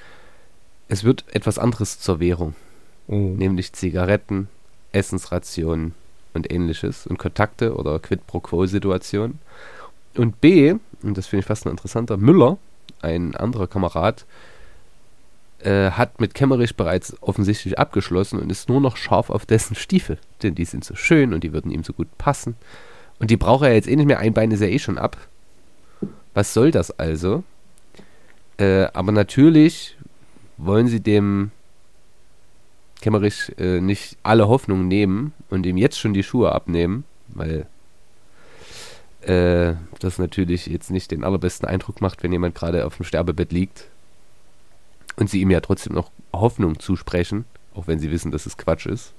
[0.88, 2.56] es wird etwas anderes zur Währung.
[3.08, 3.38] Mhm.
[3.38, 4.50] Nämlich Zigaretten,
[4.92, 5.94] Essensrationen
[6.34, 9.40] und ähnliches und Kontakte oder Quid pro Quo-Situationen.
[10.16, 12.58] Und B, und das finde ich fast noch interessanter, Müller,
[13.02, 14.26] ein anderer Kamerad,
[15.60, 20.20] äh, hat mit Kemmerich bereits offensichtlich abgeschlossen und ist nur noch scharf auf dessen Stiefel.
[20.44, 22.56] Denn die sind so schön und die würden ihm so gut passen.
[23.20, 24.20] Und die braucht er jetzt eh nicht mehr.
[24.20, 25.18] Ein Bein ist er eh schon ab.
[26.34, 27.44] Was soll das also?
[28.58, 29.98] Äh, aber natürlich
[30.58, 31.52] wollen sie dem
[33.02, 37.68] Kemmerich äh, nicht alle Hoffnung nehmen und ihm jetzt schon die Schuhe abnehmen, weil
[39.28, 43.52] äh, das natürlich jetzt nicht den allerbesten Eindruck macht, wenn jemand gerade auf dem Sterbebett
[43.52, 43.86] liegt
[45.18, 48.86] und sie ihm ja trotzdem noch Hoffnung zusprechen, auch wenn sie wissen, dass es Quatsch
[48.86, 49.14] ist.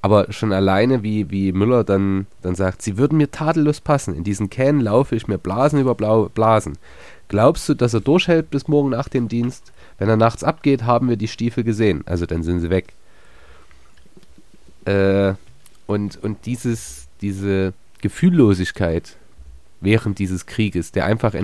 [0.00, 4.14] Aber schon alleine, wie, wie Müller dann, dann sagt, sie würden mir tadellos passen.
[4.14, 6.78] In diesen Can laufe ich mir Blasen über Blau Blasen.
[7.26, 9.72] Glaubst du, dass er durchhält bis morgen nach dem Dienst?
[9.98, 12.02] Wenn er nachts abgeht, haben wir die Stiefel gesehen.
[12.06, 12.92] Also dann sind sie weg.
[14.84, 15.34] Äh,
[15.86, 19.16] und, und dieses, diese Gefühllosigkeit
[19.80, 21.34] während dieses Krieges, der einfach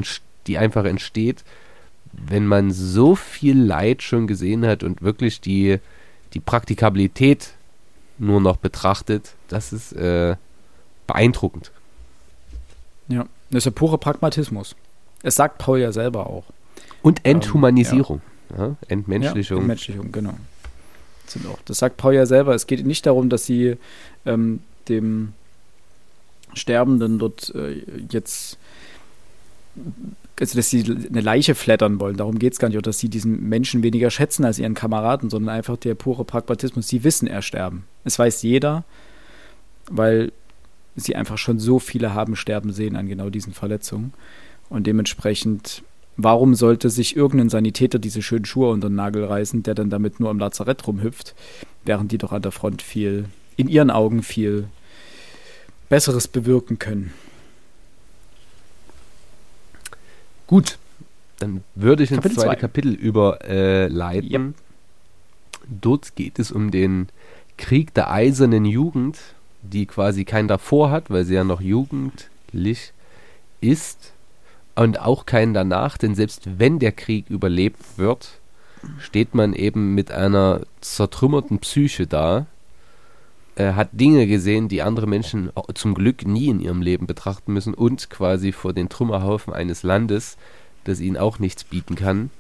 [0.46, 1.44] die einfach entsteht,
[2.12, 5.78] wenn man so viel Leid schon gesehen hat und wirklich die,
[6.32, 7.52] die Praktikabilität
[8.18, 10.36] nur noch betrachtet, das ist äh,
[11.06, 11.72] beeindruckend.
[13.08, 14.76] Ja, das ist ja purer Pragmatismus.
[15.22, 16.44] Es sagt Paul ja selber auch.
[17.02, 18.20] Und Enthumanisierung.
[18.50, 18.66] Ähm, ja.
[18.66, 19.56] Ja, Entmenschlichung.
[19.56, 20.34] Ja, Entmenschlichung, genau.
[21.26, 21.58] Sind auch.
[21.64, 22.54] Das sagt Paul ja selber.
[22.54, 23.76] Es geht nicht darum, dass sie
[24.26, 25.32] ähm, dem
[26.56, 28.58] Sterbenden dort äh, jetzt
[30.40, 32.16] also dass sie eine Leiche flattern wollen.
[32.16, 32.76] Darum geht es gar nicht.
[32.76, 36.88] Oder dass sie diesen Menschen weniger schätzen als ihren Kameraden, sondern einfach der pure Pragmatismus.
[36.88, 37.84] Sie wissen ersterben.
[38.04, 38.84] Es weiß jeder,
[39.88, 40.32] weil
[40.96, 44.12] sie einfach schon so viele haben sterben sehen an genau diesen Verletzungen.
[44.68, 45.82] Und dementsprechend,
[46.16, 50.18] warum sollte sich irgendein Sanitäter diese schönen Schuhe unter den Nagel reißen, der dann damit
[50.20, 51.34] nur im Lazarett rumhüpft,
[51.84, 53.26] während die doch an der Front viel,
[53.56, 54.68] in ihren Augen viel
[55.88, 57.12] Besseres bewirken können.
[60.46, 60.78] Gut,
[61.38, 62.56] dann würde ich ins Kapitel zweite zwei.
[62.56, 64.30] Kapitel überleiten.
[64.30, 64.54] Äh, yep.
[65.66, 67.08] Dort geht es um den
[67.56, 69.18] Krieg der eisernen Jugend,
[69.62, 72.92] die quasi keinen davor hat, weil sie ja noch jugendlich
[73.60, 74.12] ist.
[74.76, 78.40] Und auch keinen danach, denn selbst wenn der Krieg überlebt wird,
[78.98, 82.46] steht man eben mit einer zertrümmerten Psyche da,
[83.56, 87.74] äh, hat Dinge gesehen, die andere Menschen zum Glück nie in ihrem Leben betrachten müssen
[87.74, 90.36] und quasi vor den Trümmerhaufen eines Landes,
[90.84, 92.30] das ihnen auch nichts bieten kann.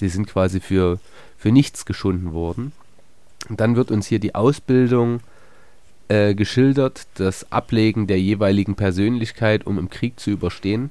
[0.00, 1.00] Die sind quasi für,
[1.36, 2.72] für nichts geschunden worden.
[3.48, 5.20] Und dann wird uns hier die Ausbildung
[6.08, 10.90] äh, geschildert, das Ablegen der jeweiligen Persönlichkeit, um im Krieg zu überstehen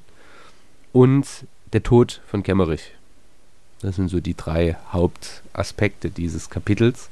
[0.92, 1.26] und
[1.72, 2.92] der Tod von Kemmerich.
[3.80, 7.10] Das sind so die drei Hauptaspekte dieses Kapitels.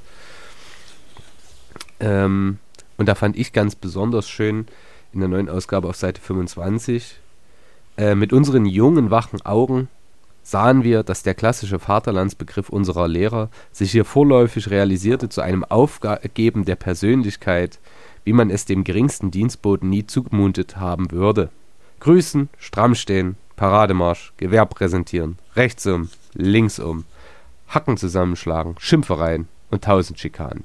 [2.01, 2.59] Ähm,
[2.97, 4.67] und da fand ich ganz besonders schön
[5.13, 7.19] in der neuen Ausgabe auf Seite 25,
[7.97, 9.89] äh, mit unseren jungen, wachen Augen
[10.47, 16.65] sahen wir, dass der klassische Vaterlandsbegriff unserer Lehrer sich hier vorläufig realisierte zu einem Aufgeben
[16.65, 17.81] der Persönlichkeit,
[18.23, 21.51] wie man es dem geringsten Dienstboten nie zugemutet haben würde.
[21.99, 27.07] Grüßen, stramm stehen, Parademarsch, Gewehr präsentieren, rechts um, links um,
[27.67, 30.63] Hacken zusammenschlagen, Schimpfereien und tausend Schikanen.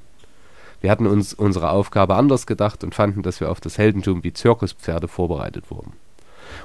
[0.82, 4.32] Wir hatten uns unsere Aufgabe anders gedacht und fanden, dass wir auf das Heldentum wie
[4.32, 5.92] Zirkuspferde vorbereitet wurden.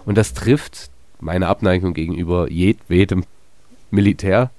[0.06, 0.90] Und das trifft
[1.20, 3.24] meine Abneigung gegenüber jedem
[3.92, 4.50] Militär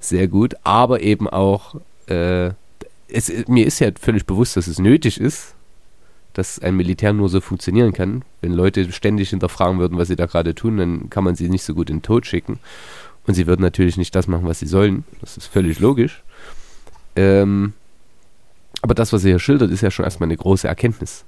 [0.00, 1.76] sehr gut, aber eben auch,
[2.08, 2.50] äh,
[3.08, 5.54] es, mir ist ja völlig bewusst, dass es nötig ist,
[6.32, 8.22] dass ein Militär nur so funktionieren kann.
[8.40, 11.62] Wenn Leute ständig hinterfragen würden, was sie da gerade tun, dann kann man sie nicht
[11.62, 12.58] so gut in den Tod schicken.
[13.26, 15.04] Und sie würden natürlich nicht das machen, was sie sollen.
[15.20, 16.22] Das ist völlig logisch.
[17.14, 17.72] Ähm,
[18.82, 21.24] aber das, was er hier schildert, ist ja schon erstmal eine große Erkenntnis.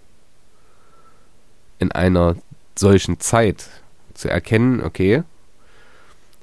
[1.78, 2.36] In einer
[2.76, 3.68] solchen Zeit
[4.14, 5.22] zu erkennen, okay,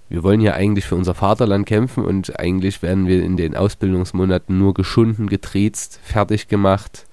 [0.08, 4.58] wir wollen ja eigentlich für unser Vaterland kämpfen und eigentlich werden wir in den Ausbildungsmonaten
[4.58, 7.06] nur geschunden, getriezt, fertig gemacht,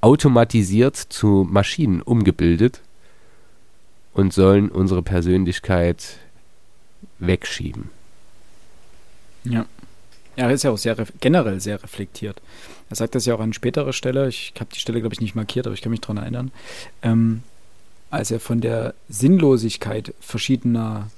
[0.00, 2.80] automatisiert zu Maschinen umgebildet
[4.12, 6.18] und sollen unsere Persönlichkeit
[7.18, 7.90] wegschieben.
[9.44, 9.66] Ja.
[10.36, 12.40] Er ist ja auch sehr generell sehr reflektiert.
[12.90, 14.28] Er sagt das ja auch an späterer Stelle.
[14.28, 16.52] Ich habe die Stelle, glaube ich, nicht markiert, aber ich kann mich daran erinnern.
[17.02, 17.42] Ähm,
[18.10, 21.10] als er von der Sinnlosigkeit verschiedener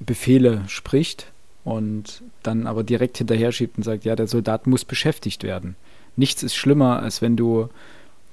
[0.00, 1.26] Befehle spricht
[1.64, 5.76] und dann aber direkt hinterher schiebt und sagt, ja, der Soldat muss beschäftigt werden.
[6.16, 7.68] Nichts ist schlimmer, als wenn du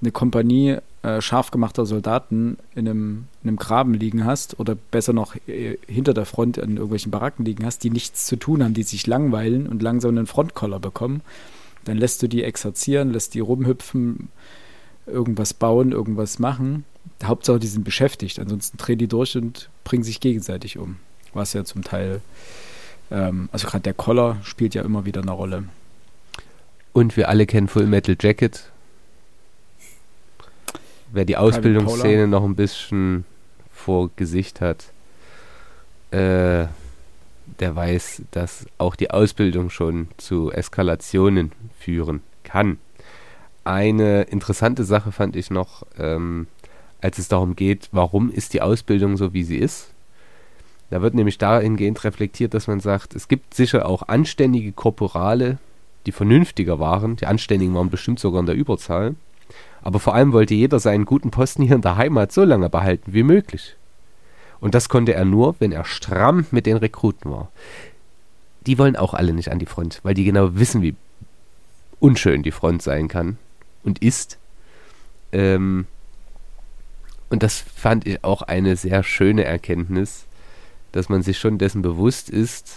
[0.01, 5.11] eine Kompanie äh, scharf gemachter Soldaten in einem, in einem Graben liegen hast oder besser
[5.11, 8.73] noch äh, hinter der Front in irgendwelchen Baracken liegen hast, die nichts zu tun haben,
[8.73, 11.21] die sich langweilen und langsam einen Frontkoller bekommen.
[11.83, 14.29] Dann lässt du die exerzieren, lässt die rumhüpfen,
[15.05, 16.85] irgendwas bauen, irgendwas machen.
[17.21, 18.39] Hauptsache, die sind beschäftigt.
[18.39, 20.95] Ansonsten drehen die durch und bringen sich gegenseitig um.
[21.33, 22.21] Was ja zum Teil,
[23.11, 25.65] ähm, also gerade der Koller spielt ja immer wieder eine Rolle.
[26.93, 28.71] Und wir alle kennen Full Metal Jacket,
[31.13, 33.23] wer die Ausbildungsszene noch ein bisschen
[33.71, 34.91] vor Gesicht hat,
[36.11, 36.65] äh,
[37.59, 42.77] der weiß, dass auch die Ausbildung schon zu Eskalationen führen kann.
[43.63, 46.47] Eine interessante Sache fand ich noch, ähm,
[47.01, 49.91] als es darum geht, warum ist die Ausbildung so, wie sie ist.
[50.89, 55.57] Da wird nämlich dahingehend reflektiert, dass man sagt, es gibt sicher auch anständige Korporale,
[56.05, 57.15] die vernünftiger waren.
[57.15, 59.15] Die Anständigen waren bestimmt sogar in der Überzahl.
[59.81, 63.13] Aber vor allem wollte jeder seinen guten Posten hier in der Heimat so lange behalten
[63.13, 63.75] wie möglich.
[64.59, 67.51] Und das konnte er nur, wenn er stramm mit den Rekruten war.
[68.65, 70.95] Die wollen auch alle nicht an die Front, weil die genau wissen, wie
[71.99, 73.37] unschön die Front sein kann.
[73.83, 74.37] und ist.
[75.31, 75.85] Ähm,
[77.29, 80.25] und das fand ich auch eine sehr schöne Erkenntnis,
[80.91, 82.75] dass man sich schon dessen bewusst ist,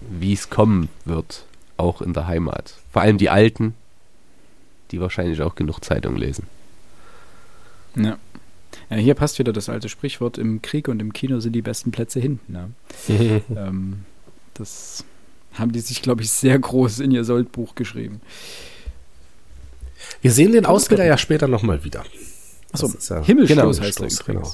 [0.00, 1.46] wie es kommen wird,
[1.76, 2.74] auch in der Heimat.
[2.92, 3.74] Vor allem die Alten,
[4.90, 6.46] die wahrscheinlich auch genug Zeitung lesen.
[7.96, 8.18] Ja.
[8.90, 8.96] ja.
[8.96, 12.20] Hier passt wieder das alte Sprichwort, im Krieg und im Kino sind die besten Plätze
[12.20, 12.52] hinten.
[12.52, 12.70] Ne?
[13.56, 14.00] ähm,
[14.54, 15.04] das
[15.54, 18.20] haben die sich, glaube ich, sehr groß in ihr Soldbuch geschrieben.
[20.20, 22.04] Wir sehen den Ausbilder ja später nochmal wieder.
[22.72, 24.24] Achso, ja Himmelstoß genau, heißt er übrigens.
[24.24, 24.52] Genau,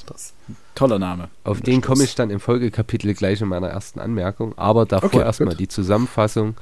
[0.75, 1.29] Toller Name.
[1.43, 4.57] Auf den komme ich dann im Folgekapitel gleich in meiner ersten Anmerkung.
[4.57, 6.55] Aber davor okay, erstmal die Zusammenfassung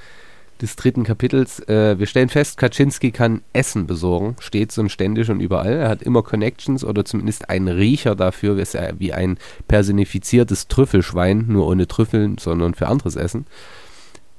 [0.62, 1.60] des dritten Kapitels.
[1.68, 5.74] Äh, wir stellen fest, Kaczynski kann Essen besorgen, stets und ständig und überall.
[5.74, 9.38] Er hat immer Connections oder zumindest einen Riecher dafür, ist er wie ein
[9.68, 13.46] personifiziertes Trüffelschwein, nur ohne Trüffeln, sondern für anderes Essen.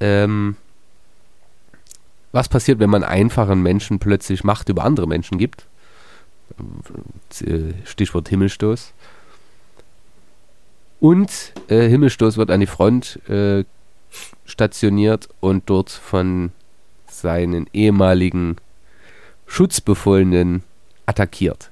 [0.01, 0.57] Ähm,
[2.33, 5.67] was passiert, wenn man einfachen Menschen plötzlich Macht über andere Menschen gibt?
[7.85, 8.93] Stichwort Himmelstoß.
[11.01, 13.65] Und äh, Himmelstoß wird an die Front äh,
[14.51, 16.53] stationiert und dort von
[17.07, 18.57] seinen ehemaligen
[19.47, 20.63] Schutzbefohlenen
[21.07, 21.71] attackiert.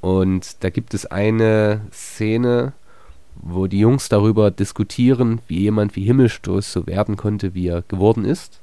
[0.00, 2.72] Und da gibt es eine Szene,
[3.34, 8.24] wo die Jungs darüber diskutieren, wie jemand wie Himmelstoß so werden konnte, wie er geworden
[8.24, 8.60] ist.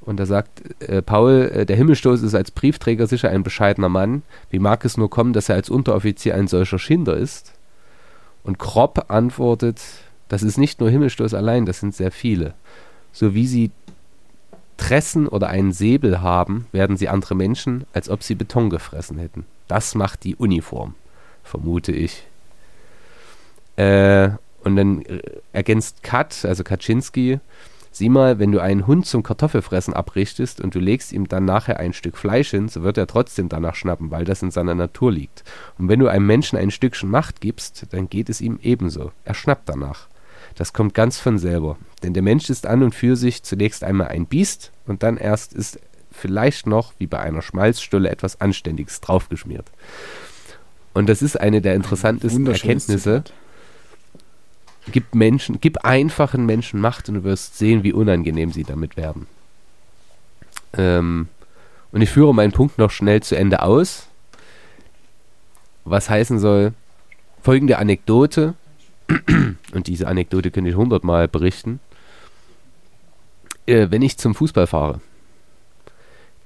[0.00, 4.22] Und da sagt äh, Paul, äh, der Himmelstoß ist als Briefträger sicher ein bescheidener Mann.
[4.50, 7.54] Wie mag es nur kommen, dass er als Unteroffizier ein solcher Schinder ist?
[8.44, 9.80] Und Kropp antwortet,
[10.28, 12.54] das ist nicht nur Himmelstoß allein, das sind sehr viele.
[13.12, 13.70] So wie sie
[14.76, 19.46] Tressen oder einen Säbel haben, werden sie andere Menschen, als ob sie Beton gefressen hätten.
[19.68, 20.94] Das macht die Uniform,
[21.42, 22.26] vermute ich.
[23.76, 24.30] Äh,
[24.64, 25.04] und dann
[25.52, 27.40] ergänzt Kat, also Kaczynski,
[27.96, 31.80] Sieh mal, wenn du einen Hund zum Kartoffelfressen abrichtest und du legst ihm dann nachher
[31.80, 35.10] ein Stück Fleisch hin, so wird er trotzdem danach schnappen, weil das in seiner Natur
[35.10, 35.44] liegt.
[35.78, 39.12] Und wenn du einem Menschen ein Stückchen Macht gibst, dann geht es ihm ebenso.
[39.24, 40.08] Er schnappt danach.
[40.56, 41.76] Das kommt ganz von selber.
[42.02, 45.52] Denn der Mensch ist an und für sich zunächst einmal ein Biest und dann erst
[45.52, 45.78] ist
[46.10, 49.66] vielleicht noch, wie bei einer Schmalzstulle, etwas Anständiges draufgeschmiert.
[50.94, 53.22] Und das ist eine der interessantesten Erkenntnisse.
[54.92, 59.26] Gib Menschen, gib einfachen Menschen Macht und du wirst sehen, wie unangenehm sie damit werden.
[60.72, 61.28] Ähm,
[61.92, 64.06] und ich führe meinen Punkt noch schnell zu Ende aus.
[65.84, 66.72] Was heißen soll,
[67.42, 68.54] folgende Anekdote,
[69.72, 71.80] und diese Anekdote könnte ich hundertmal berichten.
[73.66, 75.00] Äh, wenn ich zum Fußball fahre,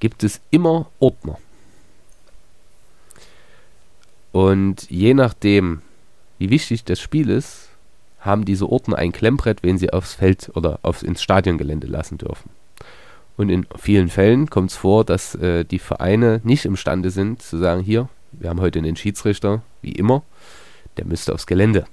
[0.00, 1.38] gibt es immer Ordner.
[4.32, 5.82] Und je nachdem,
[6.38, 7.68] wie wichtig das Spiel ist,
[8.20, 12.50] haben diese Ordner ein Klemmbrett, wen sie aufs Feld oder aufs, ins Stadiongelände lassen dürfen.
[13.36, 17.56] Und in vielen Fällen kommt es vor, dass äh, die Vereine nicht imstande sind zu
[17.56, 20.22] sagen, hier, wir haben heute einen Schiedsrichter, wie immer,
[20.98, 21.86] der müsste aufs Gelände.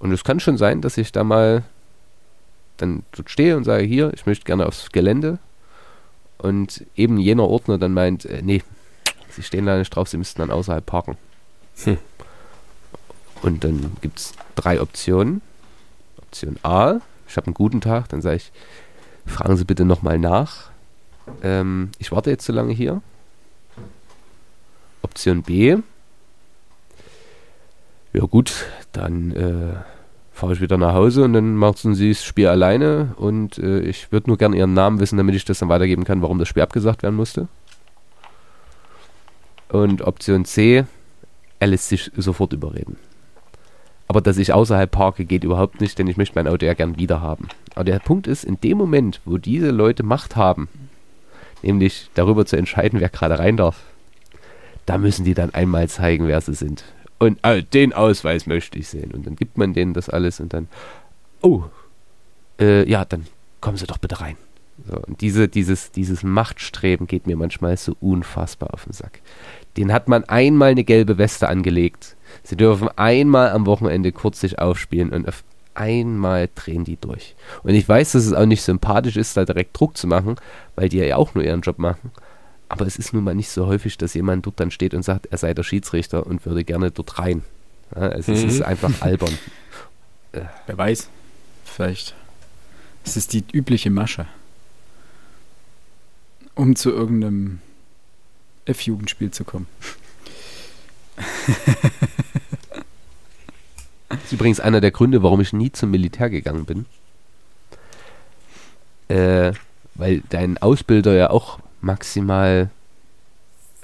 [0.00, 1.62] Und es kann schon sein, dass ich da mal
[2.78, 5.38] dann dort stehe und sage, hier, ich möchte gerne aufs Gelände.
[6.38, 8.62] Und eben jener Ordner dann meint, äh, nee,
[9.28, 11.18] sie stehen da nicht drauf, sie müssten dann außerhalb parken.
[11.84, 11.98] Hm.
[13.42, 15.42] Und dann gibt es drei Optionen.
[16.18, 18.52] Option A, ich habe einen guten Tag, dann sage ich,
[19.26, 20.70] fragen Sie bitte nochmal nach.
[21.42, 23.02] Ähm, ich warte jetzt so lange hier.
[25.02, 25.76] Option B,
[28.12, 29.74] ja gut, dann äh,
[30.32, 34.10] fahre ich wieder nach Hause und dann machen Sie das Spiel alleine und äh, ich
[34.12, 36.62] würde nur gerne Ihren Namen wissen, damit ich das dann weitergeben kann, warum das Spiel
[36.62, 37.48] abgesagt werden musste.
[39.68, 40.84] Und Option C,
[41.58, 42.96] er lässt sich sofort überreden.
[44.08, 46.98] Aber dass ich außerhalb parke, geht überhaupt nicht, denn ich möchte mein Auto ja gern
[46.98, 47.46] wieder haben.
[47.76, 50.68] Aber der Punkt ist, in dem Moment, wo diese Leute Macht haben,
[51.62, 53.76] nämlich darüber zu entscheiden, wer gerade rein darf,
[54.86, 56.82] da müssen die dann einmal zeigen, wer sie sind.
[57.20, 59.12] Und äh, den Ausweis möchte ich sehen.
[59.12, 60.66] Und dann gibt man denen das alles und dann,
[61.42, 61.62] oh,
[62.58, 63.26] äh, ja, dann
[63.60, 64.36] kommen sie doch bitte rein.
[64.88, 69.20] So, und diese, dieses, dieses Machtstreben geht mir manchmal so unfassbar auf den Sack.
[69.76, 74.58] Den hat man einmal eine gelbe Weste angelegt Sie dürfen einmal am Wochenende kurz sich
[74.58, 75.44] aufspielen und auf
[75.74, 77.34] einmal drehen die durch.
[77.62, 80.36] Und ich weiß, dass es auch nicht sympathisch ist, da direkt Druck zu machen,
[80.76, 82.10] weil die ja auch nur ihren Job machen.
[82.70, 85.26] Aber es ist nun mal nicht so häufig, dass jemand dort dann steht und sagt,
[85.26, 87.42] er sei der Schiedsrichter und würde gerne dort rein.
[87.96, 88.34] Ja, es, mhm.
[88.34, 89.36] ist einfach albern.
[90.30, 91.08] Wer weiß,
[91.64, 92.14] vielleicht.
[93.04, 94.26] Es ist die übliche Masche.
[96.54, 97.58] Um zu irgendeinem
[98.66, 99.66] F-Jugendspiel zu kommen.
[104.08, 106.86] Das ist übrigens einer der Gründe, warum ich nie zum Militär gegangen bin.
[109.06, 109.52] Äh,
[109.94, 112.70] weil dein Ausbilder ja auch maximal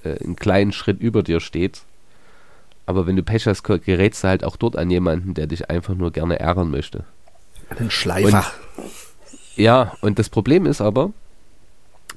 [0.05, 1.82] äh, einen kleinen Schritt über dir steht.
[2.86, 5.94] Aber wenn du Pech hast, gerätst du halt auch dort an jemanden, der dich einfach
[5.94, 7.05] nur gerne ärgern möchte.
[7.70, 8.47] Einen Schleifer.
[8.76, 8.86] Und,
[9.57, 11.11] ja, und das Problem ist aber,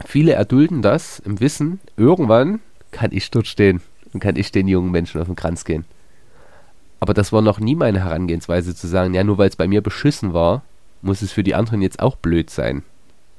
[0.06, 2.60] viele erdulden das im Wissen, irgendwann
[2.92, 3.82] kann ich dort stehen
[4.14, 5.86] und kann ich den jungen Menschen auf den Kranz gehen.
[7.00, 9.82] Aber das war noch nie meine Herangehensweise zu sagen, ja, nur weil es bei mir
[9.82, 10.64] beschissen war,
[11.02, 12.84] muss es für die anderen jetzt auch blöd sein.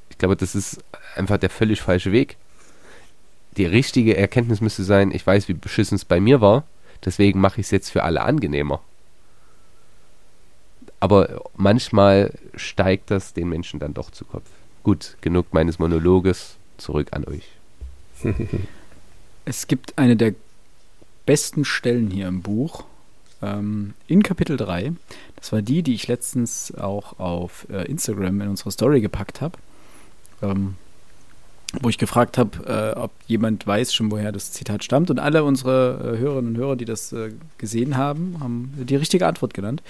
[0.08, 0.82] Ich glaube, das ist
[1.16, 2.36] einfach der völlig falsche Weg.
[3.56, 6.64] Die richtige Erkenntnis müsste sein, ich weiß, wie beschissen es bei mir war,
[7.04, 8.80] deswegen mache ich es jetzt für alle angenehmer.
[11.00, 14.48] Aber manchmal steigt das den Menschen dann doch zu Kopf.
[14.82, 17.48] Gut, genug meines Monologes, zurück an euch.
[19.46, 20.34] Es gibt eine der
[21.26, 22.84] besten Stellen hier im Buch,
[23.42, 24.92] ähm, in Kapitel 3.
[25.36, 29.58] Das war die, die ich letztens auch auf äh, Instagram in unsere Story gepackt habe.
[30.42, 30.76] Ähm,
[31.80, 35.10] wo ich gefragt habe, äh, ob jemand weiß schon, woher das Zitat stammt.
[35.10, 39.26] Und alle unsere äh, Hörerinnen und Hörer, die das äh, gesehen haben, haben die richtige
[39.26, 39.82] Antwort genannt.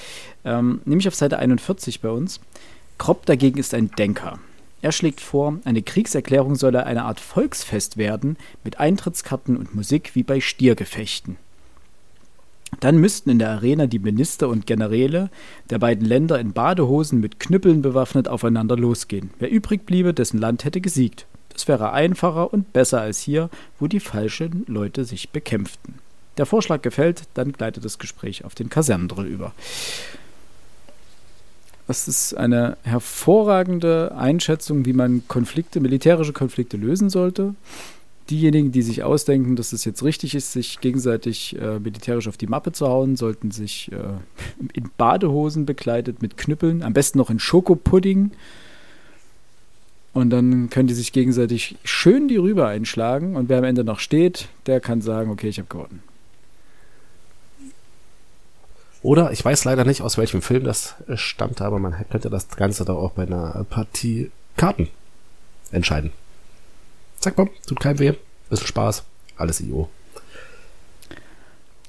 [0.44, 2.40] Ähm, nämlich auf Seite 41 bei uns.
[2.98, 4.38] Kropp dagegen ist ein Denker.
[4.82, 10.22] Er schlägt vor, eine Kriegserklärung solle eine Art Volksfest werden, mit Eintrittskarten und Musik wie
[10.22, 11.36] bei Stiergefechten.
[12.78, 15.28] Dann müssten in der Arena die Minister und Generäle
[15.70, 19.30] der beiden Länder in Badehosen mit Knüppeln bewaffnet aufeinander losgehen.
[19.38, 21.26] Wer übrig bliebe, dessen Land hätte gesiegt.
[21.60, 25.96] Das wäre einfacher und besser als hier, wo die falschen Leute sich bekämpften.
[26.38, 29.52] Der Vorschlag gefällt, dann gleitet das Gespräch auf den Kasernendrill über.
[31.86, 37.54] Das ist eine hervorragende Einschätzung, wie man Konflikte, militärische Konflikte lösen sollte
[38.30, 42.46] diejenigen, die sich ausdenken, dass es jetzt richtig ist, sich gegenseitig äh, militärisch auf die
[42.46, 43.96] Mappe zu hauen, sollten sich äh,
[44.72, 48.30] in Badehosen bekleidet mit Knüppeln, am besten noch in Schokopudding.
[50.12, 53.36] Und dann können die sich gegenseitig schön die Rübe einschlagen.
[53.36, 56.02] Und wer am Ende noch steht, der kann sagen, okay, ich habe gewonnen.
[59.02, 62.48] Oder ich weiß leider nicht, aus welchem Film das äh, stammt, aber man könnte das
[62.48, 64.88] Ganze da auch bei einer Partie Karten
[65.70, 66.12] entscheiden.
[67.18, 68.12] Zack, bom, tut keinem weh.
[68.50, 69.04] Bisschen Spaß.
[69.36, 69.88] Alles IO.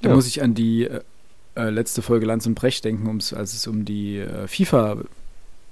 [0.00, 0.14] Da ja.
[0.14, 1.00] muss ich an die äh,
[1.54, 4.98] äh, letzte Folge Lanz und Brecht denken, als es um die äh, FIFA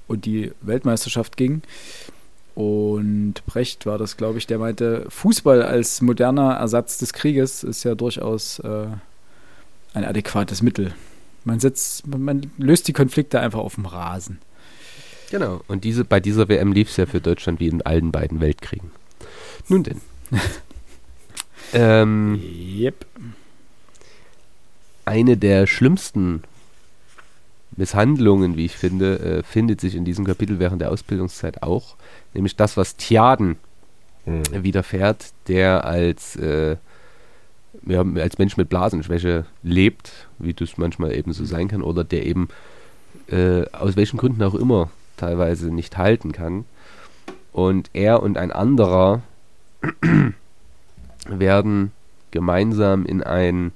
[0.09, 1.62] und die Weltmeisterschaft ging.
[2.61, 7.84] Und Brecht war das, glaube ich, der meinte, Fußball als moderner Ersatz des Krieges ist
[7.84, 8.86] ja durchaus äh,
[9.94, 10.92] ein adäquates Mittel.
[11.44, 14.40] Man setzt, man löst die Konflikte einfach auf dem Rasen.
[15.30, 15.62] Genau.
[15.68, 18.90] Und diese, bei dieser WM lief es ja für Deutschland wie in allen beiden Weltkriegen.
[19.68, 20.02] Nun denn.
[21.72, 23.06] ähm, yep.
[25.06, 26.44] Eine der schlimmsten
[27.76, 31.96] Misshandlungen, wie ich finde, äh, findet sich in diesem Kapitel während der Ausbildungszeit auch.
[32.34, 33.56] Nämlich das, was Tjaden
[34.26, 34.42] mhm.
[34.62, 36.76] widerfährt, der als, äh,
[37.86, 42.26] ja, als Mensch mit Blasenschwäche lebt, wie das manchmal eben so sein kann, oder der
[42.26, 42.48] eben
[43.28, 46.64] äh, aus welchen Gründen auch immer teilweise nicht halten kann.
[47.52, 49.22] Und er und ein anderer
[51.26, 51.92] werden
[52.30, 53.72] gemeinsam in ein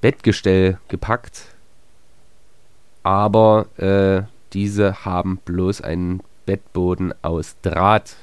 [0.00, 1.51] Bettgestell gepackt,
[3.02, 4.22] aber äh,
[4.52, 8.16] diese haben bloß einen Bettboden aus Draht.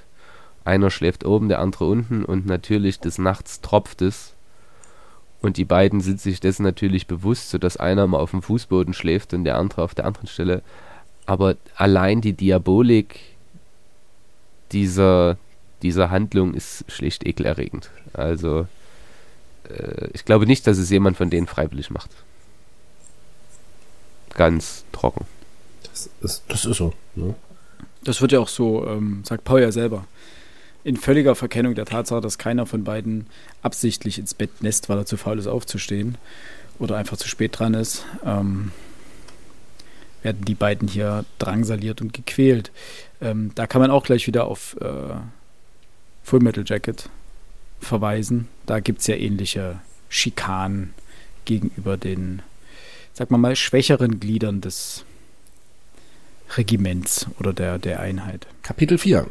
[0.65, 4.33] Einer schläft oben, der andere unten und natürlich des Nachts tropft es.
[5.41, 9.33] Und die beiden sind sich dessen natürlich bewusst, sodass einer mal auf dem Fußboden schläft
[9.33, 10.61] und der andere auf der anderen Stelle.
[11.25, 13.19] Aber allein die Diabolik
[14.71, 15.37] dieser,
[15.81, 17.89] diese Handlung ist schlicht ekelerregend.
[18.13, 18.67] Also
[19.69, 22.11] äh, ich glaube nicht, dass es jemand von denen freiwillig macht.
[24.39, 25.25] Ganz trocken.
[25.83, 26.93] Das ist, das ist so.
[27.13, 27.35] Ne?
[28.05, 30.05] Das wird ja auch so, ähm, sagt Paul ja selber,
[30.85, 33.27] in völliger Verkennung der Tatsache, dass keiner von beiden
[33.63, 36.17] absichtlich ins Bett nässt, weil er zu faul ist aufzustehen
[36.79, 38.71] oder einfach zu spät dran ist, ähm,
[40.23, 42.71] werden die beiden hier drangsaliert und gequält.
[43.19, 45.15] Ähm, da kann man auch gleich wieder auf äh,
[46.23, 47.09] Full Metal Jacket
[47.81, 48.47] verweisen.
[48.65, 50.93] Da gibt es ja ähnliche Schikanen
[51.43, 52.41] gegenüber den,
[53.19, 55.03] sag mal mal, schwächeren Gliedern des
[56.55, 58.47] Regiments oder der, der Einheit.
[58.63, 59.27] Kapitel 4.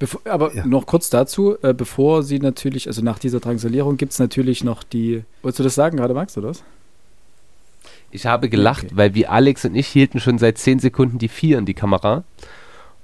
[0.00, 0.66] Bevor, aber ja.
[0.66, 4.82] noch kurz dazu, äh, bevor sie natürlich, also nach dieser Drangsalierung gibt es natürlich noch
[4.82, 5.22] die.
[5.42, 6.64] Wolltest du das sagen gerade, Max, oder was?
[8.10, 8.96] Ich habe gelacht, okay.
[8.96, 12.24] weil wir Alex und ich hielten schon seit 10 Sekunden die 4 in die Kamera.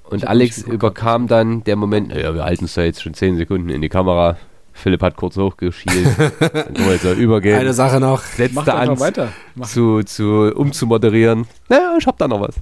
[0.03, 3.69] Und Alex überkam dann der Moment, naja, wir halten es ja jetzt schon 10 Sekunden
[3.69, 4.39] in die Kamera.
[4.83, 6.07] Philipp hat kurz hochgeschielt.
[6.41, 7.59] dann wir jetzt übergehen.
[7.59, 8.23] Eine Sache noch.
[8.23, 9.33] Setzte an, weiter.
[9.63, 11.47] Zu, zu, um zu moderieren.
[11.69, 12.55] Naja, ich hab da noch was.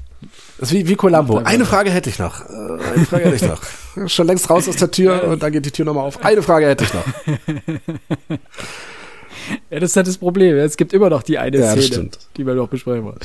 [0.59, 1.39] Das ist wie, wie Columbo.
[1.39, 2.41] Eine Frage hätte ich noch.
[2.41, 2.53] Äh,
[2.95, 3.63] eine Frage hätte ich noch.
[4.09, 6.25] schon längst raus aus der Tür und dann geht die Tür nochmal auf.
[6.25, 7.05] Eine Frage hätte ich noch.
[9.71, 10.57] Ja, das ist halt das Problem.
[10.57, 12.19] Es gibt immer noch die eine Ja, Szene, stimmt.
[12.37, 13.19] die wir noch besprechen wollen.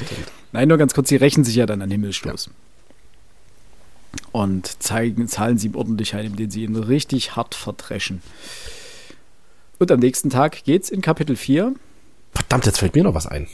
[0.52, 2.52] Nein, nur ganz kurz, sie rächen sich ja dann an Himmelstoß.
[4.32, 8.22] Und zeigen, zahlen sie ihm ordentlich ein, indem sie ihn richtig hart verdreschen.
[9.82, 11.74] Und am nächsten Tag geht's in Kapitel 4.
[12.36, 13.48] Verdammt, jetzt fällt mir noch was ein.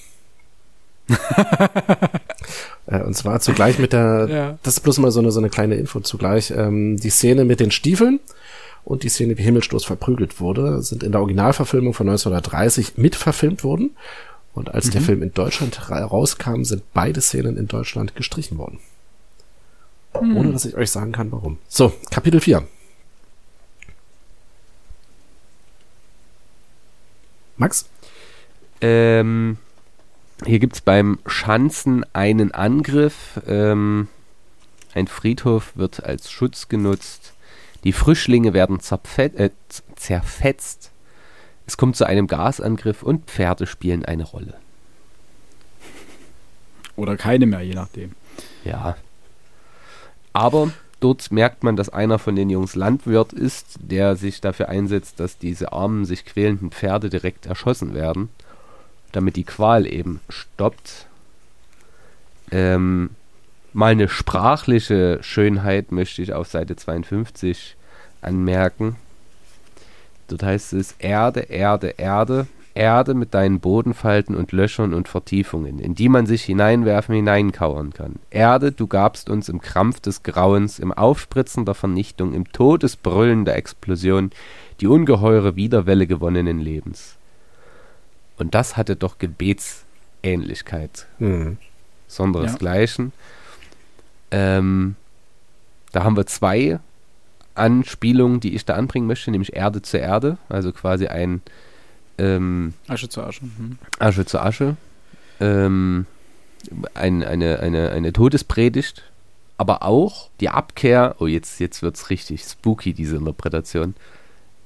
[2.89, 4.57] Äh, und zwar zugleich mit der, Ja.
[4.63, 7.59] das ist bloß mal so eine, so eine kleine Info zugleich, ähm, die Szene mit
[7.59, 8.21] den Stiefeln
[8.86, 13.91] und die Szene, wie Himmelstoß verprügelt wurde, sind in der Originalverfilmung von 1930 mitverfilmt worden.
[14.53, 18.80] Und als der Film in Deutschland ra- rauskam, sind beide Szenen in Deutschland gestrichen worden.
[20.13, 21.57] Ohne dass ich euch sagen kann, warum.
[21.67, 22.63] So, Kapitel 4.
[27.58, 27.89] Max?
[28.82, 29.58] Ähm,
[30.45, 33.41] hier gibt es beim Schanzen einen Angriff.
[33.47, 34.08] Ähm,
[34.93, 37.34] ein Friedhof wird als Schutz genutzt.
[37.84, 39.49] Die Frischlinge werden äh,
[39.95, 40.91] zerfetzt.
[41.66, 44.55] Es kommt zu einem Gasangriff und Pferde spielen eine Rolle.
[46.95, 48.14] Oder keine mehr, je nachdem.
[48.64, 48.97] Ja.
[50.34, 55.20] Aber dort merkt man, dass einer von den Jungs Landwirt ist, der sich dafür einsetzt,
[55.20, 58.30] dass diese armen, sich quälenden Pferde direkt erschossen werden,
[59.12, 61.08] damit die Qual eben stoppt.
[62.52, 63.12] Ähm,
[63.74, 67.76] mal eine sprachliche Schönheit möchte ich auf Seite 52
[68.22, 68.95] anmerken.
[70.28, 75.95] Dort heißt es Erde, Erde, Erde, Erde mit deinen Bodenfalten und Löchern und Vertiefungen, in
[75.95, 78.17] die man sich hineinwerfen, hineinkauern kann.
[78.30, 83.55] Erde, du gabst uns im Krampf des Grauens, im Aufspritzen der Vernichtung, im Todesbrüllen der
[83.57, 84.30] Explosion
[84.80, 87.15] die ungeheure Widerwelle gewonnenen Lebens.
[88.38, 91.57] Und das hatte doch Gebetsähnlichkeit Hm.
[92.07, 93.11] sonderesgleichen.
[94.30, 94.95] Ähm,
[95.91, 96.80] da haben wir zwei
[97.55, 101.41] Anspielungen, die ich da anbringen möchte, nämlich Erde zu Erde, also quasi ein
[102.18, 103.41] ähm, Asche zu Asche.
[103.41, 103.78] Hm.
[103.99, 104.76] Asche zu Asche,
[105.39, 106.05] ähm,
[106.93, 109.03] ein, eine, eine, eine Todespredigt,
[109.57, 113.95] aber auch die Abkehr, oh jetzt, jetzt wird es richtig spooky, diese Interpretation,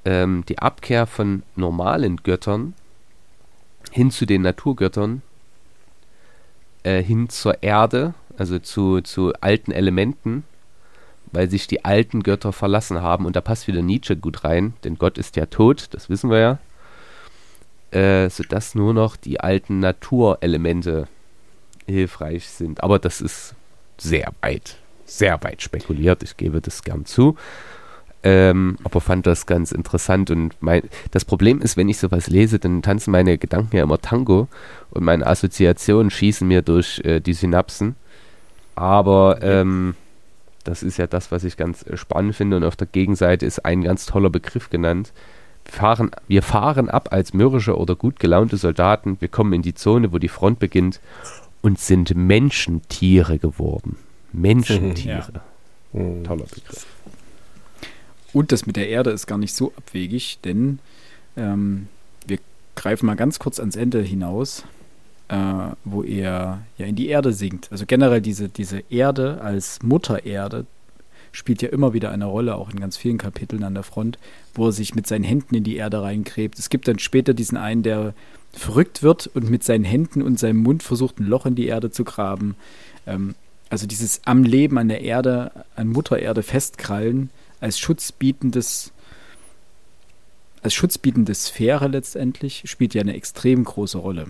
[0.06, 2.74] ähm, die Abkehr von normalen Göttern
[3.92, 5.22] hin zu den Naturgöttern,
[6.84, 10.44] äh, hin zur Erde, also zu, zu alten Elementen,
[11.32, 13.26] weil sich die alten Götter verlassen haben.
[13.26, 16.40] Und da passt wieder Nietzsche gut rein, denn Gott ist ja tot, das wissen wir
[16.40, 16.60] ja.
[17.92, 21.10] Äh, sodass nur noch die alten Naturelemente
[21.88, 22.84] hilfreich sind.
[22.84, 23.54] Aber das ist
[23.98, 27.36] sehr weit, sehr weit spekuliert, ich gebe das gern zu.
[28.24, 32.60] Ähm, aber fand das ganz interessant und mein, das Problem ist, wenn ich sowas lese,
[32.60, 34.48] dann tanzen meine Gedanken ja immer Tango
[34.92, 37.96] und meine Assoziationen schießen mir durch äh, die Synapsen.
[38.76, 39.96] Aber ähm,
[40.64, 43.66] das ist ja das, was ich ganz äh, spannend finde und auf der Gegenseite ist
[43.66, 45.12] ein ganz toller Begriff genannt.
[45.72, 49.74] Wir fahren, wir fahren ab als mürrische oder gut gelaunte Soldaten, wir kommen in die
[49.74, 51.00] Zone, wo die Front beginnt
[51.62, 53.96] und sind Menschentiere geworden.
[54.34, 55.42] Menschentiere.
[55.94, 56.24] Hm.
[56.26, 56.86] Toller Begriff.
[58.34, 60.80] Und das mit der Erde ist gar nicht so abwegig, denn
[61.38, 61.88] ähm,
[62.28, 62.40] wir
[62.76, 64.66] greifen mal ganz kurz ans Ende hinaus,
[65.30, 65.36] äh,
[65.86, 67.72] wo er ja in die Erde sinkt.
[67.72, 70.66] Also generell diese, diese Erde als Muttererde
[71.32, 74.20] spielt ja immer wieder eine Rolle, auch in ganz vielen Kapiteln an der Front,
[74.54, 76.60] wo er sich mit seinen Händen in die Erde reingräbt.
[76.60, 78.14] Es gibt dann später diesen einen, der
[78.54, 81.92] verrückt wird und mit seinen Händen und seinem Mund versucht, ein Loch in die Erde
[81.92, 82.56] zu graben.
[83.08, 83.36] Ähm,
[83.70, 87.30] also dieses am Leben, an der Erde, an Muttererde festkrallen,
[87.62, 88.92] als schutzbietendes,
[90.62, 94.28] als schutzbietende Sphäre letztendlich, spielt ja eine extrem große Rolle.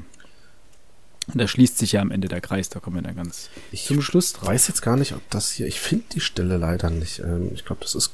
[1.27, 3.85] Und da schließt sich ja am Ende der Kreis, da kommen wir dann ganz Ich
[3.85, 4.49] zum Schluss drauf.
[4.49, 7.19] weiß jetzt gar nicht, ob das hier, ich finde die Stelle leider nicht.
[7.19, 8.11] Ähm, ich glaube, das ist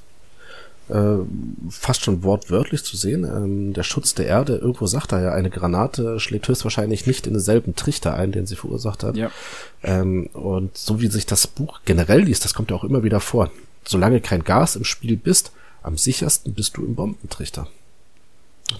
[0.89, 1.17] äh,
[1.69, 3.23] fast schon wortwörtlich zu sehen.
[3.23, 7.33] Ähm, der Schutz der Erde, irgendwo sagt er ja, eine Granate schlägt höchstwahrscheinlich nicht in
[7.33, 9.15] denselben Trichter ein, den sie verursacht hat.
[9.15, 9.31] Ja.
[9.83, 13.19] Ähm, und so wie sich das Buch generell liest, das kommt ja auch immer wieder
[13.19, 13.51] vor.
[13.85, 15.51] Solange kein Gas im Spiel bist,
[15.81, 17.67] am sichersten bist du im Bombentrichter.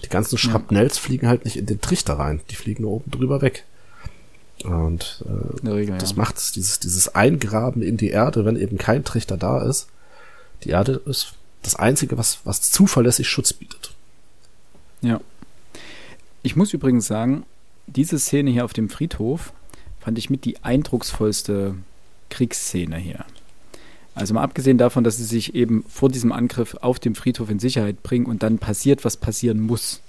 [0.04, 3.40] Die ganzen Schrapnells fliegen halt nicht in den Trichter rein, die fliegen nur oben drüber
[3.40, 3.64] weg.
[4.64, 5.24] Und
[5.64, 6.16] äh, Regel, das ja.
[6.16, 9.88] macht es, dieses, dieses Eingraben in die Erde, wenn eben kein Trichter da ist.
[10.64, 13.94] Die Erde ist das Einzige, was, was zuverlässig Schutz bietet.
[15.00, 15.20] Ja.
[16.42, 17.44] Ich muss übrigens sagen,
[17.86, 19.52] diese Szene hier auf dem Friedhof
[20.00, 21.74] fand ich mit die eindrucksvollste
[22.30, 23.24] Kriegsszene hier.
[24.14, 27.60] Also mal abgesehen davon, dass sie sich eben vor diesem Angriff auf dem Friedhof in
[27.60, 30.00] Sicherheit bringen und dann passiert, was passieren muss.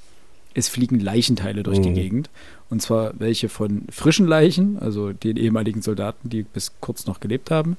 [0.55, 1.95] Es fliegen Leichenteile durch die Mhm.
[1.95, 2.29] Gegend.
[2.69, 7.49] Und zwar welche von frischen Leichen, also den ehemaligen Soldaten, die bis kurz noch gelebt
[7.51, 7.77] haben,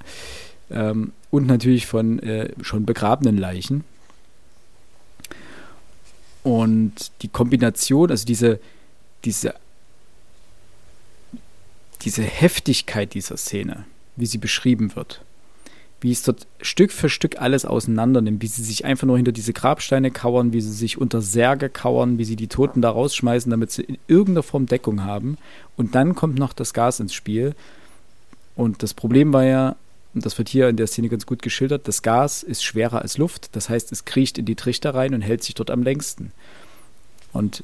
[0.71, 3.85] ähm, und natürlich von äh, schon begrabenen Leichen.
[6.43, 8.59] Und die Kombination, also diese,
[9.25, 9.55] diese,
[12.03, 13.85] diese Heftigkeit dieser Szene,
[14.17, 15.23] wie sie beschrieben wird,
[16.01, 19.33] wie es dort Stück für Stück alles auseinander nimmt, wie sie sich einfach nur hinter
[19.33, 23.51] diese Grabsteine kauern, wie sie sich unter Särge kauern, wie sie die Toten da rausschmeißen,
[23.51, 25.37] damit sie in irgendeiner Form Deckung haben.
[25.77, 27.55] Und dann kommt noch das Gas ins Spiel.
[28.57, 29.77] Und das Problem war ja,
[30.15, 33.19] und das wird hier in der Szene ganz gut geschildert, das Gas ist schwerer als
[33.19, 36.33] Luft, das heißt, es kriecht in die Trichter rein und hält sich dort am längsten.
[37.33, 37.63] Und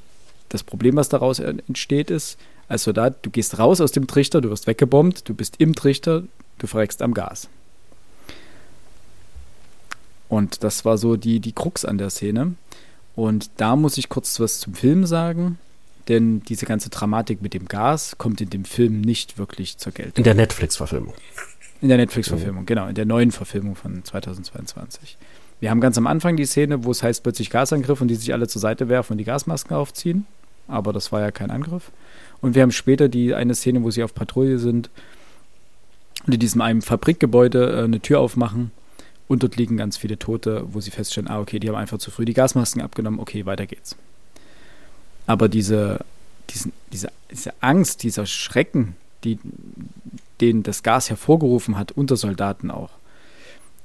[0.49, 2.39] das Problem, was daraus entsteht, ist,
[2.69, 6.23] als Soldat, du gehst raus aus dem Trichter, du wirst weggebombt, du bist im Trichter,
[6.59, 7.49] du verreckst am Gas.
[10.29, 12.55] Und das war so die, die Krux an der Szene.
[13.15, 15.59] Und da muss ich kurz was zum Film sagen,
[16.09, 20.17] denn diese ganze Dramatik mit dem Gas kommt in dem Film nicht wirklich zur Geltung.
[20.17, 21.15] In der Netflix-Verfilmung.
[21.81, 22.67] In der Netflix-Verfilmung, mhm.
[22.67, 25.17] genau, in der neuen Verfilmung von 2022.
[25.61, 28.33] Wir haben ganz am Anfang die Szene, wo es heißt plötzlich Gasangriff und die sich
[28.33, 30.27] alle zur Seite werfen und die Gasmasken aufziehen.
[30.69, 31.91] Aber das war ja kein Angriff.
[32.41, 34.91] Und wir haben später die eine Szene, wo sie auf Patrouille sind
[36.27, 38.73] und in diesem einem Fabrikgebäude äh, eine Tür aufmachen
[39.29, 42.11] und dort liegen ganz viele Tote, wo sie feststellen, ah, okay, die haben einfach zu
[42.11, 43.97] früh die Gasmasken abgenommen, okay, weiter geht's.
[45.27, 46.05] Aber diese,
[46.51, 48.95] diesen, diese, diese Angst, dieser Schrecken,
[49.25, 49.39] die,
[50.41, 52.91] den das Gas hervorgerufen hat, unter Soldaten auch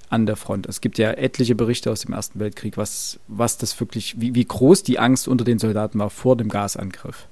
[0.09, 0.67] an der Front.
[0.67, 4.45] Es gibt ja etliche Berichte aus dem Ersten Weltkrieg, was, was das wirklich, wie, wie
[4.45, 7.27] groß die Angst unter den Soldaten war vor dem Gasangriff.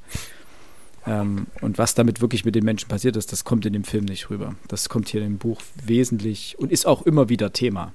[1.08, 4.06] Ähm, und was damit wirklich mit den Menschen passiert ist, das kommt in dem Film
[4.06, 4.56] nicht rüber.
[4.68, 7.94] Das kommt hier im Buch wesentlich und ist auch immer wieder Thema.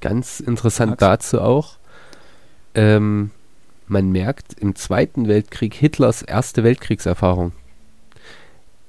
[0.00, 1.00] Ganz interessant Max?
[1.00, 1.76] dazu auch.
[2.74, 3.30] Ähm,
[3.86, 7.52] man merkt im Zweiten Weltkrieg Hitlers erste Weltkriegserfahrung.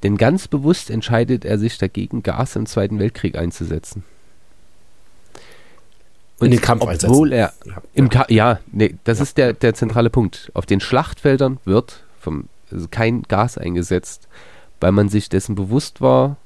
[0.04, 4.04] Denn ganz bewusst entscheidet er sich dagegen, Gas im Zweiten Weltkrieg einzusetzen.
[6.40, 7.54] Und in den Kampf obwohl er
[7.94, 9.24] im ja, ja nee, das ja.
[9.24, 10.52] ist der, der zentrale Punkt.
[10.56, 12.46] Auf den Schlachtfeldern wird vom
[12.92, 14.28] kein Gas eingesetzt,
[14.80, 16.38] weil man sich dessen bewusst war,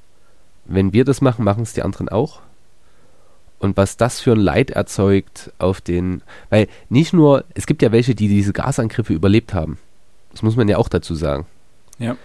[0.66, 2.42] wenn wir das machen, machen es die anderen auch.
[3.60, 7.92] Und was das für ein Leid erzeugt auf den, weil nicht nur, es gibt ja
[7.92, 9.78] welche, die diese Gasangriffe überlebt haben.
[10.32, 11.46] Das muss man ja auch dazu sagen.
[11.98, 12.18] Ja.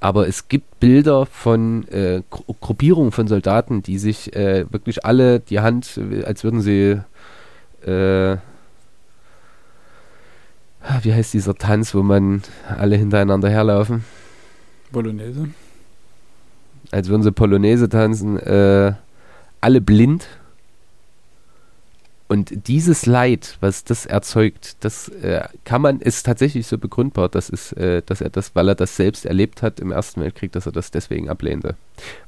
[0.00, 5.58] Aber es gibt Bilder von äh, Gruppierungen von Soldaten, die sich äh, wirklich alle die
[5.58, 7.00] Hand, als würden sie
[7.84, 8.36] äh,
[11.02, 14.04] wie heißt dieser Tanz, wo man alle hintereinander herlaufen?
[14.92, 15.48] Polonaise.
[16.90, 18.92] Als würden sie Polonaise tanzen, äh,
[19.60, 20.26] alle blind.
[22.28, 27.48] Und dieses Leid, was das erzeugt, das äh, kann man, ist tatsächlich so begründbar, dass,
[27.48, 30.66] ist, äh, dass er das, weil er das selbst erlebt hat im Ersten Weltkrieg, dass
[30.66, 31.76] er das deswegen ablehnte.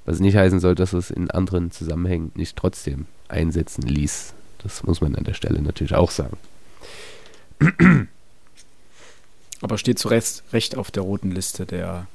[0.07, 4.33] Was nicht heißen soll, dass er es in anderen Zusammenhängen nicht trotzdem einsetzen ließ.
[4.63, 6.37] Das muss man an der Stelle natürlich auch sagen.
[9.63, 12.07] Aber steht zu Recht, Recht auf der roten Liste der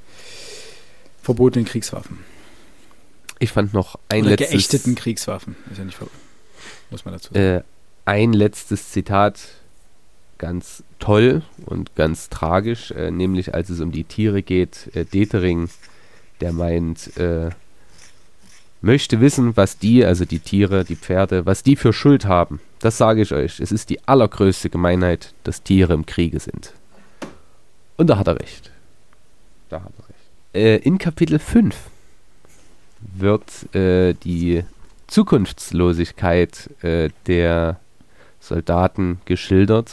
[1.21, 2.19] verbotenen Kriegswaffen.
[3.39, 4.49] Ich fand noch ein Oder letztes.
[4.49, 5.55] geächteten Kriegswaffen.
[5.69, 5.97] Ist ja nicht
[6.89, 7.45] muss man dazu sagen.
[7.45, 7.63] Äh,
[8.05, 9.39] ein letztes Zitat,
[10.37, 14.95] ganz toll und ganz tragisch, äh, nämlich als es um die Tiere geht.
[14.95, 15.69] Äh, Detering,
[16.41, 17.49] der meint, äh,
[18.81, 22.59] möchte wissen, was die, also die Tiere, die Pferde, was die für Schuld haben.
[22.79, 23.59] Das sage ich euch.
[23.59, 26.73] Es ist die allergrößte Gemeinheit, dass Tiere im Kriege sind.
[27.97, 28.71] Und da hat er recht.
[29.69, 30.19] Da hat er recht.
[30.53, 31.75] Äh, in Kapitel 5
[33.01, 34.63] wird äh, die
[35.07, 37.79] Zukunftslosigkeit äh, der
[38.39, 39.91] Soldaten geschildert.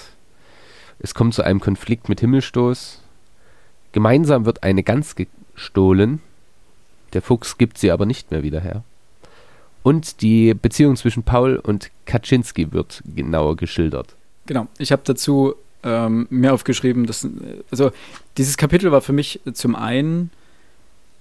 [0.98, 3.00] Es kommt zu einem Konflikt mit Himmelstoß.
[3.92, 6.20] Gemeinsam wird eine Gans gestohlen.
[7.12, 8.84] Der Fuchs gibt sie aber nicht mehr wieder her.
[9.82, 14.14] Und die Beziehung zwischen Paul und Kaczynski wird genauer geschildert.
[14.46, 14.68] Genau.
[14.78, 17.26] Ich habe dazu ähm, mir aufgeschrieben, dass,
[17.70, 17.90] also
[18.36, 20.30] dieses Kapitel war für mich zum einen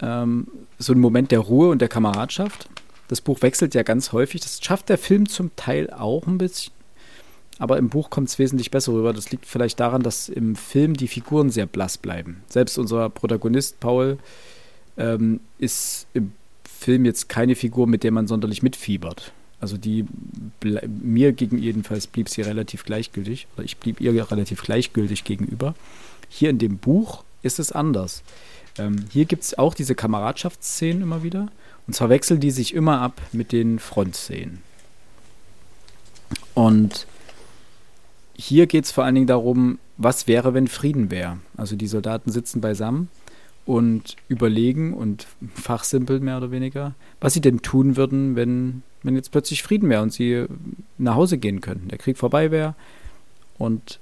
[0.00, 0.46] ähm,
[0.78, 2.68] so ein Moment der Ruhe und der Kameradschaft.
[3.08, 4.40] Das Buch wechselt ja ganz häufig.
[4.40, 6.72] Das schafft der Film zum Teil auch ein bisschen.
[7.58, 9.12] Aber im Buch kommt es wesentlich besser rüber.
[9.12, 12.42] Das liegt vielleicht daran, dass im Film die Figuren sehr blass bleiben.
[12.48, 14.18] Selbst unser Protagonist Paul
[14.96, 16.32] ähm, ist im
[16.64, 19.32] Film jetzt keine Figur, mit der man sonderlich mitfiebert.
[19.62, 20.04] Also die
[20.88, 25.76] mir gegen jedenfalls blieb sie relativ gleichgültig oder ich blieb ihr relativ gleichgültig gegenüber.
[26.28, 28.24] Hier in dem Buch ist es anders.
[28.76, 31.46] Ähm, hier gibt es auch diese Kameradschaftsszenen immer wieder.
[31.86, 34.58] Und zwar wechseln die sich immer ab mit den Frontszenen.
[36.54, 37.06] Und
[38.34, 41.38] hier geht es vor allen Dingen darum, was wäre, wenn Frieden wäre.
[41.56, 43.08] Also die Soldaten sitzen beisammen
[43.64, 49.30] und überlegen und fachsimpeln mehr oder weniger, was sie denn tun würden, wenn wenn jetzt
[49.30, 50.46] plötzlich Frieden wäre und sie
[50.98, 52.74] nach Hause gehen könnten, der Krieg vorbei wäre
[53.58, 53.98] und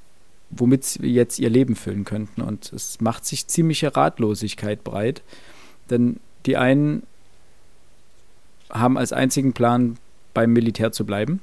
[0.50, 2.42] womit sie jetzt ihr Leben füllen könnten.
[2.42, 5.22] Und es macht sich ziemliche Ratlosigkeit breit,
[5.90, 7.04] denn die einen
[8.70, 9.96] haben als einzigen Plan,
[10.32, 11.40] beim Militär zu bleiben,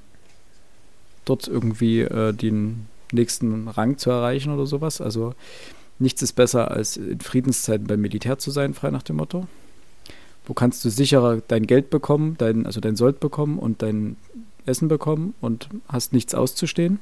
[1.26, 5.02] dort irgendwie äh, den nächsten Rang zu erreichen oder sowas.
[5.02, 5.34] Also
[6.00, 9.48] nichts ist besser, als in Friedenszeiten beim Militär zu sein, frei nach dem Motto.
[10.48, 14.16] Wo kannst du sicherer dein Geld bekommen, dein, also dein Sold bekommen und dein
[14.68, 17.00] Essen bekommen und hast nichts auszustehen.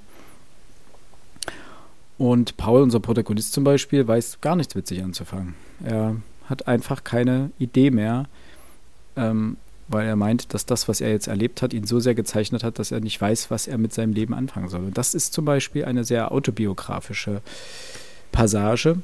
[2.17, 5.55] Und Paul, unser Protagonist zum Beispiel, weiß gar nichts mit sich anzufangen.
[5.83, 6.15] Er
[6.49, 8.27] hat einfach keine Idee mehr,
[9.17, 9.57] ähm,
[9.87, 12.79] weil er meint, dass das, was er jetzt erlebt hat, ihn so sehr gezeichnet hat,
[12.79, 14.85] dass er nicht weiß, was er mit seinem Leben anfangen soll.
[14.85, 17.41] Und das ist zum Beispiel eine sehr autobiografische
[18.31, 18.97] Passage,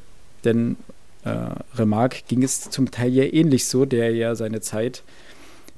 [0.44, 0.78] denn
[1.23, 5.03] Remarque ging es zum Teil ja ähnlich so, der ja seine Zeit,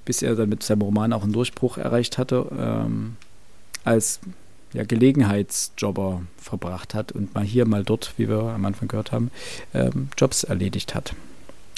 [0.05, 3.17] bis er dann mit seinem Roman auch einen Durchbruch erreicht hatte, ähm,
[3.83, 4.19] als
[4.73, 9.31] ja, Gelegenheitsjobber verbracht hat und mal hier, mal dort, wie wir am Anfang gehört haben,
[9.73, 11.13] ähm, Jobs erledigt hat,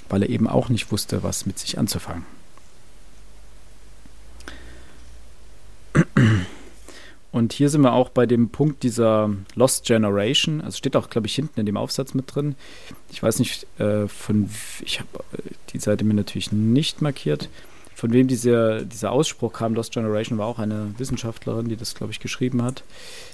[0.09, 2.25] weil er eben auch nicht wusste, was mit sich anzufangen.
[7.35, 10.61] Und hier sind wir auch bei dem Punkt dieser Lost Generation.
[10.61, 12.55] Also steht auch, glaube ich, hinten in dem Aufsatz mit drin.
[13.11, 14.49] Ich weiß nicht, äh, von
[14.85, 15.41] ich habe äh,
[15.73, 17.49] die Seite mir natürlich nicht markiert.
[17.93, 22.13] Von wem dieser, dieser Ausspruch kam, Lost Generation, war auch eine Wissenschaftlerin, die das, glaube
[22.13, 22.85] ich, geschrieben hat.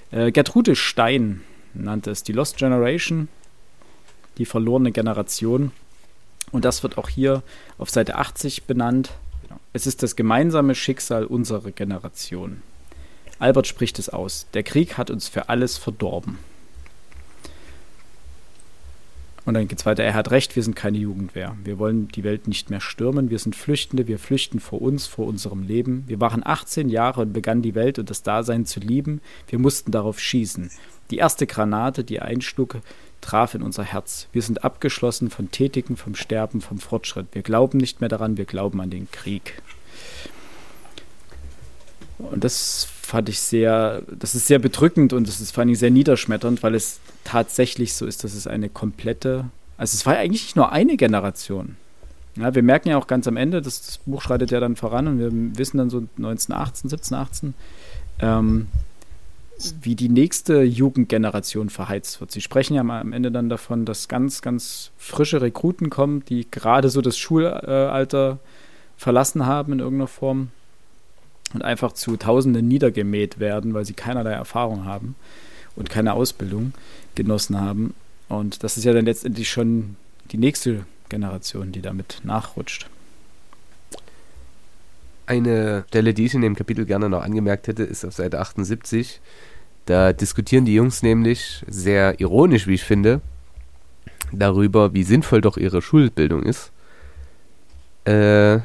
[0.09, 1.41] Äh, Gertrude Stein
[1.75, 3.27] nannte es die Lost Generation,
[4.39, 5.73] die verlorene Generation.
[6.51, 7.43] Und das wird auch hier
[7.77, 9.11] auf Seite 80 benannt.
[9.73, 12.63] Es ist das gemeinsame Schicksal unserer Generation.
[13.41, 14.47] Albert spricht es aus.
[14.53, 16.37] Der Krieg hat uns für alles verdorben.
[19.43, 20.03] Und dann geht es weiter.
[20.03, 21.57] Er hat recht, wir sind keine Jugendwehr.
[21.63, 23.31] Wir wollen die Welt nicht mehr stürmen.
[23.31, 24.07] Wir sind Flüchtende.
[24.07, 26.03] Wir flüchten vor uns, vor unserem Leben.
[26.05, 29.19] Wir waren 18 Jahre und begannen die Welt und das Dasein zu lieben.
[29.47, 30.69] Wir mussten darauf schießen.
[31.09, 32.77] Die erste Granate, die einschlug,
[33.21, 34.27] traf in unser Herz.
[34.31, 37.27] Wir sind abgeschlossen von Tätigen, vom Sterben, vom Fortschritt.
[37.31, 39.61] Wir glauben nicht mehr daran, wir glauben an den Krieg.
[42.29, 45.91] Und das fand ich sehr, das ist sehr bedrückend und das ist vor allem sehr
[45.91, 49.45] niederschmetternd, weil es tatsächlich so ist, dass es eine komplette,
[49.77, 51.75] also es war eigentlich nicht nur eine Generation.
[52.37, 55.07] Ja, wir merken ja auch ganz am Ende, dass das Buch schreitet ja dann voran
[55.07, 57.53] und wir wissen dann so 1918, 17, 18,
[58.19, 58.67] ähm,
[59.81, 62.31] wie die nächste Jugendgeneration verheizt wird.
[62.31, 66.49] Sie sprechen ja mal am Ende dann davon, dass ganz, ganz frische Rekruten kommen, die
[66.49, 68.39] gerade so das Schulalter
[68.97, 70.49] verlassen haben in irgendeiner Form
[71.53, 75.15] und einfach zu Tausenden niedergemäht werden, weil sie keinerlei Erfahrung haben
[75.75, 76.73] und keine Ausbildung
[77.15, 77.93] genossen haben.
[78.29, 79.95] Und das ist ja dann letztendlich schon
[80.31, 82.87] die nächste Generation, die damit nachrutscht.
[85.25, 89.21] Eine Stelle, die ich in dem Kapitel gerne noch angemerkt hätte, ist auf Seite 78.
[89.85, 93.21] Da diskutieren die Jungs nämlich sehr ironisch, wie ich finde,
[94.31, 96.71] darüber, wie sinnvoll doch ihre Schulbildung ist.
[98.05, 98.59] Äh,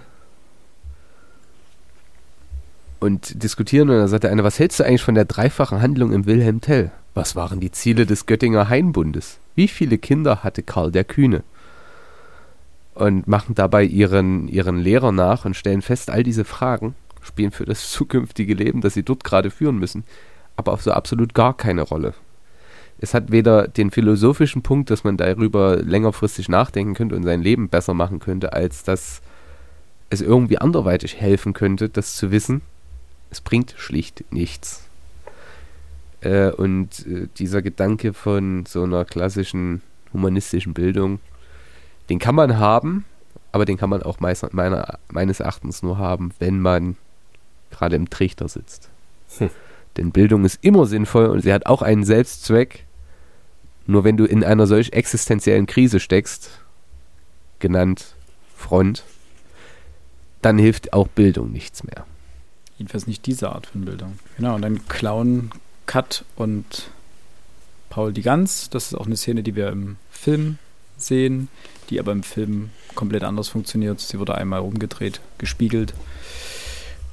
[3.00, 3.90] und diskutieren.
[3.90, 6.60] Und dann sagt der eine, was hältst du eigentlich von der dreifachen Handlung im Wilhelm
[6.60, 6.90] Tell?
[7.14, 9.38] Was waren die Ziele des Göttinger Hainbundes?
[9.54, 11.42] Wie viele Kinder hatte Karl der Kühne?
[12.94, 17.64] Und machen dabei ihren, ihren Lehrer nach und stellen fest, all diese Fragen spielen für
[17.64, 20.04] das zukünftige Leben, das sie dort gerade führen müssen,
[20.56, 22.14] aber auf so absolut gar keine Rolle.
[22.98, 27.68] Es hat weder den philosophischen Punkt, dass man darüber längerfristig nachdenken könnte und sein Leben
[27.68, 29.20] besser machen könnte, als dass
[30.08, 32.62] es irgendwie anderweitig helfen könnte, das zu wissen
[33.30, 34.86] es bringt schlicht nichts.
[36.20, 39.82] Äh, und äh, dieser Gedanke von so einer klassischen
[40.12, 41.20] humanistischen Bildung,
[42.08, 43.04] den kann man haben,
[43.52, 46.96] aber den kann man auch meist, meiner, meines Erachtens nur haben, wenn man
[47.70, 48.88] gerade im Trichter sitzt.
[49.38, 49.50] Hm.
[49.96, 52.84] Denn Bildung ist immer sinnvoll und sie hat auch einen Selbstzweck.
[53.86, 56.50] Nur wenn du in einer solch existenziellen Krise steckst,
[57.60, 58.14] genannt
[58.54, 59.04] Front,
[60.42, 62.04] dann hilft auch Bildung nichts mehr.
[62.78, 64.18] Jedenfalls nicht diese Art von Bildung.
[64.36, 65.50] Genau, und dann Clown,
[65.86, 66.90] Cut und
[67.88, 68.68] Paul die Gans.
[68.70, 70.58] Das ist auch eine Szene, die wir im Film
[70.98, 71.48] sehen,
[71.88, 74.00] die aber im Film komplett anders funktioniert.
[74.00, 75.94] Sie wurde einmal rumgedreht, gespiegelt,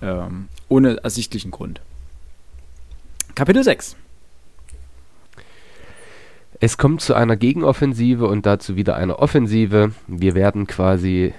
[0.01, 1.79] ähm, ohne ersichtlichen Grund.
[3.35, 3.95] Kapitel 6.
[6.59, 9.91] Es kommt zu einer Gegenoffensive und dazu wieder eine Offensive.
[10.07, 11.33] Wir werden quasi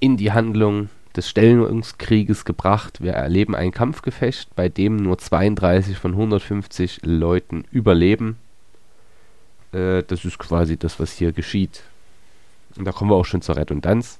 [0.00, 3.02] in die Handlung des Stellungskrieges gebracht.
[3.02, 8.36] Wir erleben ein Kampfgefecht, bei dem nur 32 von 150 Leuten überleben.
[9.72, 11.82] Äh, das ist quasi das, was hier geschieht.
[12.76, 14.18] Und da kommen wir auch schon zur Redundanz.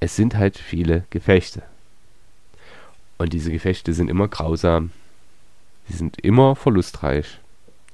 [0.00, 1.62] Es sind halt viele Gefechte.
[3.18, 4.90] Und diese Gefechte sind immer grausam.
[5.88, 7.38] Sie sind immer verlustreich.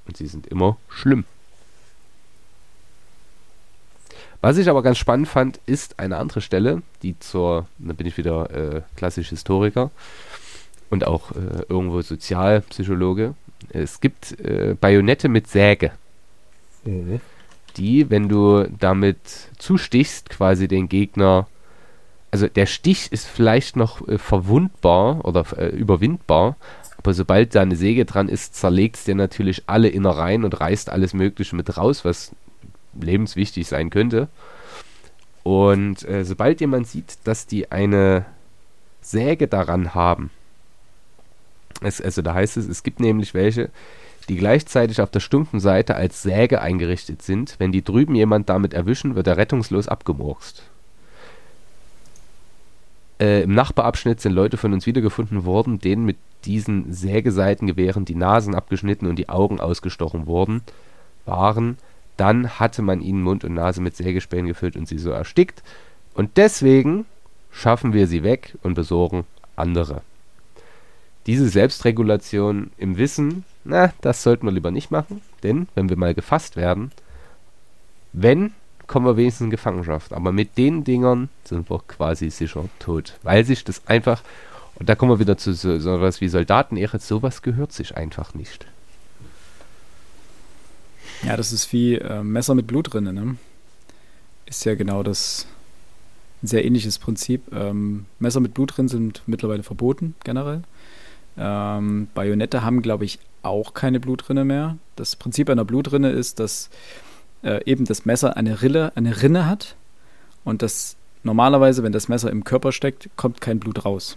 [0.07, 1.25] Und sie sind immer schlimm.
[4.41, 8.17] Was ich aber ganz spannend fand, ist eine andere Stelle, die zur, da bin ich
[8.17, 9.91] wieder äh, klassisch Historiker
[10.91, 13.35] und auch äh, irgendwo Sozialpsychologe.
[13.71, 15.91] Es gibt äh, Bajonette mit Säge,
[16.85, 17.21] Mhm.
[17.77, 19.19] die, wenn du damit
[19.59, 21.49] zustichst, quasi den Gegner,
[22.31, 26.57] also der Stich ist vielleicht noch äh, verwundbar oder äh, überwindbar,
[26.97, 30.91] aber sobald da eine Säge dran ist, zerlegt es dir natürlich alle Innereien und reißt
[30.91, 32.33] alles Mögliche mit raus, was
[33.01, 34.29] lebenswichtig sein könnte.
[35.43, 38.27] Und äh, sobald jemand sieht, dass die eine
[39.01, 40.31] Säge daran haben,
[41.81, 43.71] es, also da heißt es, es gibt nämlich welche,
[44.29, 47.55] die gleichzeitig auf der stumpfen Seite als Säge eingerichtet sind.
[47.59, 50.63] Wenn die drüben jemand damit erwischen, wird er rettungslos abgemurkst.
[53.21, 58.55] Äh, Im Nachbarabschnitt sind Leute von uns wiedergefunden worden, denen mit diesen Sägeseitengewehren die Nasen
[58.55, 60.63] abgeschnitten und die Augen ausgestochen worden
[61.25, 61.79] waren.
[62.19, 65.63] Dann hatte man ihnen Mund und Nase mit Sägespänen gefüllt und sie so erstickt.
[66.15, 67.07] Und deswegen
[67.51, 69.25] schaffen wir sie weg und besorgen
[69.57, 70.03] andere.
[71.27, 76.15] Diese Selbstregulation im Wissen, na, das sollten wir lieber nicht machen, denn wenn wir mal
[76.15, 76.91] gefasst werden,
[78.13, 78.53] wenn,
[78.89, 80.13] kommen wir wenigstens in Gefangenschaft.
[80.13, 83.17] Aber mit den Dingern sind wir quasi sicher tot.
[83.23, 84.23] Weil sich das einfach,
[84.77, 88.67] und da kommen wir wieder zu so, so wie Soldatenehre, sowas gehört sich einfach nicht.
[91.23, 93.37] Ja, das ist wie äh, Messer mit Blut drin, ne?
[94.47, 95.47] Ist ja genau das
[96.43, 97.43] sehr ähnliches Prinzip.
[97.53, 100.63] Ähm, Messer mit Blut drin sind mittlerweile verboten, generell.
[101.37, 104.77] Ähm, Bajonette haben, glaube ich, auch keine Blutrinne mehr.
[104.97, 106.71] Das Prinzip einer Blutrinne ist, dass
[107.43, 109.77] äh, eben das Messer eine Rille, eine Rinne hat
[110.45, 114.17] und das normalerweise, wenn das Messer im Körper steckt, kommt kein Blut raus.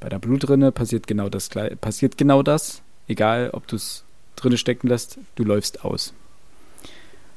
[0.00, 1.48] Bei der Blutrinne passiert genau das,
[1.80, 4.04] passiert genau das, egal ob du es
[4.38, 6.14] drinne stecken lässt, du läufst aus.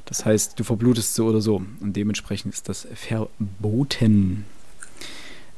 [0.05, 4.45] Das heißt, du verblutest so oder so und dementsprechend ist das verboten.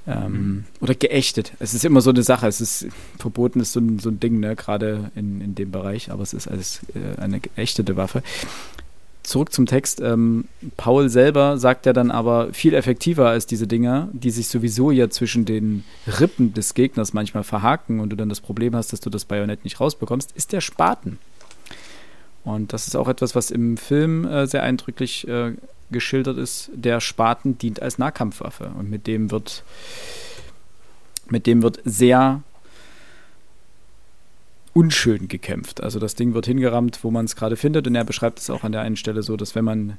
[0.06, 1.54] Ähm, oder geächtet.
[1.60, 2.48] Es ist immer so eine Sache.
[2.48, 2.88] Es ist
[3.18, 4.56] verboten ist so ein, so ein Ding, ne?
[4.56, 8.22] gerade in, in dem Bereich, aber es ist als äh, eine geächtete Waffe.
[9.24, 10.02] Zurück zum Text.
[10.02, 10.46] Ähm,
[10.76, 15.10] Paul selber sagt ja dann aber viel effektiver als diese Dinger, die sich sowieso ja
[15.10, 15.86] zwischen den
[16.20, 19.64] Rippen des Gegners manchmal verhaken und du dann das Problem hast, dass du das Bajonett
[19.64, 21.18] nicht rausbekommst, ist der Spaten.
[22.44, 25.54] Und das ist auch etwas, was im Film äh, sehr eindrücklich äh,
[25.92, 26.72] geschildert ist.
[26.74, 29.64] Der Spaten dient als Nahkampfwaffe und mit dem wird
[31.30, 32.44] mit dem wird sehr
[34.74, 35.82] unschön gekämpft.
[35.82, 38.64] Also das Ding wird hingerammt, wo man es gerade findet und er beschreibt es auch
[38.64, 39.98] an der einen Stelle so, dass wenn man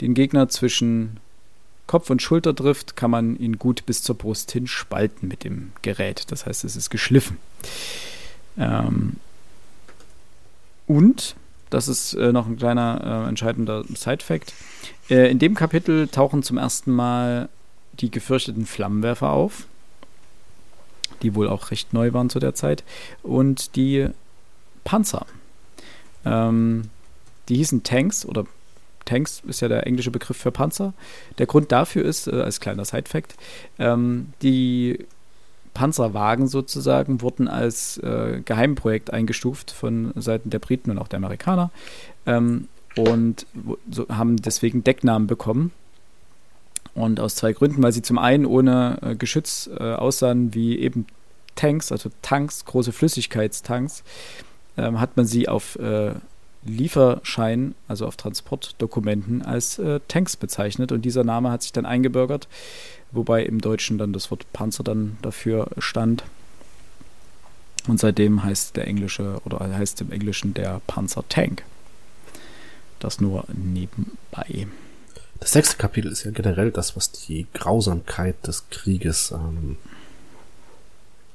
[0.00, 1.18] den Gegner zwischen
[1.86, 5.72] Kopf und Schulter trifft, kann man ihn gut bis zur Brust hin spalten mit dem
[5.82, 6.30] Gerät.
[6.30, 7.38] Das heißt, es ist geschliffen.
[8.58, 9.16] Ähm
[10.88, 11.36] und,
[11.70, 14.52] das ist äh, noch ein kleiner äh, entscheidender Side-Fact,
[15.10, 17.48] äh, in dem Kapitel tauchen zum ersten Mal
[17.94, 19.66] die gefürchteten Flammenwerfer auf,
[21.22, 22.84] die wohl auch recht neu waren zu der Zeit,
[23.22, 24.08] und die
[24.84, 25.26] Panzer.
[26.24, 26.90] Ähm,
[27.48, 28.44] die hießen Tanks oder
[29.04, 30.92] Tanks ist ja der englische Begriff für Panzer.
[31.38, 33.36] Der Grund dafür ist, äh, als kleiner Side-Fact,
[33.78, 35.06] ähm, die
[35.76, 41.70] Panzerwagen sozusagen wurden als äh, Geheimprojekt eingestuft von Seiten der Briten und auch der Amerikaner
[42.24, 43.46] ähm, und
[43.90, 45.72] so, haben deswegen Decknamen bekommen.
[46.94, 51.06] Und aus zwei Gründen, weil sie zum einen ohne äh, Geschütz äh, aussahen wie eben
[51.54, 54.02] Tanks, also Tanks, große Flüssigkeitstanks,
[54.78, 56.12] ähm, hat man sie auf äh,
[56.64, 60.90] Lieferschein, also auf Transportdokumenten, als äh, Tanks bezeichnet.
[60.90, 62.48] Und dieser Name hat sich dann eingebürgert,
[63.16, 66.24] wobei im Deutschen dann das Wort Panzer dann dafür stand.
[67.88, 71.62] Und seitdem heißt der englische oder heißt im Englischen der Panzer Tank.
[72.98, 74.66] Das nur nebenbei.
[75.40, 79.76] Das sechste Kapitel ist ja generell das, was die Grausamkeit des Krieges ähm,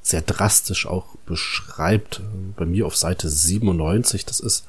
[0.02, 2.22] sehr drastisch auch beschreibt.
[2.58, 4.66] Bei mir auf Seite 97, das ist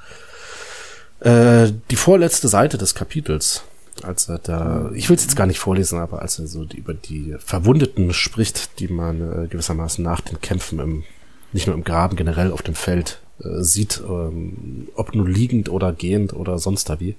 [1.20, 3.62] äh, die vorletzte Seite des Kapitels.
[4.02, 6.78] Als er da, ich will es jetzt gar nicht vorlesen, aber als er so die,
[6.78, 11.04] über die Verwundeten spricht, die man äh, gewissermaßen nach den Kämpfen im,
[11.52, 15.92] nicht nur im Graben, generell auf dem Feld äh, sieht, ähm, ob nur liegend oder
[15.92, 17.16] gehend oder sonst da wie.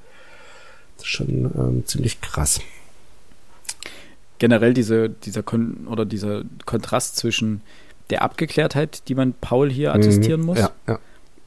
[0.97, 2.59] Das ist schon ähm, ziemlich krass.
[4.39, 7.61] generell diese, dieser Kon oder dieser Kontrast zwischen
[8.09, 10.59] der Abgeklärtheit, die man Paul hier attestieren muss.
[10.59, 10.99] Ja, ja.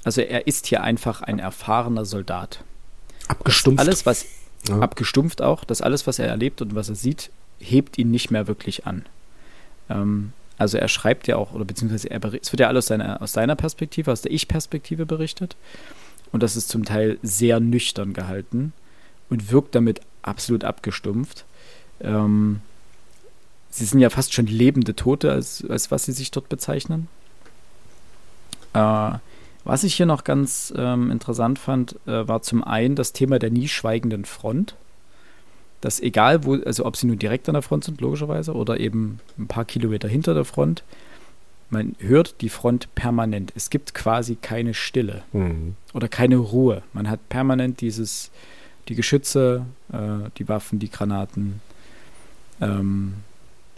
[0.05, 2.65] Also er ist hier einfach ein erfahrener Soldat.
[3.28, 3.81] Abgestumpft.
[3.81, 4.24] Alles, was
[4.68, 4.80] Ja.
[4.80, 8.47] abgestumpft auch, dass alles, was er erlebt und was er sieht, hebt ihn nicht mehr
[8.47, 9.05] wirklich an.
[9.88, 13.20] Ähm, Also er schreibt ja auch, oder beziehungsweise er es wird ja alles aus seiner,
[13.22, 15.55] aus seiner Perspektive, aus der Ich-Perspektive berichtet.
[16.32, 18.72] Und das ist zum Teil sehr nüchtern gehalten
[19.28, 21.44] und wirkt damit absolut abgestumpft.
[22.01, 22.60] Ähm,
[23.70, 27.09] sie sind ja fast schon lebende Tote, als, als was sie sich dort bezeichnen.
[28.72, 29.12] Äh,
[29.66, 33.51] was ich hier noch ganz ähm, interessant fand, äh, war zum einen das Thema der
[33.51, 34.76] nie schweigenden Front
[35.80, 39.20] dass egal wo, also ob sie nun direkt an der Front sind, logischerweise, oder eben
[39.38, 40.82] ein paar Kilometer hinter der Front,
[41.70, 43.52] man hört die Front permanent.
[43.56, 45.74] Es gibt quasi keine Stille mhm.
[45.94, 46.82] oder keine Ruhe.
[46.93, 48.30] Man hat permanent dieses,
[48.88, 51.60] die Geschütze, äh, die Waffen, die Granaten.
[52.60, 53.14] Ähm,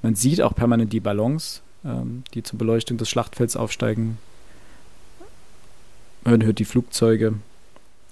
[0.02, 4.19] man sieht auch permanent die Ballons, ähm, die zur Beleuchtung des Schlachtfelds aufsteigen.
[6.24, 7.35] Man hört die Flugzeuge.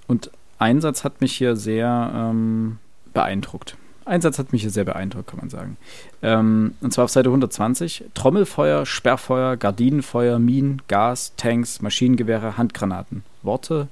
[0.07, 2.79] Und Einsatz hat mich hier sehr ähm,
[3.13, 3.77] beeindruckt.
[4.05, 5.77] Einsatz hat mich hier sehr beeindruckt, kann man sagen.
[6.21, 8.05] Ähm, und zwar auf Seite 120.
[8.13, 13.23] Trommelfeuer, Sperrfeuer, Gardinenfeuer, Minen, Gas, Tanks, Maschinengewehre, Handgranaten.
[13.43, 13.89] Worte,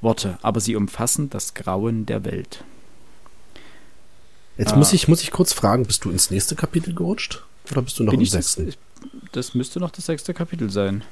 [0.00, 2.64] Worte, aber sie umfassen das Grauen der Welt.
[4.56, 4.76] Jetzt ah.
[4.76, 7.42] muss, ich, muss ich kurz fragen, bist du ins nächste Kapitel gerutscht?
[7.70, 8.66] Oder bist du noch im sechsten?
[8.66, 8.76] Das,
[9.32, 11.02] das, müsste noch das sechste Kapitel sein.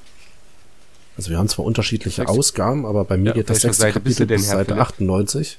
[1.16, 2.38] Also wir haben zwar unterschiedliche Sechste.
[2.38, 5.58] Ausgaben, aber bei mir ja, geht das sechste Seite Kapitel bis Seite 98.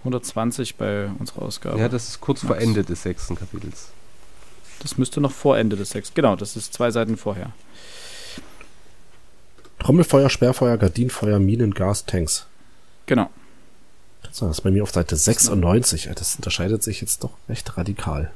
[0.00, 1.78] 120 bei unserer Ausgabe.
[1.78, 2.54] Ja, das ist kurz Max.
[2.54, 3.88] vor Ende des sechsten Kapitels.
[4.80, 6.14] Das müsste noch vor Ende des sechsten.
[6.14, 7.52] Genau, das ist zwei Seiten vorher.
[9.78, 12.46] Trommelfeuer, Sperrfeuer, Gardinenfeuer, Minen, Gas, Tanks.
[13.06, 13.30] Genau.
[14.22, 16.10] Das ist bei mir auf Seite 96.
[16.14, 18.30] Das unterscheidet sich jetzt doch recht radikal.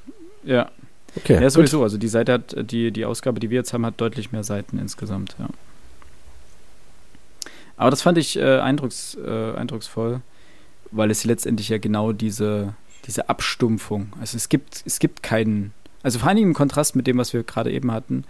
[0.45, 0.71] Ja.
[1.17, 1.43] Okay.
[1.43, 1.79] Ja, sowieso.
[1.79, 1.85] Gut.
[1.85, 4.79] Also die Seite hat, die, die Ausgabe, die wir jetzt haben, hat deutlich mehr Seiten
[4.79, 5.49] insgesamt, ja.
[7.79, 10.21] Aber das fand ich äh, eindrucks, äh, eindrucksvoll
[10.91, 12.75] weil es letztendlich ja genau diese,
[13.07, 15.73] diese Abstumpfung, also es gibt, es gibt keinen,
[16.03, 18.25] also vor allem im Kontrast mit dem, was wir gerade eben hatten,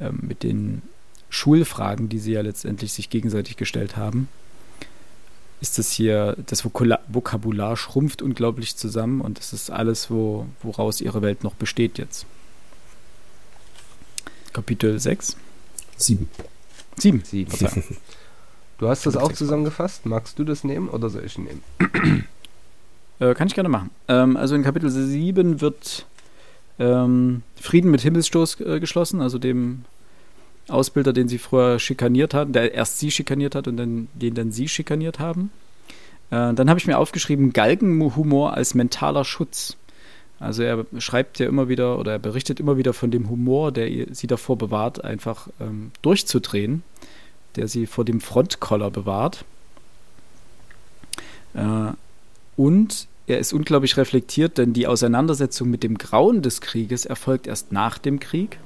[0.00, 0.82] ähm, mit den
[1.30, 4.28] Schulfragen, die sie ja letztendlich sich gegenseitig gestellt haben,
[5.60, 11.22] ist das hier, das Vokabular schrumpft unglaublich zusammen und das ist alles, wo, woraus ihre
[11.22, 12.26] Welt noch besteht jetzt.
[14.52, 15.36] Kapitel 6?
[15.96, 16.28] 7.
[16.98, 17.22] 7.
[17.24, 17.48] 7.
[18.82, 20.06] Du hast das auch zusammengefasst.
[20.06, 21.62] Magst du das nehmen oder soll ich nehmen?
[23.20, 23.90] Äh, kann ich gerne machen.
[24.08, 26.06] Ähm, also in Kapitel 7 wird
[26.80, 29.84] ähm, Frieden mit Himmelsstoß äh, geschlossen, also dem
[30.66, 34.50] Ausbilder, den sie früher schikaniert hatten, der erst sie schikaniert hat und dann, den dann
[34.50, 35.52] sie schikaniert haben.
[36.30, 39.76] Äh, dann habe ich mir aufgeschrieben, Galgenhumor als mentaler Schutz.
[40.40, 43.88] Also er schreibt ja immer wieder oder er berichtet immer wieder von dem Humor, der
[44.12, 46.82] sie davor bewahrt, einfach ähm, durchzudrehen
[47.56, 49.44] der sie vor dem Frontkoller bewahrt.
[51.54, 51.92] Äh,
[52.56, 57.72] und er ist unglaublich reflektiert, denn die Auseinandersetzung mit dem Grauen des Krieges erfolgt erst
[57.72, 58.58] nach dem Krieg.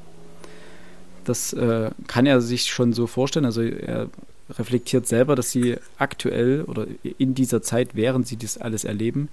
[1.25, 3.45] Das äh, kann er sich schon so vorstellen.
[3.45, 4.09] Also er
[4.51, 6.87] reflektiert selber, dass sie aktuell oder
[7.19, 9.29] in dieser Zeit, während sie das alles erleben,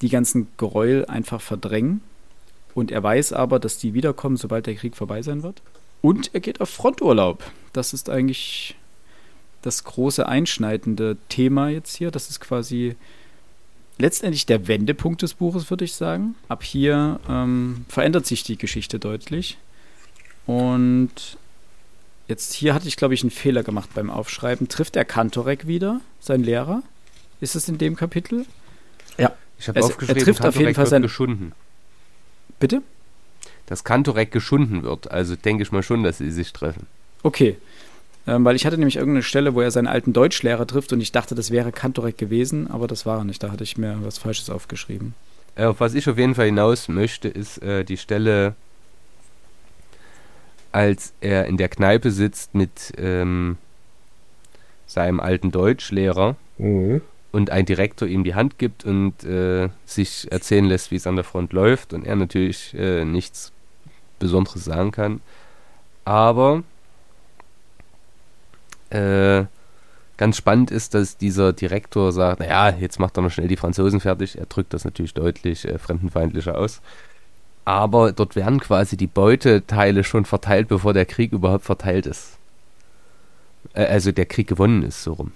[0.00, 2.00] die ganzen Gräuel einfach verdrängen.
[2.74, 5.62] Und er weiß aber, dass die wiederkommen, sobald der Krieg vorbei sein wird.
[6.02, 7.44] Und er geht auf Fronturlaub.
[7.72, 8.76] Das ist eigentlich
[9.64, 12.10] das große einschneidende Thema jetzt hier.
[12.10, 12.96] Das ist quasi
[13.98, 16.34] letztendlich der Wendepunkt des Buches, würde ich sagen.
[16.48, 19.56] Ab hier ähm, verändert sich die Geschichte deutlich.
[20.46, 21.38] Und
[22.28, 24.68] jetzt hier hatte ich, glaube ich, einen Fehler gemacht beim Aufschreiben.
[24.68, 26.82] Trifft er Kantorek wieder, sein Lehrer?
[27.40, 28.44] Ist es in dem Kapitel?
[29.16, 29.32] Ja.
[29.58, 31.52] Ich habe aufgeschrieben, er trifft Kantorek auf jeden Fall sein geschunden.
[32.58, 32.82] Bitte?
[33.66, 35.10] Dass Kantorek geschunden wird.
[35.10, 36.86] Also denke ich mal schon, dass sie sich treffen.
[37.22, 37.56] Okay.
[38.26, 41.12] Ähm, weil ich hatte nämlich irgendeine Stelle, wo er seinen alten Deutschlehrer trifft und ich
[41.12, 43.42] dachte, das wäre Kantorek gewesen, aber das war er nicht.
[43.42, 45.14] Da hatte ich mir was Falsches aufgeschrieben.
[45.56, 48.54] Äh, auf was ich auf jeden Fall hinaus möchte, ist äh, die Stelle,
[50.72, 53.58] als er in der Kneipe sitzt mit ähm,
[54.86, 57.02] seinem alten Deutschlehrer mhm.
[57.30, 61.16] und ein Direktor ihm die Hand gibt und äh, sich erzählen lässt, wie es an
[61.16, 63.52] der Front läuft und er natürlich äh, nichts
[64.18, 65.20] Besonderes sagen kann.
[66.04, 66.62] Aber
[68.94, 69.46] äh,
[70.16, 74.00] ganz spannend ist, dass dieser Direktor sagt, naja, jetzt macht er noch schnell die Franzosen
[74.00, 74.38] fertig.
[74.38, 76.80] Er drückt das natürlich deutlich äh, fremdenfeindlicher aus.
[77.64, 82.38] Aber dort werden quasi die Beuteteile schon verteilt, bevor der Krieg überhaupt verteilt ist.
[83.72, 85.32] Äh, also der Krieg gewonnen ist, so rum.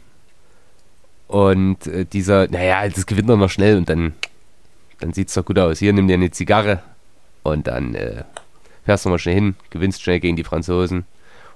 [1.26, 4.14] Und äh, dieser, naja, das gewinnt er noch schnell und dann,
[5.00, 5.78] dann sieht es doch gut aus.
[5.78, 6.82] Hier, nimm dir eine Zigarre
[7.42, 8.24] und dann äh,
[8.84, 11.04] fährst du mal schnell hin, gewinnst schnell gegen die Franzosen.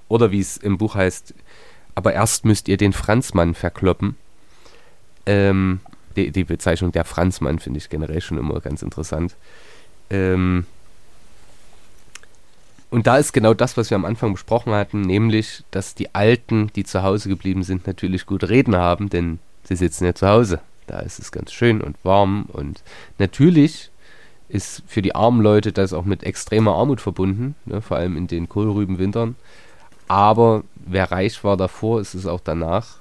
[0.09, 1.33] Oder wie es im Buch heißt,
[1.95, 4.15] aber erst müsst ihr den Franzmann verkloppen.
[5.25, 5.79] Ähm,
[6.15, 9.35] die, die, Bezeichnung der Franzmann finde ich generell schon immer ganz interessant.
[10.09, 10.65] Ähm,
[12.89, 16.71] und da ist genau das, was wir am Anfang besprochen hatten, nämlich, dass die Alten,
[16.75, 20.59] die zu Hause geblieben sind, natürlich gut reden haben, denn sie sitzen ja zu Hause.
[20.85, 22.83] Da ist es ganz schön und warm und
[23.17, 23.89] natürlich
[24.49, 28.27] ist für die armen Leute das auch mit extremer Armut verbunden, ne, vor allem in
[28.27, 29.35] den Kohlrübenwintern.
[30.07, 32.97] Aber wer reich war davor, ist es auch danach.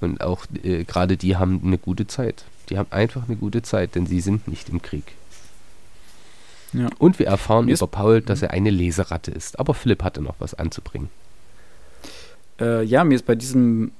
[0.00, 2.44] Und auch äh, gerade die haben eine gute Zeit.
[2.68, 5.14] Die haben einfach eine gute Zeit, denn sie sind nicht im Krieg.
[6.72, 6.88] Ja.
[6.98, 9.58] Und wir erfahren über Paul, dass er eine Leseratte ist.
[9.58, 11.08] Aber Philipp hatte noch was anzubringen.
[12.60, 13.92] Äh, ja, mir ist bei diesem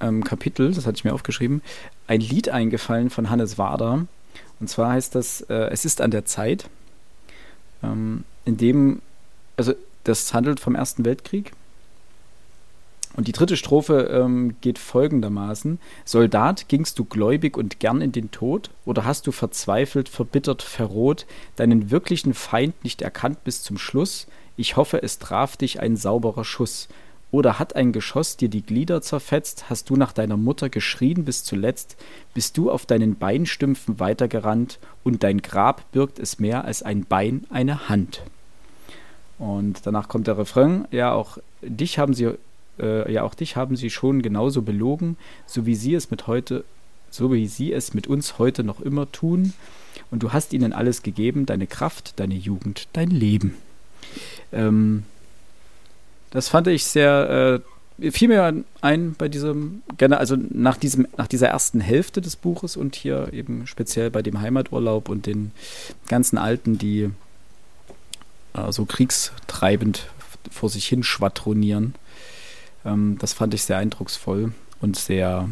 [0.00, 1.62] ähm, Kapitel, das hatte ich mir aufgeschrieben,
[2.06, 4.06] ein Lied eingefallen von Hannes Wader.
[4.60, 6.68] Und zwar heißt das, äh, es ist an der Zeit,
[7.82, 9.02] ähm, in dem,
[9.56, 9.74] also
[10.08, 11.52] das handelt vom Ersten Weltkrieg.
[13.16, 18.30] Und die dritte Strophe ähm, geht folgendermaßen: Soldat, gingst du gläubig und gern in den
[18.30, 18.70] Tod?
[18.84, 21.26] Oder hast du verzweifelt, verbittert, verroht,
[21.56, 24.26] deinen wirklichen Feind nicht erkannt bis zum Schluss?
[24.56, 26.88] Ich hoffe, es traf dich ein sauberer Schuss.
[27.30, 29.68] Oder hat ein Geschoss dir die Glieder zerfetzt?
[29.68, 31.96] Hast du nach deiner Mutter geschrien bis zuletzt?
[32.34, 34.78] Bist du auf deinen Beinstümpfen weitergerannt?
[35.04, 38.22] Und dein Grab birgt es mehr als ein Bein, eine Hand.
[39.38, 42.34] Und danach kommt der Refrain: Ja, auch dich haben sie
[42.78, 46.64] äh, ja auch dich haben sie schon genauso belogen, so wie sie es mit heute,
[47.10, 49.52] so wie sie es mit uns heute noch immer tun.
[50.10, 53.54] Und du hast ihnen alles gegeben, deine Kraft, deine Jugend, dein Leben.
[54.52, 55.04] Ähm,
[56.30, 57.62] das fand ich sehr,
[57.98, 62.76] äh, fiel mir ein bei diesem, also nach diesem, nach dieser ersten Hälfte des Buches
[62.76, 65.52] und hier eben speziell bei dem Heimaturlaub und den
[66.08, 67.10] ganzen Alten, die
[68.56, 70.08] äh, so kriegstreibend
[70.50, 71.94] vor sich hin schwadronieren.
[72.84, 75.48] Ähm, das fand ich sehr eindrucksvoll und sehr.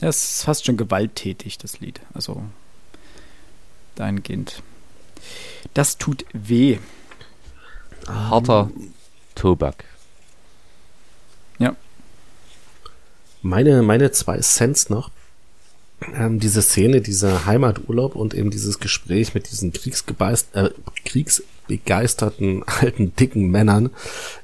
[0.00, 2.00] Ja, es ist fast schon gewalttätig, das Lied.
[2.14, 2.42] Also
[3.94, 4.62] dahingehend.
[5.74, 6.78] Das tut weh.
[8.06, 8.70] Harter
[9.34, 9.84] Tobak.
[11.58, 11.76] Ja.
[13.42, 15.10] Meine, meine zwei Cents noch.
[16.14, 20.70] Ähm, diese Szene, dieser Heimaturlaub und eben dieses Gespräch mit diesen äh,
[21.04, 23.90] Kriegs begeisterten alten dicken Männern,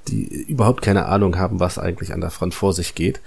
[0.08, 3.20] die überhaupt keine Ahnung haben, was eigentlich an der Front vor sich geht.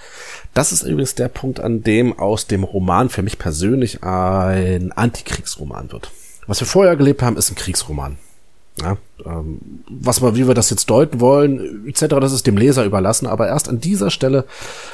[0.54, 5.92] Das ist übrigens der Punkt, an dem aus dem Roman für mich persönlich ein Antikriegsroman
[5.92, 6.12] wird.
[6.46, 8.18] Was wir vorher gelebt haben, ist ein Kriegsroman.
[8.82, 12.86] Ja, ähm, was wir, wie wir das jetzt deuten wollen, etc., das ist dem Leser
[12.86, 14.46] überlassen, aber erst an dieser Stelle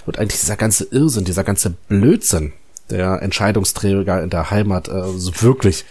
[0.05, 2.53] wird eigentlich dieser ganze Irrsinn, dieser ganze Blödsinn
[2.89, 5.85] der Entscheidungsträger in der Heimat äh, so wirklich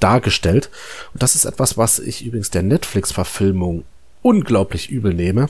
[0.00, 0.70] dargestellt.
[1.12, 3.84] Und das ist etwas, was ich übrigens der Netflix-Verfilmung
[4.22, 5.48] unglaublich übel nehme.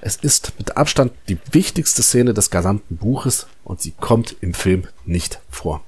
[0.00, 4.86] Es ist mit Abstand die wichtigste Szene des gesamten Buches und sie kommt im Film
[5.04, 5.82] nicht vor.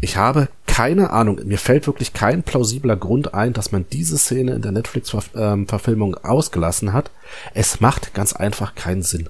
[0.00, 4.52] Ich habe keine Ahnung, mir fällt wirklich kein plausibler Grund ein, dass man diese Szene
[4.52, 7.10] in der Netflix-Verfilmung ausgelassen hat.
[7.52, 9.28] Es macht ganz einfach keinen Sinn.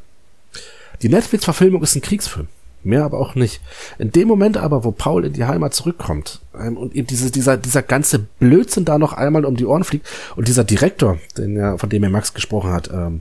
[1.00, 2.48] Die Netflix-Verfilmung ist ein Kriegsfilm.
[2.89, 3.60] Mehr aber auch nicht.
[3.98, 7.59] In dem Moment aber, wo Paul in die Heimat zurückkommt ähm, und ihm diese, dieser,
[7.59, 11.77] dieser ganze Blödsinn da noch einmal um die Ohren fliegt und dieser Direktor, den ja,
[11.77, 13.20] von dem er Max gesprochen hat, ähm,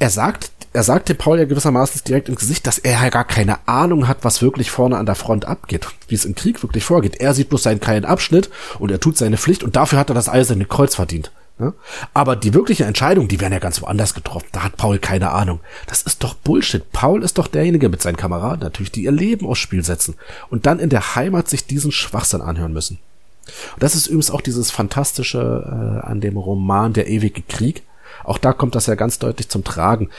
[0.00, 3.24] er sagt, er sagt dem Paul ja gewissermaßen direkt ins Gesicht, dass er ja gar
[3.24, 6.82] keine Ahnung hat, was wirklich vorne an der Front abgeht, wie es im Krieg wirklich
[6.82, 7.20] vorgeht.
[7.20, 8.50] Er sieht bloß seinen kleinen Abschnitt
[8.80, 11.30] und er tut seine Pflicht und dafür hat er das Eiserne Kreuz verdient.
[11.58, 11.72] Ja?
[12.14, 14.48] Aber die wirkliche Entscheidung, die werden ja ganz woanders getroffen.
[14.52, 15.60] Da hat Paul keine Ahnung.
[15.86, 16.90] Das ist doch Bullshit.
[16.92, 20.16] Paul ist doch derjenige mit seinen Kameraden natürlich, die ihr Leben aufs Spiel setzen
[20.50, 22.98] und dann in der Heimat sich diesen Schwachsinn anhören müssen.
[23.74, 27.82] Und das ist übrigens auch dieses Fantastische äh, an dem Roman Der ewige Krieg.
[28.24, 30.10] Auch da kommt das ja ganz deutlich zum Tragen.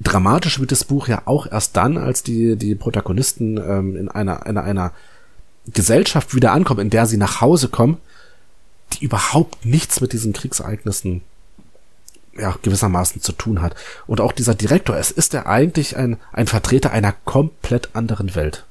[0.00, 4.46] Dramatisch wird das Buch ja auch erst dann, als die, die Protagonisten ähm, in einer,
[4.46, 4.92] einer, einer
[5.66, 7.98] Gesellschaft wieder ankommen, in der sie nach Hause kommen,
[8.92, 11.22] die überhaupt nichts mit diesen Kriegsereignissen
[12.36, 13.74] ja, gewissermaßen zu tun hat.
[14.06, 18.64] Und auch dieser Direktor, es ist er eigentlich ein, ein Vertreter einer komplett anderen Welt.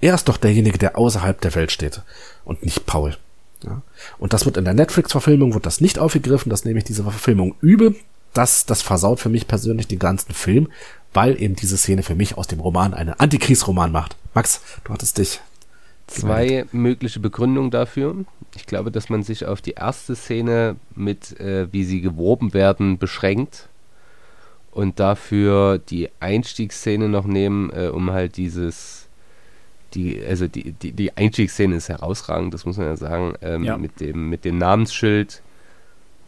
[0.00, 2.02] Er ist doch derjenige, der außerhalb der Welt steht
[2.44, 3.16] und nicht Paul.
[3.64, 3.82] Ja?
[4.18, 7.54] Und das wird in der Netflix-Verfilmung wird das nicht aufgegriffen, das nehme ich diese Verfilmung
[7.60, 7.96] übel.
[8.32, 10.68] Das, das versaut für mich persönlich den ganzen Film,
[11.12, 14.16] weil eben diese Szene für mich aus dem Roman einen Antikriegsroman macht.
[14.34, 15.40] Max, du hattest dich
[16.06, 18.24] zwei mögliche Begründungen dafür.
[18.56, 22.98] Ich glaube, dass man sich auf die erste Szene mit, äh, wie sie geworben werden,
[22.98, 23.68] beschränkt
[24.72, 29.08] und dafür die Einstiegsszene noch nehmen, äh, um halt dieses,
[29.94, 33.76] die, also die, die, die Einstiegsszene ist herausragend, das muss man ja sagen, ähm, ja.
[33.76, 35.42] mit dem, mit dem Namensschild.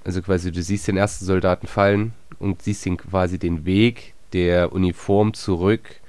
[0.04, 4.72] Also quasi, du siehst den ersten Soldaten fallen und siehst ihn quasi den Weg der
[4.72, 6.00] Uniform zurück,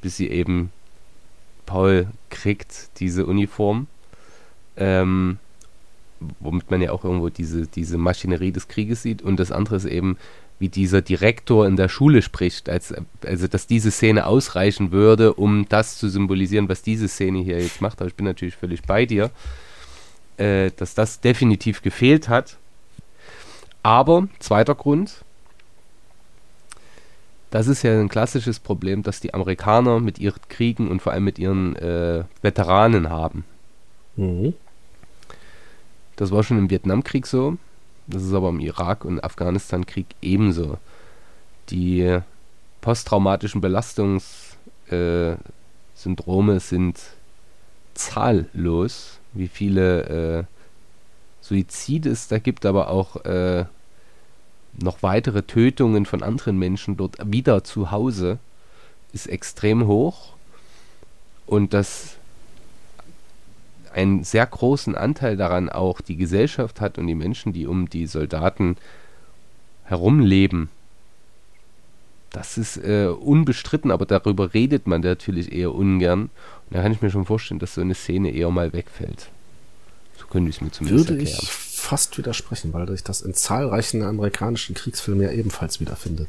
[0.00, 0.70] bis sie eben
[1.66, 3.86] Paul kriegt diese Uniform.
[4.76, 5.38] Ähm,
[6.40, 9.22] womit man ja auch irgendwo diese, diese Maschinerie des Krieges sieht.
[9.22, 10.16] Und das andere ist eben,
[10.58, 12.94] wie dieser Direktor in der Schule spricht, als,
[13.24, 17.80] also dass diese Szene ausreichen würde, um das zu symbolisieren, was diese Szene hier jetzt
[17.80, 18.00] macht.
[18.00, 19.30] Aber ich bin natürlich völlig bei dir,
[20.36, 22.56] äh, dass das definitiv gefehlt hat.
[23.82, 25.24] Aber, zweiter Grund,
[27.50, 31.24] das ist ja ein klassisches Problem, das die Amerikaner mit ihren Kriegen und vor allem
[31.24, 33.44] mit ihren äh, Veteranen haben.
[34.16, 34.54] Mhm.
[36.16, 37.56] Das war schon im Vietnamkrieg so.
[38.06, 40.78] Das ist aber im Irak- und Afghanistan-Krieg ebenso.
[41.70, 42.20] Die
[42.80, 45.40] posttraumatischen Belastungssyndrome
[46.56, 47.00] äh, sind
[47.94, 50.02] zahllos, wie viele
[50.40, 50.44] äh,
[51.40, 53.64] Suizide es da gibt, aber auch äh,
[54.80, 58.38] noch weitere Tötungen von anderen Menschen dort wieder zu Hause
[59.12, 60.32] ist extrem hoch
[61.46, 62.16] und das
[63.94, 68.06] einen sehr großen Anteil daran auch die Gesellschaft hat und die Menschen, die um die
[68.06, 68.76] Soldaten
[69.84, 70.68] herumleben.
[72.30, 76.22] Das ist äh, unbestritten, aber darüber redet man natürlich eher ungern.
[76.22, 76.30] Und
[76.70, 79.28] da kann ich mir schon vorstellen, dass so eine Szene eher mal wegfällt.
[80.18, 81.40] So könnte ich es mir zumindest Würde erklären.
[81.42, 86.28] ich fast widersprechen, weil sich das in zahlreichen amerikanischen Kriegsfilmen ja ebenfalls wiederfindet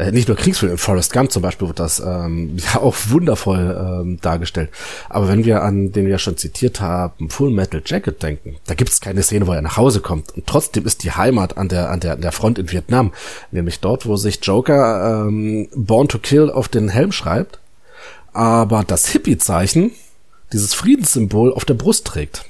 [0.00, 4.18] äh, nicht nur Kriegsfilm, Forrest Gump zum Beispiel wird das ähm, ja auch wundervoll ähm,
[4.20, 4.70] dargestellt.
[5.08, 8.90] Aber wenn wir an den wir schon zitiert haben, Full Metal Jacket denken, da gibt
[8.90, 10.34] es keine Szene, wo er nach Hause kommt.
[10.36, 13.12] Und trotzdem ist die Heimat an der, an der, an der Front in Vietnam.
[13.50, 17.58] Nämlich dort, wo sich Joker ähm, Born to Kill auf den Helm schreibt,
[18.32, 19.92] aber das Hippie-Zeichen,
[20.52, 22.44] dieses Friedenssymbol auf der Brust trägt.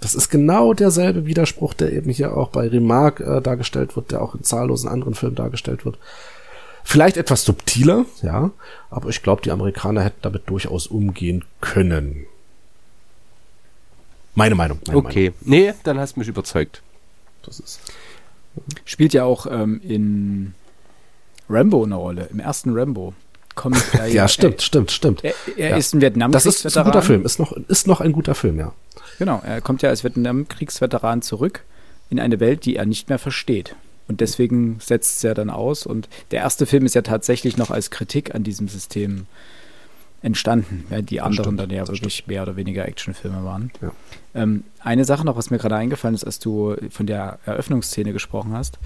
[0.00, 4.20] Das ist genau derselbe Widerspruch, der eben hier auch bei Remarque äh, dargestellt wird, der
[4.20, 5.96] auch in zahllosen anderen Filmen dargestellt wird.
[6.84, 8.50] Vielleicht etwas subtiler, ja,
[8.90, 12.26] aber ich glaube, die Amerikaner hätten damit durchaus umgehen können.
[14.34, 14.80] Meine Meinung.
[14.86, 15.66] Meine okay, Meinung.
[15.66, 16.82] nee, dann hast du mich überzeugt.
[17.44, 17.80] Das ist.
[18.84, 20.54] Spielt ja auch ähm, in
[21.48, 23.14] Rambo eine Rolle, im ersten Rambo.
[23.54, 25.24] Kommt er ja, ja, stimmt, äh, stimmt, stimmt.
[25.24, 25.76] Er, er ja.
[25.76, 28.34] ist ein Vietnam Das ist, ist ein guter Film, ist noch, ist noch ein guter
[28.34, 28.72] Film, ja.
[29.18, 31.62] Genau, er kommt ja als Vietnamkriegsveteran zurück
[32.10, 33.76] in eine Welt, die er nicht mehr versteht.
[34.12, 35.86] Und deswegen setzt es ja dann aus.
[35.86, 39.26] Und der erste Film ist ja tatsächlich noch als Kritik an diesem System
[40.20, 42.28] entstanden, während die anderen dann ja wirklich stimmt.
[42.28, 43.72] mehr oder weniger Actionfilme waren.
[43.80, 43.92] Ja.
[44.34, 48.52] Ähm, eine Sache noch, was mir gerade eingefallen ist, als du von der Eröffnungsszene gesprochen
[48.52, 48.78] hast,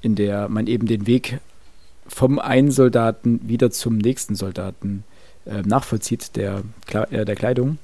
[0.00, 1.40] in der man eben den Weg
[2.06, 5.02] vom einen Soldaten wieder zum nächsten Soldaten
[5.44, 6.62] äh, nachvollzieht, der,
[7.10, 7.78] äh, der Kleidung,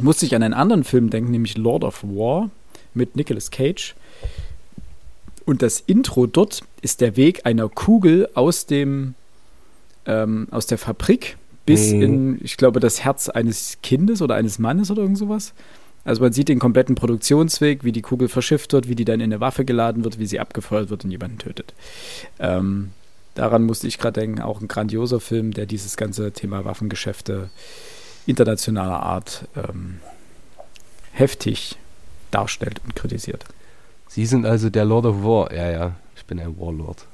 [0.00, 2.50] musste ich an einen anderen Film denken, nämlich Lord of War
[2.94, 3.96] mit Nicolas Cage
[5.46, 9.14] und das Intro dort ist der Weg einer Kugel aus dem
[10.04, 12.02] ähm, aus der Fabrik bis mhm.
[12.02, 15.52] in, ich glaube, das Herz eines Kindes oder eines Mannes oder irgend sowas.
[16.04, 19.32] Also man sieht den kompletten Produktionsweg, wie die Kugel verschifft wird, wie die dann in
[19.32, 21.74] eine Waffe geladen wird, wie sie abgefeuert wird und jemanden tötet.
[22.38, 22.90] Ähm,
[23.34, 27.50] daran musste ich gerade denken, auch ein grandioser Film, der dieses ganze Thema Waffengeschäfte
[28.26, 29.98] internationaler Art ähm,
[31.10, 31.76] heftig
[32.30, 33.44] darstellt und kritisiert.
[34.16, 35.52] Sie sind also der Lord of War.
[35.52, 37.04] Ja, ja, ich bin ein Warlord.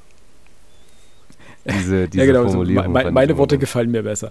[1.64, 2.84] Diese, diese ja, genau, Formulierung.
[2.84, 4.30] So, me meine Worte gefallen mir besser.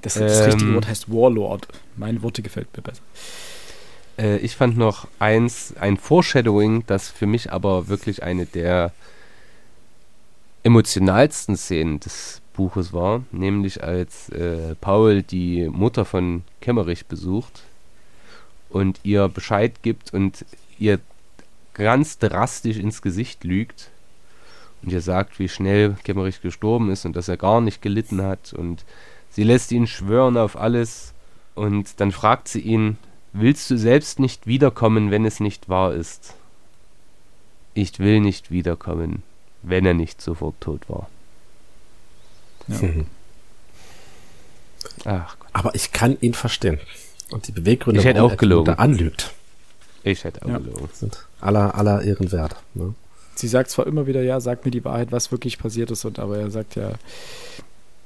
[0.00, 1.68] Das, das ähm, richtige Wort heißt Warlord.
[1.96, 3.02] Meine Worte gefällt mir besser.
[4.18, 8.92] Äh, ich fand noch eins, ein Foreshadowing, das für mich aber wirklich eine der
[10.64, 17.62] emotionalsten Szenen des Buches war, nämlich als äh, Paul die Mutter von Kemmerich besucht
[18.68, 20.44] und ihr Bescheid gibt und
[20.80, 20.98] ihr
[21.74, 23.90] ganz drastisch ins Gesicht lügt
[24.82, 28.52] und ihr sagt, wie schnell Kemmerich gestorben ist und dass er gar nicht gelitten hat
[28.52, 28.84] und
[29.30, 31.12] sie lässt ihn schwören auf alles
[31.54, 32.98] und dann fragt sie ihn,
[33.32, 36.34] willst du selbst nicht wiederkommen, wenn es nicht wahr ist?
[37.74, 39.22] Ich will nicht wiederkommen,
[39.62, 41.08] wenn er nicht sofort tot war.
[42.68, 42.80] Ja.
[45.04, 45.48] Ach Gott.
[45.52, 46.80] Aber ich kann ihn verstehen.
[47.30, 48.74] Und die Beweggründe, ich hätte auch gelogen.
[48.74, 49.32] anlügt.
[50.04, 50.58] Ich hätte auch ja.
[50.58, 50.88] gelogen.
[50.92, 52.56] Sind aller, aller Ehren wert.
[52.74, 52.94] Ne?
[53.34, 56.18] Sie sagt zwar immer wieder, ja, sag mir die Wahrheit, was wirklich passiert ist, und
[56.18, 56.92] aber er sagt ja,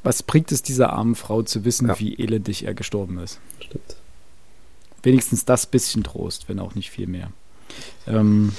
[0.02, 1.98] was bringt es dieser armen Frau zu wissen, ja.
[1.98, 3.40] wie elendig er gestorben ist?
[3.60, 3.96] Stimmt.
[5.02, 7.30] Wenigstens das bisschen Trost, wenn auch nicht viel mehr.
[8.06, 8.52] Ähm,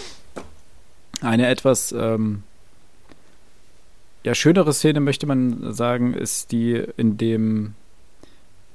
[1.22, 2.44] eine etwas ähm,
[4.24, 7.76] ja, schönere Szene, möchte man sagen, ist die, in dem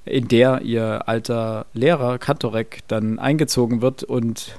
[0.05, 4.59] in der ihr alter Lehrer Kantorek dann eingezogen wird und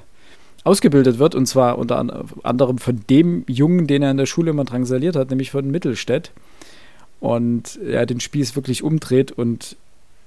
[0.64, 4.64] ausgebildet wird, und zwar unter anderem von dem Jungen, den er in der Schule immer
[4.64, 6.32] drangsaliert hat, nämlich von Mittelstädt.
[7.20, 9.76] Und er den Spieß wirklich umdreht und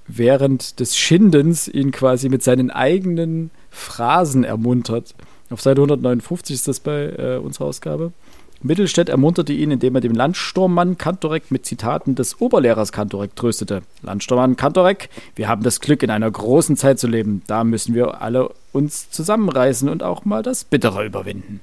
[0.06, 5.14] während des Schindens ihn quasi mit seinen eigenen Phrasen ermuntert.
[5.50, 8.12] Auf Seite 159 ist das bei äh, unserer Ausgabe.
[8.60, 13.82] Mittelstädt ermunterte ihn, indem er dem Landsturmmann Kantorek mit Zitaten des Oberlehrers Kantorek tröstete.
[14.02, 17.42] Landsturmmann Kantorek, wir haben das Glück, in einer großen Zeit zu leben.
[17.46, 21.60] Da müssen wir alle uns zusammenreißen und auch mal das Bittere überwinden.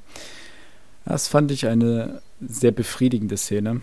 [1.05, 3.81] Das fand ich eine sehr befriedigende Szene.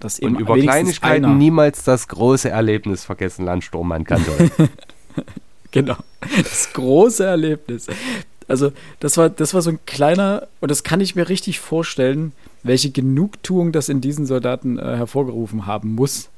[0.00, 4.50] Dass eben und über Kleinigkeiten niemals das große Erlebnis vergessen, Landsturmmann Kantorek.
[5.70, 7.86] genau, das große Erlebnis.
[8.50, 12.32] Also, das war, das war so ein kleiner, und das kann ich mir richtig vorstellen,
[12.62, 16.28] welche Genugtuung das in diesen Soldaten äh, hervorgerufen haben muss.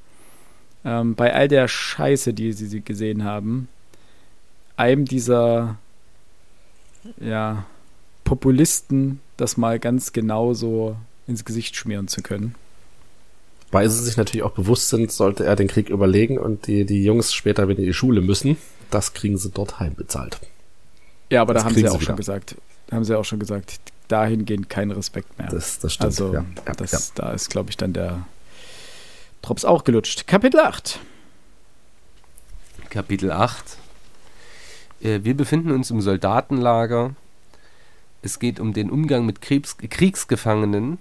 [0.84, 3.68] Ähm, bei all der Scheiße, die sie, sie gesehen haben,
[4.76, 5.78] einem dieser
[7.20, 7.64] ja,
[8.24, 12.54] Populisten das mal ganz genau so ins Gesicht schmieren zu können.
[13.70, 17.04] Weil sie sich natürlich auch bewusst sind, sollte er den Krieg überlegen und die, die
[17.04, 18.58] Jungs später wieder in die Schule müssen,
[18.90, 20.38] das kriegen sie dort heimbezahlt.
[21.32, 22.04] Ja, aber das da haben sie ja auch wieder.
[22.04, 22.56] schon gesagt,
[22.88, 25.48] da haben sie auch schon gesagt, dahingehend kein Respekt mehr.
[25.48, 26.04] Das, das stimmt.
[26.04, 26.98] Also, ja, ja, das, ja.
[27.14, 28.26] da ist, glaube ich, dann der
[29.40, 30.26] Drops auch gelutscht.
[30.26, 31.00] Kapitel 8.
[32.90, 33.78] Kapitel 8.
[35.00, 37.14] Äh, wir befinden uns im Soldatenlager.
[38.20, 40.98] Es geht um den Umgang mit Kriegs Kriegsgefangenen,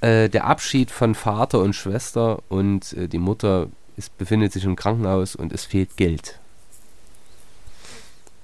[0.00, 3.68] äh, der Abschied von Vater und Schwester und äh, die Mutter
[3.98, 6.40] ist, befindet sich im Krankenhaus und es fehlt Geld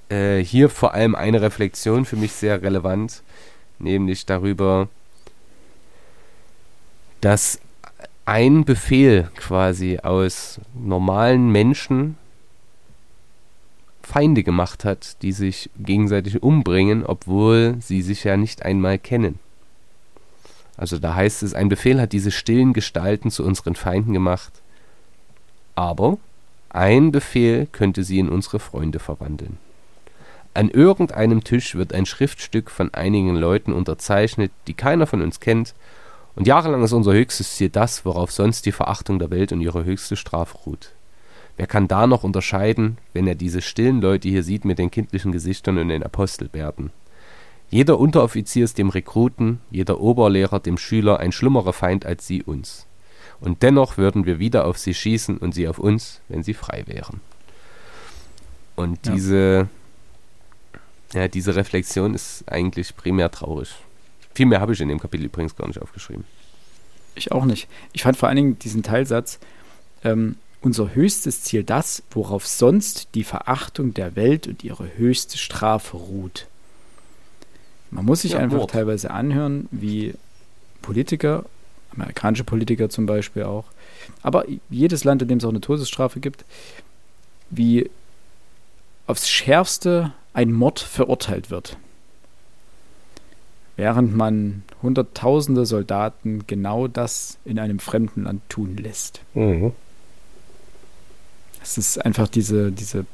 [0.08, 3.22] äh, hier vor allem eine Reflexion für mich sehr relevant,
[3.78, 4.88] nämlich darüber,
[7.20, 7.60] dass
[8.24, 12.16] ein Befehl quasi aus normalen Menschen
[14.02, 19.38] Feinde gemacht hat, die sich gegenseitig umbringen, obwohl sie sich ja nicht einmal kennen.
[20.76, 24.52] Also da heißt es, ein Befehl hat diese stillen Gestalten zu unseren Feinden gemacht,
[25.74, 26.18] aber
[26.70, 29.58] ein Befehl könnte sie in unsere Freunde verwandeln.
[30.54, 35.74] An irgendeinem Tisch wird ein Schriftstück von einigen Leuten unterzeichnet, die keiner von uns kennt,
[36.38, 39.84] und jahrelang ist unser höchstes Ziel das, worauf sonst die Verachtung der Welt und ihre
[39.84, 40.92] höchste Strafe ruht.
[41.56, 45.32] Wer kann da noch unterscheiden, wenn er diese stillen Leute hier sieht mit den kindlichen
[45.32, 46.90] Gesichtern und den Apostelbärten?
[47.70, 52.86] Jeder Unteroffizier ist dem Rekruten, jeder Oberlehrer dem Schüler ein schlimmerer Feind als sie uns.
[53.40, 56.84] Und dennoch würden wir wieder auf sie schießen und sie auf uns, wenn sie frei
[56.86, 57.20] wären.
[58.76, 59.68] Und diese
[61.12, 63.74] ja, diese Reflexion ist eigentlich primär traurig.
[64.34, 66.24] Viel mehr habe ich in dem Kapitel übrigens gar nicht aufgeschrieben.
[67.14, 67.68] Ich auch nicht.
[67.92, 69.38] Ich fand vor allen Dingen diesen Teilsatz,
[70.04, 75.96] ähm, unser höchstes Ziel das, worauf sonst die Verachtung der Welt und ihre höchste Strafe
[75.96, 76.46] ruht.
[77.90, 78.70] Man muss sich ja, einfach Wort.
[78.72, 80.14] teilweise anhören, wie
[80.82, 81.44] Politiker,
[81.94, 83.64] amerikanische Politiker zum Beispiel auch,
[84.22, 86.44] aber jedes Land, in dem es auch eine Todesstrafe gibt,
[87.50, 87.90] wie
[89.06, 91.76] aufs Schärfste ein Mord verurteilt wird.
[93.74, 99.20] Während man hunderttausende Soldaten genau das in einem fremden Land tun lässt.
[99.34, 99.72] Mhm.
[101.60, 103.04] Es ist einfach diese, diese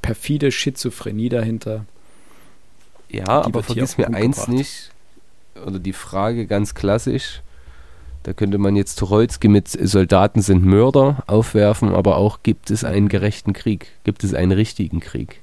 [0.00, 1.86] perfide Schizophrenie dahinter.
[3.08, 4.92] Ja, aber vergiss mir eins nicht,
[5.66, 7.42] oder die Frage ganz klassisch,
[8.22, 13.08] da könnte man jetzt Tucholsky mit Soldaten sind Mörder aufwerfen, aber auch gibt es einen
[13.08, 15.42] gerechten Krieg, gibt es einen richtigen Krieg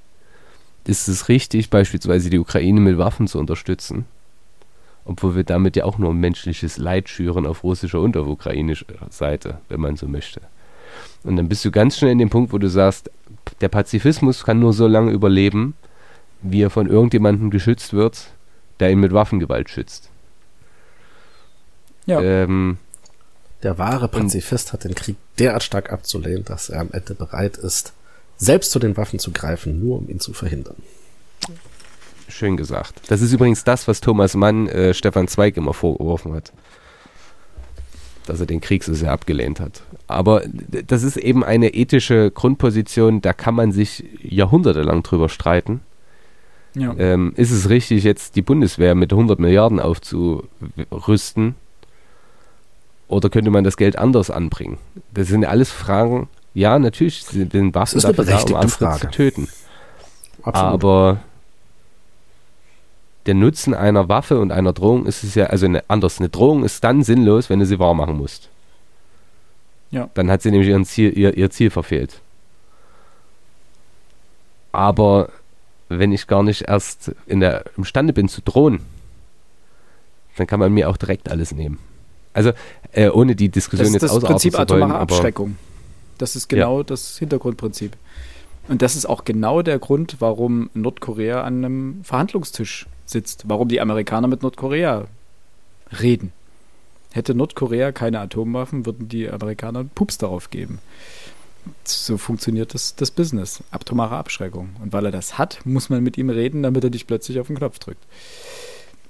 [0.88, 4.06] ist es richtig, beispielsweise die Ukraine mit Waffen zu unterstützen,
[5.04, 9.60] obwohl wir damit ja auch nur menschliches Leid schüren auf russischer und auf ukrainischer Seite,
[9.70, 10.42] wenn man so möchte.
[11.24, 13.10] Und dann bist du ganz schnell in dem Punkt, wo du sagst,
[13.62, 15.76] der Pazifismus kann nur so lange überleben,
[16.42, 18.28] wie er von irgendjemandem geschützt wird,
[18.80, 20.10] der ihn mit Waffengewalt schützt.
[22.06, 22.22] Ja.
[22.22, 22.78] Ähm,
[23.64, 27.94] der wahre Pazifist hat den Krieg derart stark abzulehnen, dass er am Ende bereit ist,
[28.38, 30.76] selbst zu den Waffen zu greifen, nur um ihn zu verhindern.
[32.28, 33.02] Schön gesagt.
[33.08, 36.52] Das ist übrigens das, was Thomas Mann äh, Stefan Zweig immer vorgeworfen hat.
[38.26, 39.84] Dass er den Krieg so sehr abgelehnt hat.
[40.08, 40.44] Aber
[40.88, 45.82] das ist eben eine ethische Grundposition, da kann man sich jahrhundertelang drüber streiten.
[46.74, 46.94] Ja.
[46.98, 51.56] Ähm, ist es richtig, jetzt die Bundeswehr mit 100 Milliarden aufzurüsten?
[53.08, 54.78] Oder könnte man das Geld anders anbringen?
[55.14, 59.00] Das sind alles Fragen, ja, natürlich sind den Waffen dafür da, um andere Frage.
[59.02, 59.50] zu töten.
[60.42, 60.74] Absolut.
[60.74, 61.20] Aber
[63.26, 66.64] der Nutzen einer Waffe und einer Drohung ist es ja, also eine, anders, eine Drohung
[66.64, 68.50] ist dann sinnlos, wenn du sie wahr machen musst.
[69.92, 70.10] Ja.
[70.14, 72.22] Dann hat sie nämlich ihren Ziel, ihr, ihr Ziel verfehlt.
[74.72, 75.30] Aber
[75.90, 78.80] wenn ich gar nicht erst in der, imstande bin zu drohen,
[80.38, 81.80] dann kann man mir auch direkt alles nehmen.
[82.34, 82.52] Also,
[82.94, 84.54] äh, ohne die Diskussion das jetzt ausarbeiten zu wollen.
[84.54, 85.58] Das Prinzip atomare Abschreckung.
[86.18, 86.84] Das ist genau ja.
[86.84, 87.96] das Hintergrundprinzip.
[88.68, 93.80] Und das ist auch genau der Grund, warum Nordkorea an einem Verhandlungstisch sitzt, warum die
[93.80, 95.06] Amerikaner mit Nordkorea
[96.02, 96.32] reden.
[97.14, 100.80] Hätte Nordkorea keine Atomwaffen, würden die Amerikaner Pups darauf geben.
[101.84, 103.64] So funktioniert das, das Business.
[103.72, 104.76] Atomare Abschreckung.
[104.82, 107.48] Und weil er das hat, muss man mit ihm reden, damit er nicht plötzlich auf
[107.48, 108.04] den Knopf drückt.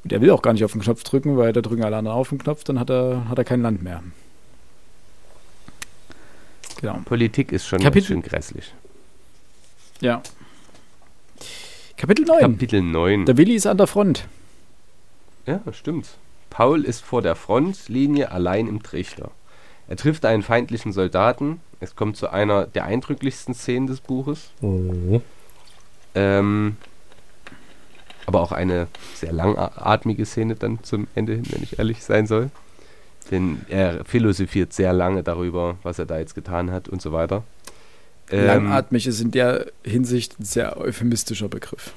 [0.04, 2.18] Und er will auch gar nicht auf den Knopf drücken, weil da drücken alle anderen
[2.18, 4.04] auf den Knopf, dann hat er, hat er kein Land mehr.
[6.82, 7.00] Genau.
[7.06, 8.74] Politik ist schon Kapitel, schön grässlich.
[10.02, 10.22] Ja.
[11.98, 12.40] Kapitel 9.
[12.40, 13.26] Kapitel 9.
[13.26, 14.28] Der Willi ist an der Front.
[15.46, 16.10] Ja, stimmt.
[16.50, 19.32] Paul ist vor der Frontlinie allein im Trichter.
[19.88, 21.62] Er trifft einen feindlichen Soldaten.
[21.80, 24.52] Es kommt zu einer der eindrücklichsten Szenen des Buches.
[24.62, 25.22] Mhm.
[26.16, 26.78] Ähm,
[28.26, 32.50] aber auch eine sehr langatmige Szene dann zum Ende hin, wenn ich ehrlich sein soll.
[33.32, 37.44] Denn er philosophiert sehr lange darüber, was er da jetzt getan hat und so weiter.
[38.30, 41.94] Ähm, Langatmig ist in der Hinsicht ein sehr euphemistischer Begriff.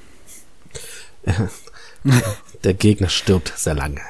[2.65, 4.01] der Gegner stirbt sehr lange.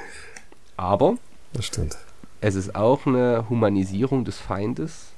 [0.76, 1.18] Aber
[1.52, 1.96] das stimmt.
[2.40, 5.08] es ist auch eine Humanisierung des Feindes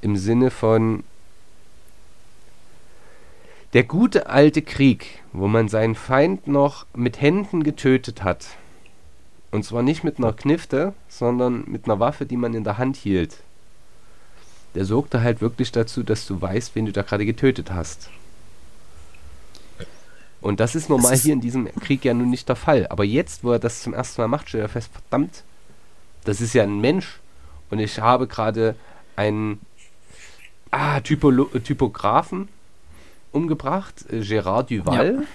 [0.00, 1.04] im Sinne von
[3.72, 8.46] der gute alte Krieg, wo man seinen Feind noch mit Händen getötet hat.
[9.56, 12.96] Und zwar nicht mit einer Knifte, sondern mit einer Waffe, die man in der Hand
[12.96, 13.38] hielt
[14.76, 18.10] der sorgte halt wirklich dazu, dass du weißt, wen du da gerade getötet hast.
[20.42, 22.86] Und das ist normal hier in diesem Krieg ja nun nicht der Fall.
[22.88, 25.44] Aber jetzt, wo er das zum ersten Mal macht, stellt er fest, verdammt,
[26.24, 27.20] das ist ja ein Mensch.
[27.70, 28.76] Und ich habe gerade
[29.16, 29.60] einen
[30.70, 32.48] ah, Typolo Typografen
[33.32, 35.26] umgebracht, äh, Gérard Duval.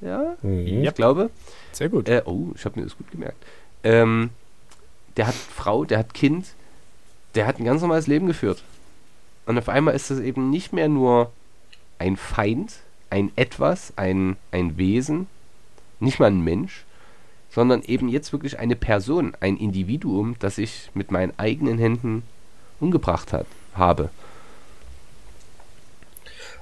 [0.00, 0.82] Ja, ja mhm.
[0.82, 1.28] ich glaube.
[1.72, 2.08] Sehr gut.
[2.08, 3.44] Äh, oh, ich habe mir das gut gemerkt.
[3.84, 4.30] Ähm,
[5.16, 6.46] der hat Frau, der hat Kind,
[7.34, 8.62] der hat ein ganz normales Leben geführt.
[9.46, 11.32] Und auf einmal ist es eben nicht mehr nur
[11.98, 12.80] ein Feind,
[13.10, 15.26] ein Etwas, ein, ein Wesen,
[16.00, 16.84] nicht mal ein Mensch,
[17.50, 22.22] sondern eben jetzt wirklich eine Person, ein Individuum, das ich mit meinen eigenen Händen
[22.78, 24.10] umgebracht hat, habe.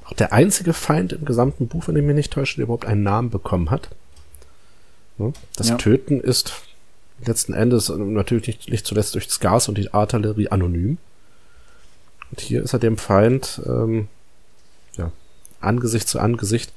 [0.05, 3.03] Auch der einzige Feind im gesamten Buch, wenn ich mich nicht täusche, der überhaupt einen
[3.03, 3.91] Namen bekommen hat.
[5.57, 5.77] Das ja.
[5.77, 6.55] Töten ist
[7.25, 10.99] letzten Endes natürlich nicht, nicht zuletzt durch das Gas und die Artillerie anonym.
[12.31, 14.09] Und hier ist er dem Feind ähm,
[14.97, 15.13] ja,
[15.61, 16.73] Angesicht zu Angesicht.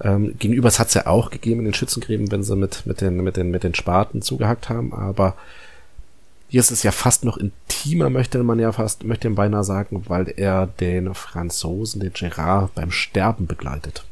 [0.00, 3.16] Ähm, gegenüber hat es ja auch gegeben in den Schützengräben, wenn sie mit, mit, den,
[3.16, 5.36] mit, den, mit den Spaten zugehackt haben, aber
[6.52, 10.04] hier ist es ja fast noch intimer, möchte man ja fast, möchte man beinahe sagen,
[10.08, 14.04] weil er den Franzosen, den Gerard, beim Sterben begleitet.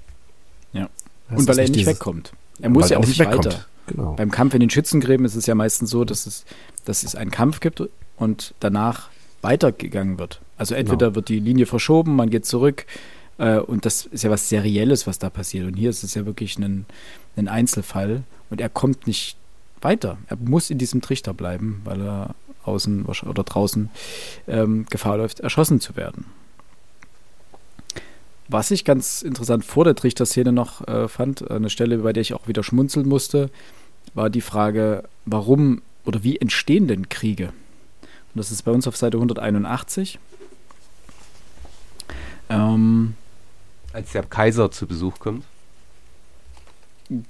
[0.72, 0.88] Ja.
[1.28, 2.32] Das Und weil er nicht dieses, wegkommt.
[2.60, 3.44] Er muss ja auch nicht wegkommt.
[3.44, 3.66] weiter.
[3.90, 4.12] Genau.
[4.12, 6.44] Beim Kampf in den Schützengräben ist es ja meistens so, dass es,
[6.84, 7.82] dass es einen Kampf gibt
[8.16, 9.10] und danach
[9.42, 10.40] weitergegangen wird.
[10.56, 11.16] Also entweder genau.
[11.16, 12.86] wird die Linie verschoben, man geht zurück
[13.38, 15.66] äh, und das ist ja was Serielles, was da passiert.
[15.66, 16.86] Und hier ist es ja wirklich ein,
[17.36, 19.36] ein Einzelfall und er kommt nicht
[19.80, 20.18] weiter.
[20.28, 22.34] Er muss in diesem Trichter bleiben, weil er
[22.64, 23.90] außen oder draußen
[24.46, 26.26] ähm, Gefahr läuft, erschossen zu werden.
[28.52, 32.34] Was ich ganz interessant vor der Trichterszene noch äh, fand, eine Stelle, bei der ich
[32.34, 33.48] auch wieder schmunzeln musste,
[34.12, 37.52] war die Frage, warum oder wie entstehen denn Kriege?
[38.02, 40.18] Und das ist bei uns auf Seite 181.
[42.48, 43.14] Ähm,
[43.92, 45.44] Als der Kaiser zu Besuch kommt.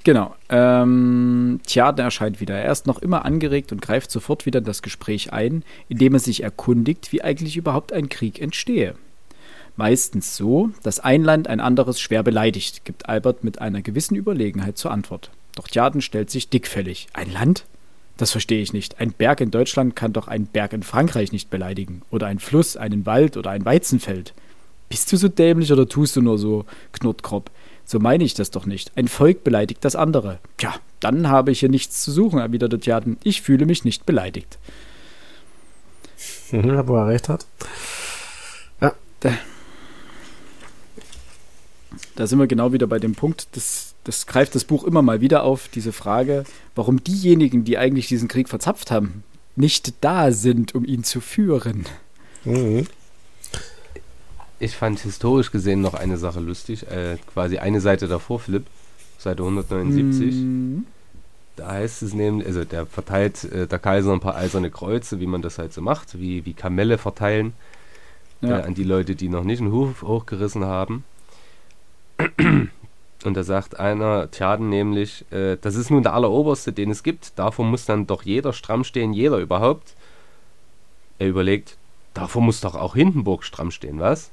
[0.04, 0.34] Genau.
[0.48, 2.54] Ähm, Tjaden erscheint wieder.
[2.54, 6.20] Er ist noch immer angeregt und greift sofort wieder in das Gespräch ein, indem er
[6.20, 8.94] sich erkundigt, wie eigentlich überhaupt ein Krieg entstehe.
[9.80, 14.76] Meistens so, dass ein Land ein anderes schwer beleidigt, gibt Albert mit einer gewissen Überlegenheit
[14.76, 15.30] zur Antwort.
[15.54, 17.06] Doch Tjaden stellt sich dickfällig.
[17.14, 17.64] Ein Land?
[18.18, 19.00] Das verstehe ich nicht.
[19.00, 22.02] Ein Berg in Deutschland kann doch einen Berg in Frankreich nicht beleidigen.
[22.10, 24.34] Oder ein Fluss, einen Wald oder ein Weizenfeld.
[24.90, 27.50] Bist du so dämlich oder tust du nur so, Knurtkropp?
[27.86, 28.92] So meine ich das doch nicht.
[28.98, 30.40] Ein Volk beleidigt das andere.
[30.58, 33.16] Tja, dann habe ich hier nichts zu suchen, erwiderte Tjaden.
[33.24, 34.58] Ich fühle mich nicht beleidigt.
[36.52, 37.46] Mhm, wo er recht hat.
[38.82, 38.92] Ja.
[42.16, 45.20] Da, sind wir genau wieder bei dem Punkt, das das greift das Buch immer mal
[45.20, 46.44] wieder auf, diese Frage,
[46.74, 49.22] warum diejenigen, die eigentlich diesen Krieg verzapft haben,
[49.56, 51.86] nicht da sind, um ihn zu führen.
[52.44, 52.86] Mhm.
[54.58, 58.66] Ich fand historisch gesehen noch eine Sache lustig, äh, quasi eine Seite davor, Philipp,
[59.18, 60.34] Seite 179.
[60.34, 60.86] Mhm.
[61.56, 65.26] Da heißt es nämlich, also der verteilt äh, der Kaiser ein paar eiserne Kreuze, wie
[65.26, 67.52] man das halt so macht, wie, wie Kamelle verteilen
[68.40, 68.60] ja.
[68.60, 71.04] äh, an die Leute, die noch nicht einen Hof hochgerissen haben.
[73.24, 77.38] Und da sagt einer, Tjaden nämlich, äh, das ist nun der alleroberste, den es gibt.
[77.38, 79.94] Davor muss dann doch jeder stramm stehen, jeder überhaupt.
[81.18, 81.76] Er überlegt,
[82.14, 84.30] davor muss doch auch Hindenburg stramm stehen, was?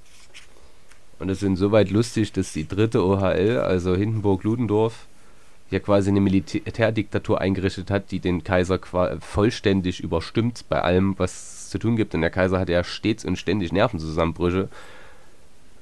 [1.20, 5.08] Und es ist insoweit lustig, dass die dritte OHL, also Hindenburg-Ludendorff,
[5.70, 8.80] ja quasi eine Militärdiktatur eingerichtet hat, die den Kaiser
[9.20, 12.16] vollständig überstimmt bei allem, was es zu tun gibt.
[12.16, 14.70] Und der Kaiser hatte ja stets und ständig Nervenzusammenbrüche,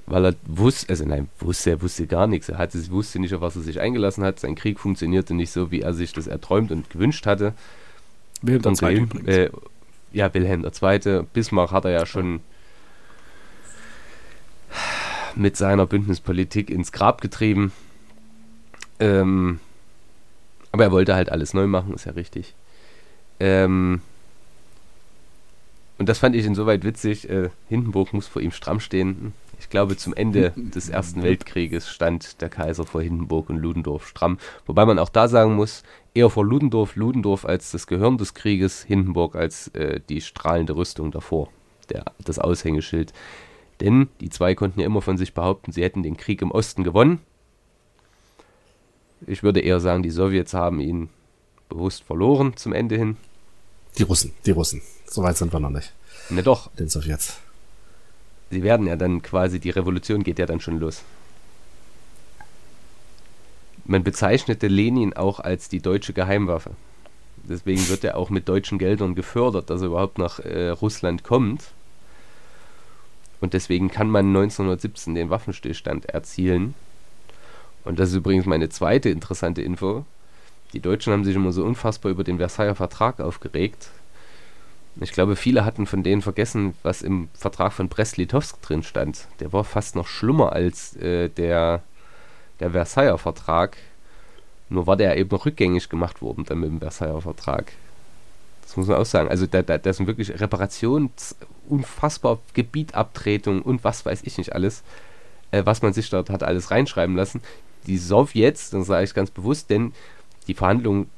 [0.07, 2.49] weil er wusste, also nein, wusste, er wusste gar nichts.
[2.49, 4.39] Er hatte, wusste nicht, auf was er sich eingelassen hat.
[4.39, 7.53] Sein Krieg funktionierte nicht so, wie er sich das erträumt und gewünscht hatte.
[8.41, 9.27] Wilhelm II.
[9.27, 9.49] Äh,
[10.11, 11.23] ja, Wilhelm II.
[11.33, 12.41] Bismarck hat er ja schon
[15.35, 17.71] mit seiner Bündnispolitik ins Grab getrieben.
[18.99, 19.59] Ähm,
[20.71, 22.53] aber er wollte halt alles neu machen, ist ja richtig.
[23.39, 24.01] Ähm,
[25.97, 27.29] und das fand ich insoweit witzig.
[27.29, 29.33] Äh, Hindenburg muss vor ihm stramm stehen.
[29.59, 34.37] Ich glaube, zum Ende des Ersten Weltkrieges stand der Kaiser vor Hindenburg und Ludendorff stramm.
[34.65, 35.83] Wobei man auch da sagen muss,
[36.13, 41.11] eher vor Ludendorff, Ludendorff als das Gehirn des Krieges, Hindenburg als äh, die strahlende Rüstung
[41.11, 41.49] davor,
[41.89, 43.13] der, das Aushängeschild.
[43.81, 46.83] Denn die zwei konnten ja immer von sich behaupten, sie hätten den Krieg im Osten
[46.83, 47.19] gewonnen.
[49.27, 51.09] Ich würde eher sagen, die Sowjets haben ihn
[51.69, 53.17] bewusst verloren zum Ende hin.
[53.97, 54.81] Die Russen, die Russen.
[55.07, 55.93] So weit sind wir noch nicht.
[56.29, 56.69] Ne, doch.
[56.75, 57.37] Den Sowjets.
[58.55, 61.03] Sie werden ja dann quasi, die Revolution geht ja dann schon los.
[63.83, 66.71] Man bezeichnete Lenin auch als die deutsche Geheimwaffe.
[67.35, 71.63] Deswegen wird er auch mit deutschen Geldern gefördert, dass er überhaupt nach äh, Russland kommt.
[73.41, 76.75] Und deswegen kann man 1917 den Waffenstillstand erzielen.
[77.83, 80.05] Und das ist übrigens meine zweite interessante Info.
[80.71, 83.89] Die Deutschen haben sich immer so unfassbar über den Versailler Vertrag aufgeregt.
[85.01, 89.27] Ich glaube, viele hatten von denen vergessen, was im Vertrag von Brest-Litovsk drin stand.
[89.39, 91.81] Der war fast noch schlimmer als äh, der,
[92.59, 93.77] der Versailler Vertrag.
[94.69, 97.73] Nur war der eben rückgängig gemacht worden dann mit dem Versailler Vertrag.
[98.61, 99.29] Das muss man auch sagen.
[99.29, 101.35] Also da, da, da sind wirklich Reparations,
[101.67, 104.83] unfassbar Gebietabtretung und was weiß ich nicht alles,
[105.51, 107.41] äh, was man sich dort hat alles reinschreiben lassen
[107.87, 109.93] die Sowjets, das sage ich ganz bewusst, denn
[110.47, 111.09] die Verhandlungen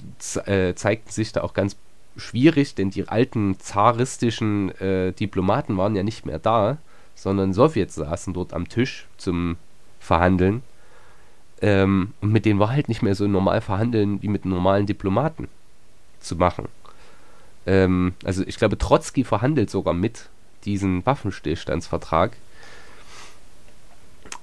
[0.45, 1.75] äh, zeigten sich da auch ganz
[2.17, 6.77] schwierig, denn die alten zaristischen äh, Diplomaten waren ja nicht mehr da,
[7.15, 9.57] sondern Sowjets saßen dort am Tisch zum
[9.99, 10.61] Verhandeln.
[11.61, 15.47] Ähm, und mit denen war halt nicht mehr so normal verhandeln wie mit normalen Diplomaten
[16.19, 16.67] zu machen.
[17.65, 20.29] Ähm, also ich glaube, Trotzki verhandelt sogar mit
[20.65, 22.37] diesen Waffenstillstandsvertrag.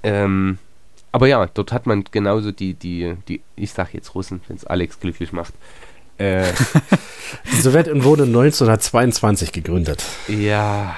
[0.03, 0.59] Ähm,
[1.11, 4.65] aber ja, dort hat man genauso die, die, die ich sag jetzt Russen, wenn es
[4.65, 5.53] Alex glücklich macht.
[6.17, 6.51] Äh,
[7.51, 10.03] die Sowjetunion wurde 1922 gegründet.
[10.27, 10.95] Ja.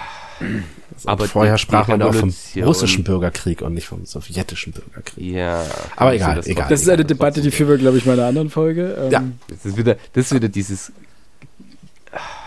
[0.96, 5.34] Also aber vorher sprach man auch vom russischen Bürgerkrieg und nicht vom sowjetischen Bürgerkrieg.
[5.34, 5.66] Ja.
[5.96, 6.68] Aber egal, das egal.
[6.70, 8.96] Das ist eine Debatte, die führen wir, glaube ich, mal in einer anderen Folge.
[9.00, 9.24] Ähm, ja.
[9.50, 10.92] Das ist wieder, das ist wieder dieses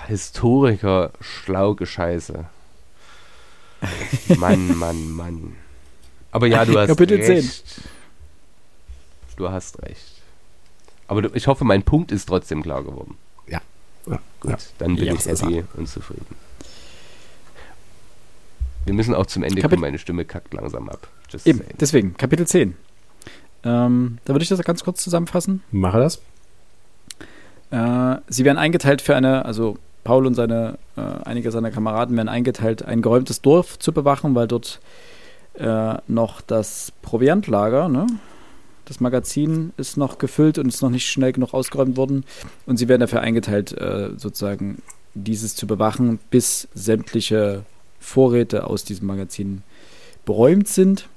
[0.07, 2.45] Historiker-Schlaugescheiße.
[4.37, 5.57] Mann, Mann, Mann.
[6.33, 7.67] Aber ja, du hast Kapitel recht.
[7.67, 7.85] 10.
[9.37, 10.10] Du hast recht.
[11.11, 13.17] Aber ich hoffe, mein Punkt ist trotzdem klar geworden.
[13.49, 13.61] Ja.
[14.07, 14.21] ja.
[14.39, 16.37] Gut, dann bin ja, ich happy und zufrieden.
[18.85, 21.09] Wir müssen auch zum Ende Kapit kommen, meine Stimme kackt langsam ab.
[21.29, 21.75] Just Eben, saying.
[21.81, 22.77] deswegen, Kapitel 10.
[23.65, 25.65] Ähm, da würde ich das ganz kurz zusammenfassen.
[25.73, 26.23] Mache das.
[27.73, 32.29] Äh, sie werden eingeteilt für eine, also Paul und seine, äh, einige seiner Kameraden werden
[32.29, 34.81] eingeteilt, ein geräumtes Dorf zu bewachen, weil dort
[35.55, 38.07] äh, noch das Proviantlager, ne?
[38.85, 42.25] Das Magazin ist noch gefüllt und ist noch nicht schnell genug ausgeräumt worden.
[42.67, 44.83] Und sie werden dafür eingeteilt, äh, sozusagen
[45.15, 47.65] dieses zu bewachen, bis sämtliche
[47.99, 49.63] Vorräte aus diesem Magazin
[50.25, 51.09] beräumt sind.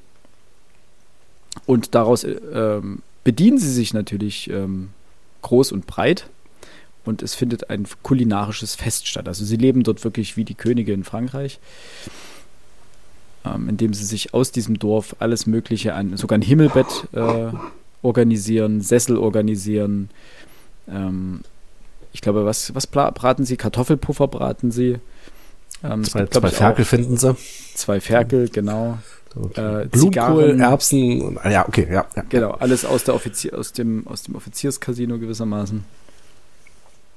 [1.66, 4.90] Und daraus äh, ähm, bedienen sie sich natürlich ähm,
[5.42, 6.30] groß und breit.
[7.06, 9.28] Und es findet ein kulinarisches Fest statt.
[9.28, 11.60] Also sie leben dort wirklich wie die Könige in Frankreich
[13.46, 17.52] ähm, indem sie sich aus diesem Dorf alles Mögliche an, sogar ein Himmelbett äh,
[18.02, 20.10] organisieren, Sessel organisieren.
[20.88, 21.42] Ähm,
[22.12, 23.58] ich glaube, was, was braten sie?
[23.58, 25.00] Kartoffelpuffer braten sie.
[25.84, 27.36] Ähm, zwei, zwei Ferkel finden sie.
[27.74, 29.00] Zwei Ferkel, genau.
[29.36, 29.84] Okay.
[29.84, 32.24] Äh, Blumenkohl, Erbsen, ja, okay, ja, ja.
[32.30, 35.84] Genau, alles aus, der Offizier, aus, dem, aus dem Offizierscasino gewissermaßen.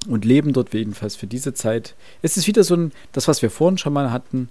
[0.07, 1.93] Und leben dort jedenfalls für diese Zeit.
[2.21, 4.49] Es ist wieder so ein, das, was wir vorhin schon mal hatten,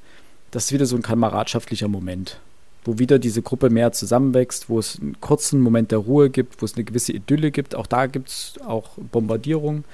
[0.50, 2.38] das ist wieder so ein kameradschaftlicher Moment,
[2.84, 6.64] wo wieder diese Gruppe mehr zusammenwächst, wo es einen kurzen Moment der Ruhe gibt, wo
[6.64, 7.74] es eine gewisse Idylle gibt.
[7.74, 9.84] Auch da gibt es auch Bombardierung,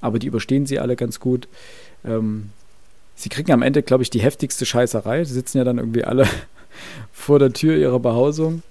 [0.00, 1.48] aber die überstehen sie alle ganz gut.
[2.04, 2.50] Ähm,
[3.14, 5.24] sie kriegen am Ende, glaube ich, die heftigste Scheißerei.
[5.24, 6.26] Sie sitzen ja dann irgendwie alle
[7.12, 8.62] vor der Tür ihrer Behausung.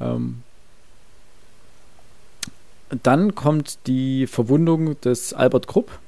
[0.00, 0.42] Ähm,
[3.02, 5.98] dann kommt die Verwundung des Albert Krupp,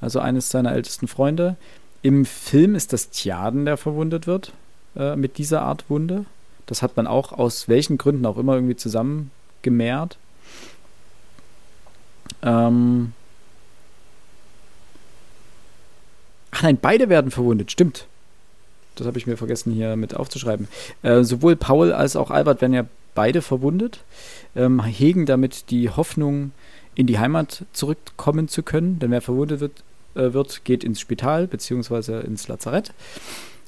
[0.00, 1.56] also eines seiner ältesten Freunde,
[2.02, 4.52] Im Film ist das Tjaden, der verwundet wird
[4.96, 6.24] äh, mit dieser Art Wunde.
[6.66, 10.16] Das hat man auch aus welchen Gründen auch immer irgendwie zusammengemehrt.
[12.42, 13.12] Ähm
[16.52, 18.06] Ach nein, beide werden verwundet, stimmt.
[18.96, 20.68] Das habe ich mir vergessen hier mit aufzuschreiben.
[21.02, 24.00] Äh, sowohl Paul als auch Albert werden ja beide verwundet,
[24.54, 26.52] ähm, hegen damit die Hoffnung,
[26.94, 28.98] in die Heimat zurückkommen zu können.
[28.98, 29.82] Denn wer verwundet wird,
[30.14, 32.20] äh, wird geht ins Spital bzw.
[32.20, 32.92] ins Lazarett,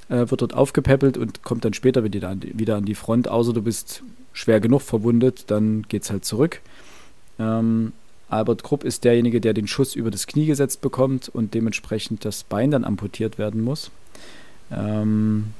[0.09, 3.29] äh, wird dort aufgepäppelt und kommt dann später wieder an, die, wieder an die Front.
[3.29, 4.03] Außer du bist
[4.33, 6.61] schwer genug verwundet, dann geht es halt zurück.
[7.39, 7.93] Ähm,
[8.29, 12.45] Albert Krupp ist derjenige, der den Schuss über das Knie gesetzt bekommt und dementsprechend das
[12.45, 13.91] Bein dann amputiert werden muss.
[14.71, 15.53] Ähm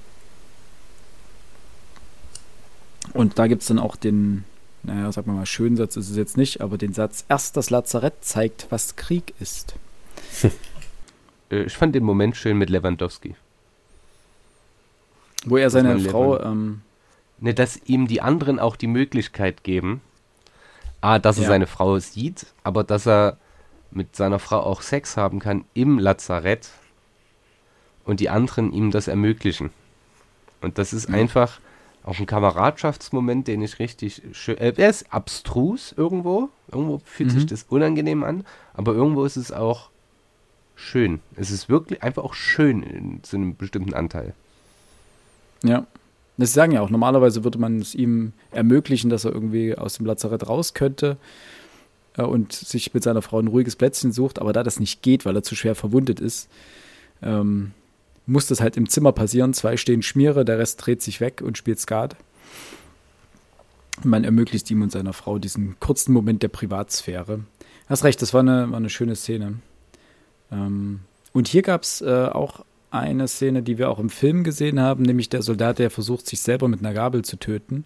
[3.13, 4.45] und da gibt es dann auch den,
[4.85, 7.69] naja, sagen wir mal, schönen Satz ist es jetzt nicht, aber den Satz, erst das
[7.69, 9.75] Lazarett zeigt, was Krieg ist.
[11.53, 13.37] Äh, ich fand den Moment schön mit Lewandowski.
[15.45, 16.41] Wo er seine Frau.
[16.41, 16.81] Ähm,
[17.39, 20.01] ne, dass ihm die anderen auch die Möglichkeit geben,
[21.01, 21.49] A, dass er ja.
[21.49, 23.37] seine Frau sieht, aber dass er
[23.91, 26.71] mit seiner Frau auch Sex haben kann im Lazarett
[28.05, 29.71] und die anderen ihm das ermöglichen.
[30.61, 31.17] Und das ist mhm.
[31.17, 31.61] einfach
[32.05, 34.59] auch ein Kameradschaftsmoment, den ich richtig schön.
[34.59, 36.49] Äh, er ist abstrus irgendwo.
[36.71, 37.35] Irgendwo fühlt mhm.
[37.35, 39.91] sich das unangenehm an, aber irgendwo ist es auch
[40.83, 41.21] schön.
[41.37, 44.35] Es ist wirklich einfach auch schön in, zu einem bestimmten Anteil.
[45.63, 45.87] Ja.
[46.39, 50.07] Das sagen ja auch, normalerweise würde man es ihm ermöglichen, dass er irgendwie aus dem
[50.07, 51.19] Lazarett raus könnte
[52.17, 55.25] äh, und sich mit seiner Frau ein ruhiges Plätzchen sucht, aber da das nicht geht,
[55.25, 56.49] weil er zu schwer verwundet ist,
[57.23, 57.73] ähm,
[58.27, 59.53] muss das halt im Zimmer passieren.
[59.53, 62.17] Zwei stehen Schmiere, der Rest dreht sich weg und spielt Skat.
[64.03, 67.41] Man ermöglicht ihm und seiner Frau diesen kurzen Moment der Privatsphäre.
[67.89, 69.57] Hast recht, das war eine, war eine schöne Szene.
[70.53, 71.01] Ähm,
[71.33, 75.03] und hier gab es äh, auch eine Szene, die wir auch im Film gesehen haben,
[75.03, 77.85] nämlich der Soldat, der versucht, sich selber mit einer Gabel zu töten.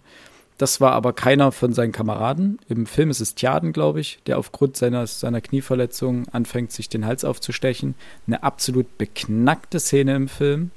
[0.57, 2.57] Das war aber keiner von seinen Kameraden.
[2.67, 7.05] Im Film ist es Tjaden, glaube ich, der aufgrund seiner, seiner Knieverletzung anfängt, sich den
[7.05, 7.93] Hals aufzustechen.
[8.25, 10.71] Eine absolut beknackte Szene im Film,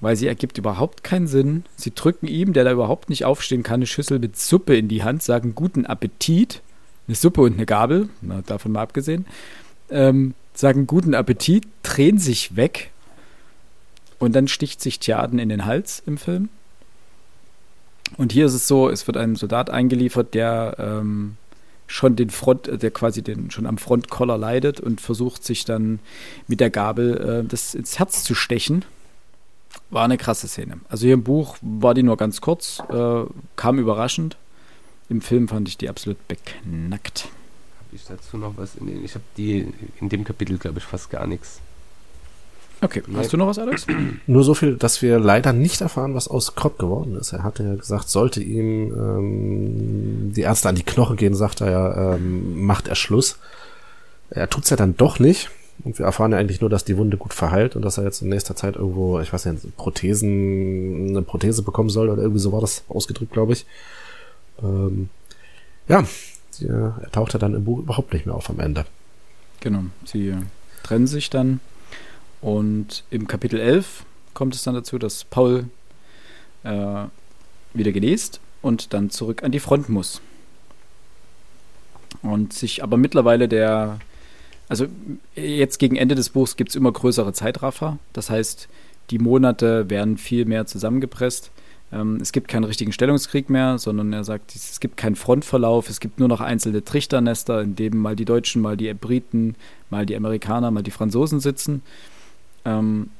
[0.00, 1.64] weil sie ergibt überhaupt keinen Sinn.
[1.76, 5.02] Sie drücken ihm, der da überhaupt nicht aufstehen kann, eine Schüssel mit Suppe in die
[5.02, 6.60] Hand, sagen guten Appetit.
[7.08, 9.26] Eine Suppe und eine Gabel, na, davon mal abgesehen.
[9.90, 12.90] Ähm, sagen guten Appetit, drehen sich weg
[14.18, 16.48] und dann sticht sich Tjaden in den Hals im Film.
[18.16, 21.36] Und hier ist es so, es wird ein Soldat eingeliefert, der ähm,
[21.86, 25.98] schon den Front, der quasi den schon am Frontkoller leidet und versucht sich dann
[26.46, 28.84] mit der Gabel äh, das ins Herz zu stechen.
[29.90, 30.80] War eine krasse Szene.
[30.88, 33.24] Also hier im Buch war die nur ganz kurz, äh,
[33.56, 34.36] kam überraschend.
[35.08, 37.28] Im Film fand ich die absolut beknackt.
[37.96, 41.10] Ich dazu noch was in den, ich habe die in dem Kapitel glaube ich fast
[41.10, 41.60] gar nichts.
[42.82, 43.86] Okay, hast du noch was, Alex?
[44.26, 47.32] Nur so viel, dass wir leider nicht erfahren, was aus Krott geworden ist.
[47.32, 51.70] Er hatte ja gesagt, sollte ihm ähm, die Ärzte an die Knochen gehen, sagt er
[51.70, 53.38] ja, ähm, macht er Schluss.
[54.28, 55.48] Er tut's ja dann doch nicht.
[55.84, 58.20] Und wir erfahren ja eigentlich nur, dass die Wunde gut verheilt und dass er jetzt
[58.20, 62.52] in nächster Zeit irgendwo, ich weiß nicht, Prothesen, eine Prothese bekommen soll oder irgendwie so
[62.52, 63.64] war das ausgedrückt, glaube ich.
[64.62, 65.08] Ähm,
[65.88, 66.04] ja,
[66.58, 68.84] sie, er taucht ja dann im Buch überhaupt nicht mehr auf am Ende.
[69.60, 70.34] Genau, sie
[70.82, 71.60] trennen sich dann
[72.40, 74.04] und im Kapitel 11
[74.34, 75.68] kommt es dann dazu, dass Paul
[76.62, 77.04] äh,
[77.74, 80.20] wieder genäst und dann zurück an die Front muss.
[82.22, 83.98] Und sich aber mittlerweile der,
[84.68, 84.86] also
[85.34, 87.98] jetzt gegen Ende des Buchs gibt es immer größere Zeitraffer.
[88.12, 88.68] Das heißt,
[89.10, 91.50] die Monate werden viel mehr zusammengepresst.
[91.92, 96.00] Ähm, es gibt keinen richtigen Stellungskrieg mehr, sondern er sagt, es gibt keinen Frontverlauf, es
[96.00, 99.54] gibt nur noch einzelne Trichternester, in denen mal die Deutschen, mal die Briten,
[99.90, 101.82] mal die Amerikaner, mal die Franzosen sitzen
[102.64, 103.10] ähm,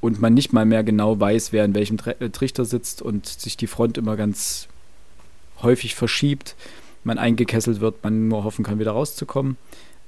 [0.00, 3.56] und man nicht mal mehr genau weiß, wer in welchem äh, Trichter sitzt und sich
[3.56, 4.68] die Front immer ganz
[5.62, 6.56] häufig verschiebt,
[7.04, 9.56] man eingekesselt wird, man nur hoffen kann, wieder rauszukommen.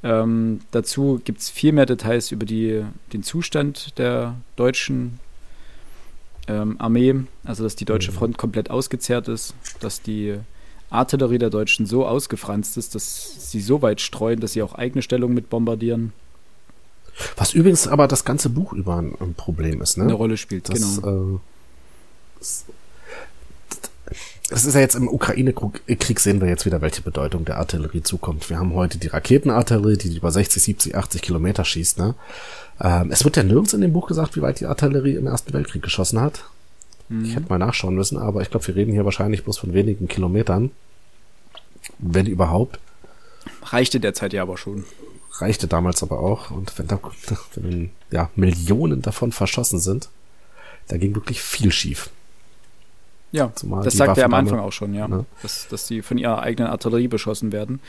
[0.02, 5.20] Ähm, dazu gibt es viel mehr Details über die, den Zustand der deutschen
[6.48, 7.14] ähm, Armee,
[7.44, 8.16] also dass die deutsche mhm.
[8.16, 10.36] Front komplett ausgezehrt ist, dass die
[10.90, 15.02] Artillerie der Deutschen so ausgefranst ist, dass sie so weit streuen, dass sie auch eigene
[15.02, 16.12] Stellungen mit bombardieren.
[17.36, 20.04] Was übrigens aber das ganze Buch über ein, ein Problem ist, ne?
[20.04, 21.36] Eine Rolle spielt, das, genau.
[21.36, 21.38] Äh,
[24.48, 28.48] das ist ja jetzt im Ukraine-Krieg sehen wir jetzt wieder, welche Bedeutung der Artillerie zukommt.
[28.48, 31.98] Wir haben heute die Raketenartillerie, die über 60, 70, 80 Kilometer schießt.
[31.98, 32.14] Ne?
[32.80, 35.52] Ähm, es wird ja nirgends in dem Buch gesagt, wie weit die Artillerie im Ersten
[35.52, 36.44] Weltkrieg geschossen hat.
[37.08, 37.24] Mhm.
[37.24, 40.08] Ich hätte mal nachschauen müssen, aber ich glaube, wir reden hier wahrscheinlich bloß von wenigen
[40.08, 40.70] Kilometern.
[41.98, 42.78] Wenn überhaupt.
[43.62, 44.84] Reichte derzeit ja aber schon
[45.40, 46.50] reichte damals aber auch.
[46.50, 46.98] Und wenn da
[47.54, 50.08] wenn, ja, Millionen davon verschossen sind,
[50.88, 52.10] da ging wirklich viel schief.
[53.32, 55.08] Ja, Zumal das sagt er am Anfang auch schon, ja.
[55.08, 55.26] Ne?
[55.42, 57.80] Dass, dass die von ihrer eigenen Artillerie beschossen werden.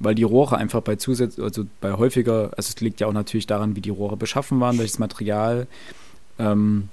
[0.00, 3.46] Weil die Rohre einfach bei zusätzlich, also bei häufiger, also es liegt ja auch natürlich
[3.46, 5.66] daran, wie die Rohre beschaffen waren, welches Material,
[6.38, 6.88] ähm,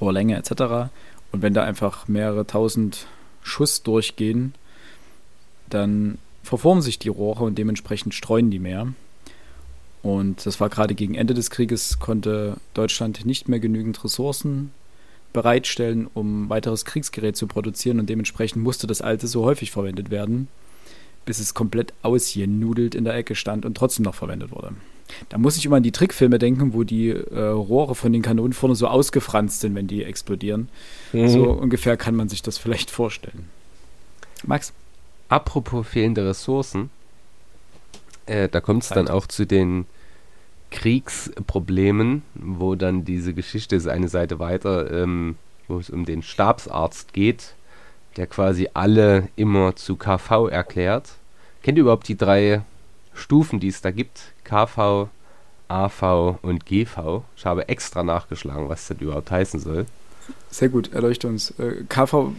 [0.00, 0.90] Rohrlänge etc.
[1.32, 3.06] Und wenn da einfach mehrere tausend
[3.42, 4.54] Schuss durchgehen,
[5.68, 8.92] dann verformen sich die Rohre und dementsprechend streuen die mehr.
[10.02, 14.72] Und das war gerade gegen Ende des Krieges, konnte Deutschland nicht mehr genügend Ressourcen
[15.32, 20.48] bereitstellen, um weiteres Kriegsgerät zu produzieren und dementsprechend musste das alte so häufig verwendet werden,
[21.24, 24.72] bis es komplett ausgenudelt in der Ecke stand und trotzdem noch verwendet wurde.
[25.28, 28.52] Da muss ich immer an die Trickfilme denken, wo die äh, Rohre von den Kanonen
[28.52, 30.68] vorne so ausgefranst sind, wenn die explodieren.
[31.12, 31.28] Mhm.
[31.28, 33.48] So ungefähr kann man sich das vielleicht vorstellen.
[34.44, 34.72] Max?
[35.28, 36.90] Apropos fehlende Ressourcen,
[38.26, 39.86] äh, da kommt es dann auch zu den
[40.70, 45.36] Kriegsproblemen, wo dann diese Geschichte ist eine Seite weiter, ähm,
[45.68, 47.54] wo es um den Stabsarzt geht,
[48.20, 51.08] der quasi alle immer zu KV erklärt.
[51.62, 52.60] Kennt ihr überhaupt die drei
[53.14, 54.34] Stufen, die es da gibt?
[54.44, 55.08] KV,
[55.68, 57.24] AV und GV.
[57.34, 59.86] Ich habe extra nachgeschlagen, was das überhaupt heißen soll.
[60.50, 61.52] Sehr gut, erleuchte uns.
[61.58, 62.32] Äh, KV,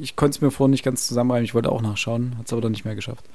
[0.00, 2.62] ich konnte es mir vorhin nicht ganz zusammenreimen, ich wollte auch nachschauen, hat es aber
[2.62, 3.26] dann nicht mehr geschafft.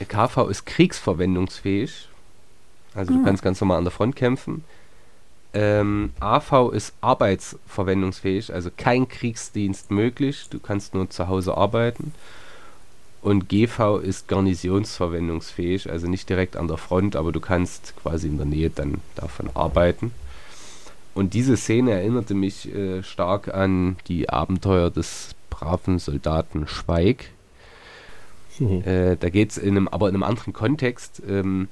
[0.00, 2.10] Der KV ist kriegsverwendungsfähig.
[2.94, 3.16] Also hm.
[3.16, 3.26] du ah.
[3.28, 4.62] kannst ganz normal an der Front kämpfen.
[5.54, 10.48] Ähm, AV ist arbeitsverwendungsfähig, also kein Kriegsdienst möglich.
[10.50, 12.12] Du kannst nur zu Hause arbeiten.
[13.22, 18.36] Und GV ist garnisonsverwendungsfähig, also nicht direkt an der Front, aber du kannst quasi in
[18.36, 20.12] der Nähe dann davon arbeiten.
[21.14, 27.30] Und diese Szene erinnerte mich äh, stark an die Abenteuer des braven Soldaten Schweig.
[28.58, 28.82] Mhm.
[28.82, 31.22] Äh, da geht es in einem, aber in einem anderen Kontext.
[31.26, 31.68] Ähm,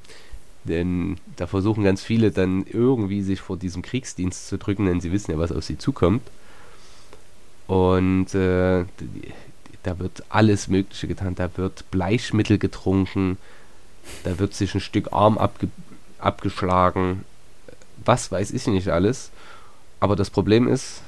[0.65, 5.13] denn da versuchen ganz viele dann irgendwie sich vor diesem Kriegsdienst zu drücken, denn sie
[5.13, 6.23] wissen ja, was auf sie zukommt.
[7.67, 8.85] Und äh,
[9.83, 11.35] da wird alles Mögliche getan.
[11.35, 13.39] Da wird Bleichmittel getrunken,
[14.25, 15.69] da wird sich ein Stück Arm abge
[16.19, 17.25] abgeschlagen,
[18.05, 19.31] was weiß ich nicht alles.
[19.99, 21.03] Aber das Problem ist,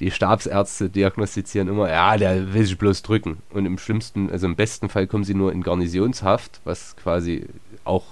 [0.00, 3.38] die Stabsärzte diagnostizieren immer, ja, der will sich bloß drücken.
[3.50, 7.46] Und im schlimmsten, also im besten Fall kommen sie nur in Garnisonshaft, was quasi
[7.84, 8.06] auch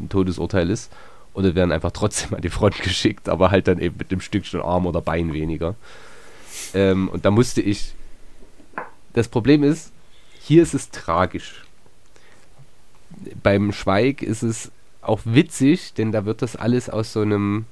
[0.00, 0.92] ein Todesurteil ist.
[1.32, 4.60] Oder werden einfach trotzdem an die Front geschickt, aber halt dann eben mit dem Stückchen
[4.60, 5.74] Arm oder Bein weniger.
[6.74, 7.94] Ähm, und da musste ich
[9.12, 9.92] das Problem ist,
[10.40, 11.64] hier ist es tragisch.
[13.42, 14.70] Beim Schweig ist es
[15.02, 17.66] auch witzig, denn da wird das alles aus so einem,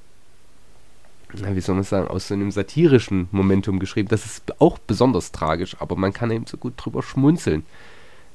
[1.33, 4.09] wie soll man sagen, aus so einem satirischen Momentum geschrieben.
[4.09, 7.65] Das ist auch besonders tragisch, aber man kann eben so gut drüber schmunzeln,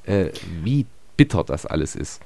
[0.06, 0.30] äh,
[0.64, 0.86] wie
[1.18, 2.22] bitter das alles ist.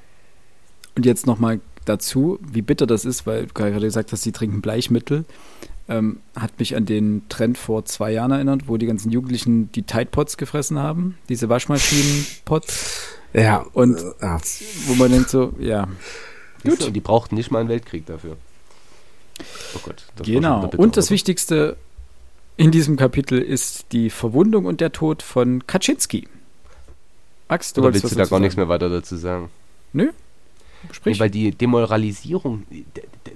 [0.98, 4.62] Und jetzt nochmal dazu, wie bitter das ist, weil du gerade gesagt hast, sie trinken
[4.62, 5.24] Bleichmittel.
[5.88, 9.84] Ähm, hat mich an den Trend vor zwei Jahren erinnert, wo die ganzen Jugendlichen die
[9.84, 13.10] Tide Pots gefressen haben, diese Waschmaschinen-Pots.
[13.32, 13.64] Ja.
[13.74, 14.40] Und ja.
[14.88, 15.86] wo man denkt so, ja.
[16.64, 16.82] Gut.
[16.82, 18.36] Und die brauchten nicht mal einen Weltkrieg dafür.
[19.76, 20.02] Oh Gott.
[20.16, 20.68] Das genau.
[20.76, 21.14] Und das oder?
[21.14, 21.76] Wichtigste
[22.56, 26.26] in diesem Kapitel ist die Verwundung und der Tod von Kaczynski.
[27.48, 29.48] Max, du oder willst du da gar nichts mehr weiter dazu sagen?
[29.92, 30.10] Nö,
[30.92, 31.18] Sprich.
[31.18, 32.64] Weil die Demoralisierung,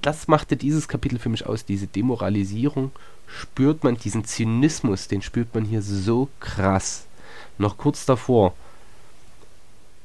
[0.00, 1.64] das machte dieses Kapitel für mich aus.
[1.64, 2.92] Diese Demoralisierung
[3.26, 7.06] spürt man, diesen Zynismus, den spürt man hier so krass.
[7.58, 8.54] Noch kurz davor,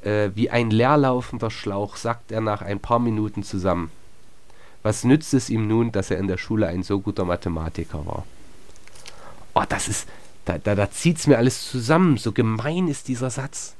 [0.03, 3.91] äh, wie ein leerlaufender Schlauch, sagt er nach ein paar Minuten zusammen.
[4.83, 8.25] Was nützt es ihm nun, dass er in der Schule ein so guter Mathematiker war?
[9.53, 10.07] Oh, das ist,
[10.45, 12.17] da, da, da zieht es mir alles zusammen.
[12.17, 13.75] So gemein ist dieser Satz.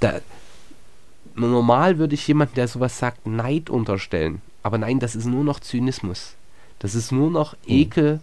[0.00, 0.20] Da,
[1.34, 4.40] normal würde ich jemanden, der sowas sagt, Neid unterstellen.
[4.62, 6.34] Aber nein, das ist nur noch Zynismus.
[6.78, 7.58] Das ist nur noch hm.
[7.68, 8.20] Ekel.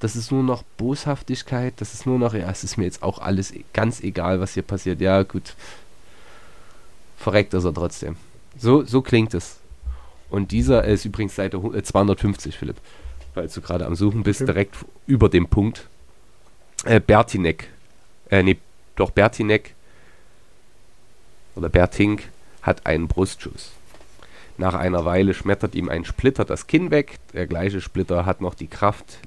[0.00, 1.74] Das ist nur noch Boshaftigkeit.
[1.76, 4.54] Das ist nur noch, ja, es ist mir jetzt auch alles e-, ganz egal, was
[4.54, 5.00] hier passiert.
[5.00, 5.54] Ja, gut.
[7.16, 8.16] Verreckt ist er trotzdem.
[8.58, 9.58] So, so klingt es.
[10.28, 12.76] Und dieser ist übrigens Seite 250, Philipp.
[13.34, 14.52] Falls du gerade am Suchen bist, okay.
[14.52, 14.76] direkt
[15.06, 15.88] über dem Punkt.
[16.84, 17.68] Äh, Bertinek.
[18.30, 18.58] Äh, nee,
[18.96, 19.74] doch Bertinek.
[21.54, 22.24] Oder Bertink
[22.62, 23.72] hat einen Brustschuss.
[24.58, 27.18] Nach einer Weile schmettert ihm ein Splitter das Kinn weg.
[27.32, 29.18] Der gleiche Splitter hat noch die Kraft,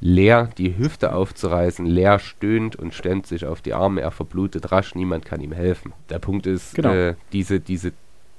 [0.00, 1.86] leer die Hüfte aufzureißen.
[1.86, 4.02] Leer stöhnt und stemmt sich auf die Arme.
[4.02, 4.94] Er verblutet rasch.
[4.94, 5.92] Niemand kann ihm helfen.
[6.10, 6.92] Der Punkt ist, genau.
[6.92, 7.92] äh, diese, diese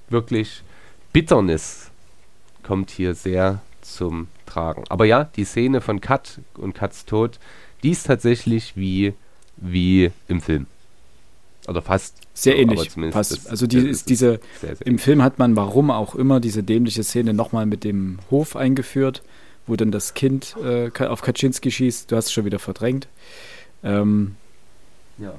[0.09, 0.63] wirklich
[1.11, 1.91] Bitternis
[2.63, 4.83] kommt hier sehr zum Tragen.
[4.89, 7.39] Aber ja, die Szene von Kat und Kats Tod,
[7.83, 9.13] die ist tatsächlich wie,
[9.57, 10.67] wie im Film.
[11.67, 12.15] Oder fast.
[12.33, 12.79] Sehr so, ähnlich.
[12.79, 13.31] aber zumindest Fast.
[13.31, 16.39] das- also die, das ist diese, sehr, sehr im Film hat man, warum auch immer,
[16.39, 19.23] diese dämliche Szene nochmal mit dem Hof eingeführt,
[19.67, 22.11] wo dann das Kind äh, auf Kaczynski schießt.
[22.11, 23.07] Du hast es schon wieder verdrängt.
[23.83, 24.35] Ähm,
[25.17, 25.33] Ja.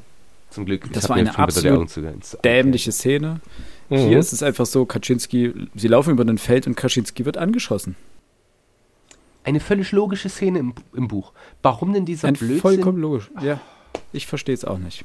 [0.51, 0.91] Zum Glück.
[0.93, 1.91] Das war eine absolut
[2.45, 3.41] dämliche Szene.
[3.91, 3.97] Mhm.
[4.09, 7.95] Hier ist es einfach so, Kaczynski, sie laufen über ein Feld und Kaczynski wird angeschossen.
[9.45, 11.33] Eine völlig logische Szene im, im Buch.
[11.63, 12.61] Warum denn dieser Ein Blödsinn?
[12.61, 13.31] vollkommen logisch.
[13.43, 13.61] Ja,
[14.13, 15.05] ich verstehe es auch nicht.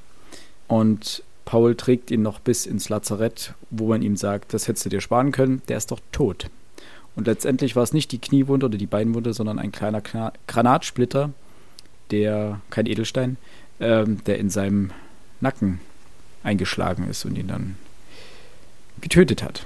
[0.72, 4.90] Und Paul trägt ihn noch bis ins Lazarett, wo man ihm sagt, das hättest du
[4.90, 6.50] dir sparen können, der ist doch tot.
[7.18, 10.02] Und letztendlich war es nicht die Kniewunde oder die Beinwunde, sondern ein kleiner
[10.48, 11.32] Granatsplitter,
[12.12, 13.36] der, kein Edelstein,
[13.82, 14.92] ähm, der in seinem
[15.42, 15.82] Nacken
[16.42, 17.76] eingeschlagen ist und ihn dann
[19.02, 19.66] getötet hat.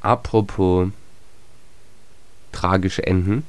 [0.00, 0.88] Apropos
[2.52, 3.44] tragische Enden.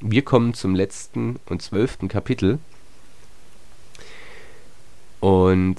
[0.00, 2.58] Wir kommen zum letzten und zwölften Kapitel.
[5.20, 5.76] Und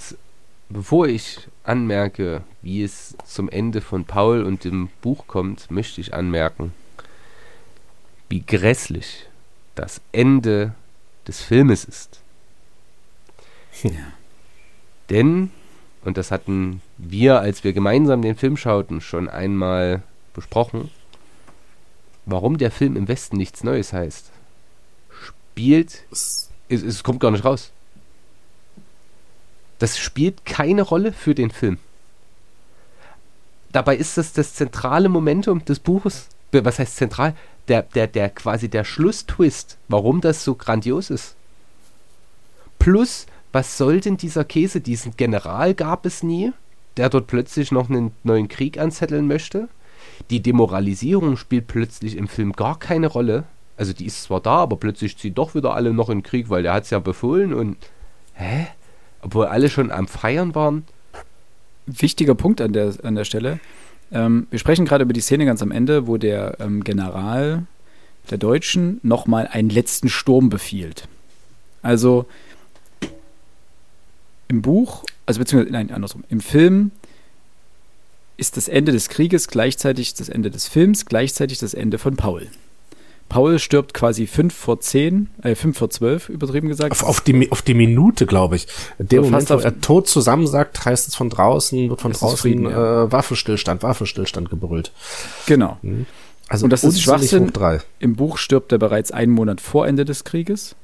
[0.70, 6.14] bevor ich anmerke, wie es zum Ende von Paul und dem Buch kommt, möchte ich
[6.14, 6.74] anmerken,
[8.30, 9.28] wie grässlich
[9.76, 10.74] das Ende
[11.28, 12.22] des Filmes ist.
[15.10, 15.52] Denn,
[16.04, 20.04] und das hatten wir, als wir gemeinsam den Film schauten, schon einmal
[20.34, 20.90] besprochen,
[22.26, 24.32] warum der Film im Westen nichts Neues heißt.
[25.22, 27.72] Spielt, es, es kommt gar nicht raus.
[29.80, 31.78] Das spielt keine Rolle für den Film.
[33.72, 36.30] Dabei ist das das zentrale Momentum des Buches.
[36.52, 37.36] Äh, Was heißt zentral?
[37.68, 41.36] Der, der, der quasi der Schlusstwist, warum das so grandios ist.
[42.80, 44.82] Plus, was soll denn dieser Käse?
[44.82, 46.54] Diesen General gab es nie,
[46.96, 49.68] der dort plötzlich noch einen neuen Krieg anzetteln möchte.
[50.30, 53.44] Die Demoralisierung spielt plötzlich im Film gar keine Rolle.
[53.76, 56.50] Also die ist zwar da, aber plötzlich ziehen doch wieder alle noch in den Krieg,
[56.50, 57.78] weil der hat es ja befohlen und
[58.34, 58.68] hä?
[59.28, 60.86] Obwohl alle schon am Feiern waren.
[61.86, 63.60] Wichtiger Punkt an der, an der Stelle.
[64.10, 67.66] Ähm, wir sprechen gerade über die Szene ganz am Ende, wo der ähm, General
[68.32, 71.10] der Deutschen nochmal einen letzten Sturm befiehlt.
[71.82, 72.26] Also
[74.48, 76.92] im Buch, also beziehungsweise, nein, andersrum, im Film
[78.38, 82.48] ist das Ende des Krieges gleichzeitig das Ende des Films, gleichzeitig das Ende von Paul.
[83.30, 86.92] Paul stirbt quasi 5 vor 10, äh, 5 vor 12, übertrieben gesagt.
[86.92, 88.68] Auf, auf, die, auf die Minute, glaube ich.
[89.00, 92.64] Der So Moment, wo er tot zusammensagt, heißt es von draußen, wird von draußen Frieden,
[92.70, 93.04] ja.
[93.04, 94.92] äh, Waffenstillstand, Waffenstillstand gebrüllt.
[95.46, 95.78] Genau.
[96.48, 97.52] Also Und das ist Schwachsinn.
[98.00, 100.76] Im Buch stirbt er bereits einen Monat vor Ende des Krieges.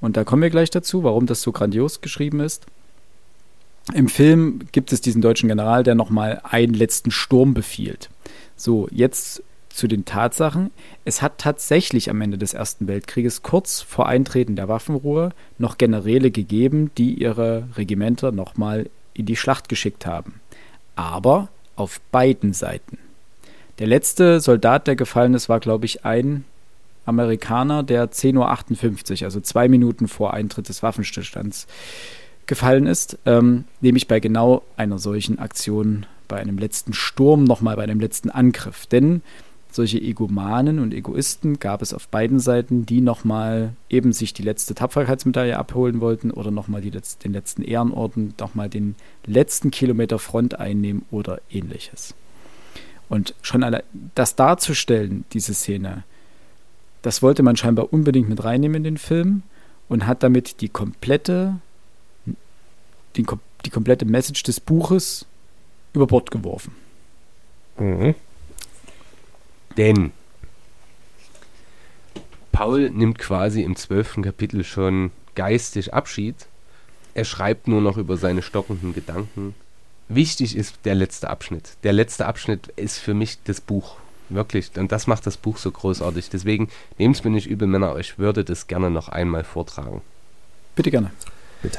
[0.00, 2.66] Und da kommen wir gleich dazu, warum das so grandios geschrieben ist.
[3.92, 8.08] Im Film gibt es diesen deutschen General, der nochmal einen letzten Sturm befiehlt.
[8.56, 9.42] So, jetzt
[9.74, 10.70] zu den Tatsachen.
[11.04, 16.30] Es hat tatsächlich am Ende des Ersten Weltkrieges, kurz vor Eintreten der Waffenruhe, noch Generäle
[16.30, 20.40] gegeben, die ihre Regimenter nochmal in die Schlacht geschickt haben.
[20.94, 22.98] Aber auf beiden Seiten.
[23.80, 26.44] Der letzte Soldat, der gefallen ist, war, glaube ich, ein
[27.04, 31.66] Amerikaner, der 10.58 Uhr, also zwei Minuten vor Eintritt des Waffenstillstands,
[32.46, 37.82] gefallen ist, ähm, nämlich bei genau einer solchen Aktion, bei einem letzten Sturm, nochmal bei
[37.82, 38.86] einem letzten Angriff.
[38.86, 39.22] Denn
[39.74, 44.74] solche Egomanen und Egoisten gab es auf beiden Seiten, die nochmal eben sich die letzte
[44.74, 48.94] Tapferkeitsmedaille abholen wollten oder nochmal Letz den letzten Ehrenorden, nochmal den
[49.26, 52.14] letzten Kilometer Front einnehmen oder ähnliches.
[53.08, 53.82] Und schon alle,
[54.14, 56.04] das darzustellen, diese Szene,
[57.02, 59.42] das wollte man scheinbar unbedingt mit reinnehmen in den Film
[59.88, 61.56] und hat damit die komplette,
[63.16, 63.26] die,
[63.64, 65.26] die komplette Message des Buches
[65.94, 66.72] über Bord geworfen.
[67.76, 68.14] Mhm.
[69.76, 70.12] Denn
[72.52, 76.46] Paul nimmt quasi im zwölften Kapitel schon geistig Abschied.
[77.14, 79.54] Er schreibt nur noch über seine stockenden Gedanken.
[80.08, 81.76] Wichtig ist der letzte Abschnitt.
[81.82, 83.96] Der letzte Abschnitt ist für mich das Buch.
[84.28, 84.70] Wirklich.
[84.76, 86.30] Und das macht das Buch so großartig.
[86.30, 86.68] Deswegen
[86.98, 87.96] nehmt es mir nicht übel, Männer.
[87.98, 90.02] Ich würde das gerne noch einmal vortragen.
[90.76, 91.10] Bitte gerne.
[91.62, 91.78] Bitte.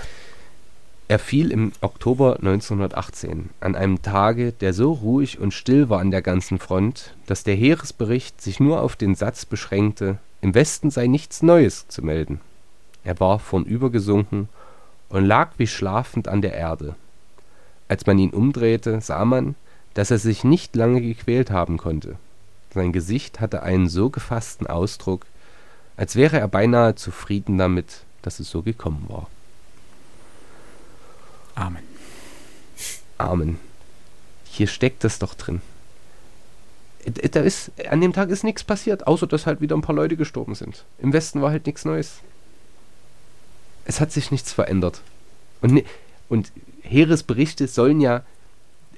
[1.07, 6.09] Er fiel im Oktober 1918, an einem Tage, der so ruhig und still war an
[6.09, 11.05] der ganzen Front, dass der Heeresbericht sich nur auf den Satz beschränkte, im Westen sei
[11.05, 12.41] nichts Neues zu melden.
[13.03, 14.49] Er war vornübergesunken
[15.09, 16.95] und lag wie schlafend an der Erde.
[17.87, 19.53] Als man ihn umdrehte, sah man,
[19.93, 22.15] dass er sich nicht lange gequält haben konnte.
[22.73, 25.27] Sein Gesicht hatte einen so gefassten Ausdruck,
[25.97, 29.27] als wäre er beinahe zufrieden damit, dass es so gekommen war.
[31.55, 31.83] Amen.
[33.17, 33.59] Amen.
[34.45, 35.61] Hier steckt es doch drin.
[37.05, 39.95] Äh, Da ist, an dem Tag ist nichts passiert, außer dass halt wieder ein paar
[39.95, 40.83] Leute gestorben sind.
[40.99, 42.19] Im Westen war halt nichts Neues.
[43.85, 45.01] Es hat sich nichts verändert.
[45.61, 45.83] Und, ne,
[46.29, 46.51] und
[46.81, 48.23] Heeresberichte sollen ja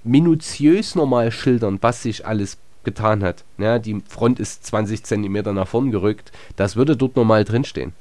[0.04, 3.44] minutiös normal schildern, was sich alles getan hat.
[3.58, 6.32] Ja, die Front ist 20 Zentimeter nach vorn gerückt.
[6.56, 7.94] Das würde dort normal drinstehen.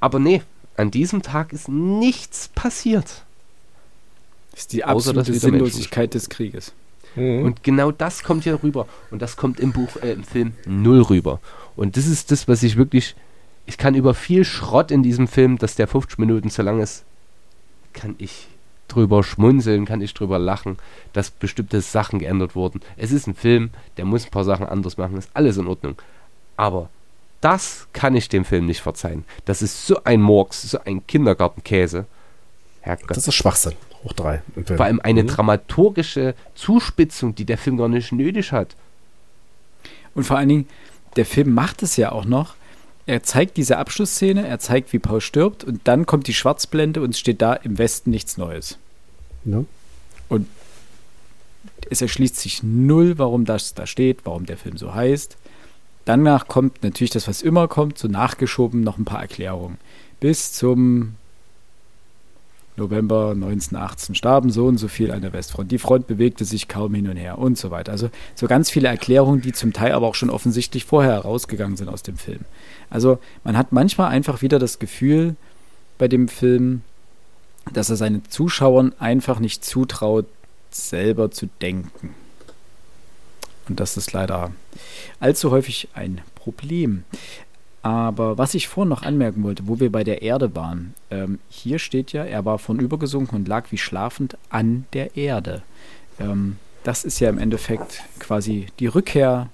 [0.00, 0.42] Aber nee,
[0.78, 3.24] an diesem Tag ist nichts passiert.
[4.52, 6.72] Das ist die absolute Sinnlosigkeit des Krieges.
[7.16, 7.42] Mhm.
[7.42, 8.86] Und genau das kommt hier rüber.
[9.10, 11.40] Und das kommt im Buch, äh, im Film null rüber.
[11.76, 13.16] Und das ist das, was ich wirklich.
[13.66, 17.04] Ich kann über viel Schrott in diesem Film, dass der 50 Minuten zu lang ist,
[17.92, 18.46] kann ich
[18.86, 20.78] drüber schmunzeln, kann ich drüber lachen,
[21.12, 22.80] dass bestimmte Sachen geändert wurden.
[22.96, 25.96] Es ist ein Film, der muss ein paar Sachen anders machen, ist alles in Ordnung.
[26.56, 26.88] Aber
[27.40, 29.24] das kann ich dem Film nicht verzeihen.
[29.44, 32.06] Das ist so ein Murks, so ein Kindergartenkäse.
[32.80, 33.16] Herrgott.
[33.16, 33.74] Das ist Schwachsinn.
[34.04, 34.42] Hoch drei.
[34.64, 35.28] Vor allem eine mhm.
[35.28, 38.76] dramaturgische Zuspitzung, die der Film gar nicht nötig hat.
[40.14, 40.68] Und vor allen Dingen,
[41.16, 42.54] der Film macht es ja auch noch.
[43.06, 47.10] Er zeigt diese Abschlussszene, er zeigt, wie Paul stirbt und dann kommt die Schwarzblende und
[47.10, 48.78] es steht da im Westen nichts Neues.
[49.44, 49.64] Ja.
[50.28, 50.46] Und
[51.88, 55.38] es erschließt sich null, warum das da steht, warum der Film so heißt.
[56.08, 59.76] Danach kommt natürlich das, was immer kommt, so nachgeschoben noch ein paar Erklärungen.
[60.20, 61.16] Bis zum
[62.76, 65.70] November 1918 starben so und so viel an der Westfront.
[65.70, 67.92] Die Front bewegte sich kaum hin und her und so weiter.
[67.92, 71.90] Also so ganz viele Erklärungen, die zum Teil aber auch schon offensichtlich vorher herausgegangen sind
[71.90, 72.40] aus dem Film.
[72.88, 75.36] Also man hat manchmal einfach wieder das Gefühl
[75.98, 76.84] bei dem Film,
[77.70, 80.24] dass er seinen Zuschauern einfach nicht zutraut,
[80.70, 82.14] selber zu denken.
[83.68, 84.52] Und das ist leider
[85.20, 87.04] allzu häufig ein Problem.
[87.82, 91.78] Aber was ich vorhin noch anmerken wollte, wo wir bei der Erde waren, ähm, hier
[91.78, 95.62] steht ja, er war vornübergesunken und lag wie schlafend an der Erde.
[96.18, 99.48] Ähm, das ist ja im Endeffekt quasi die Rückkehr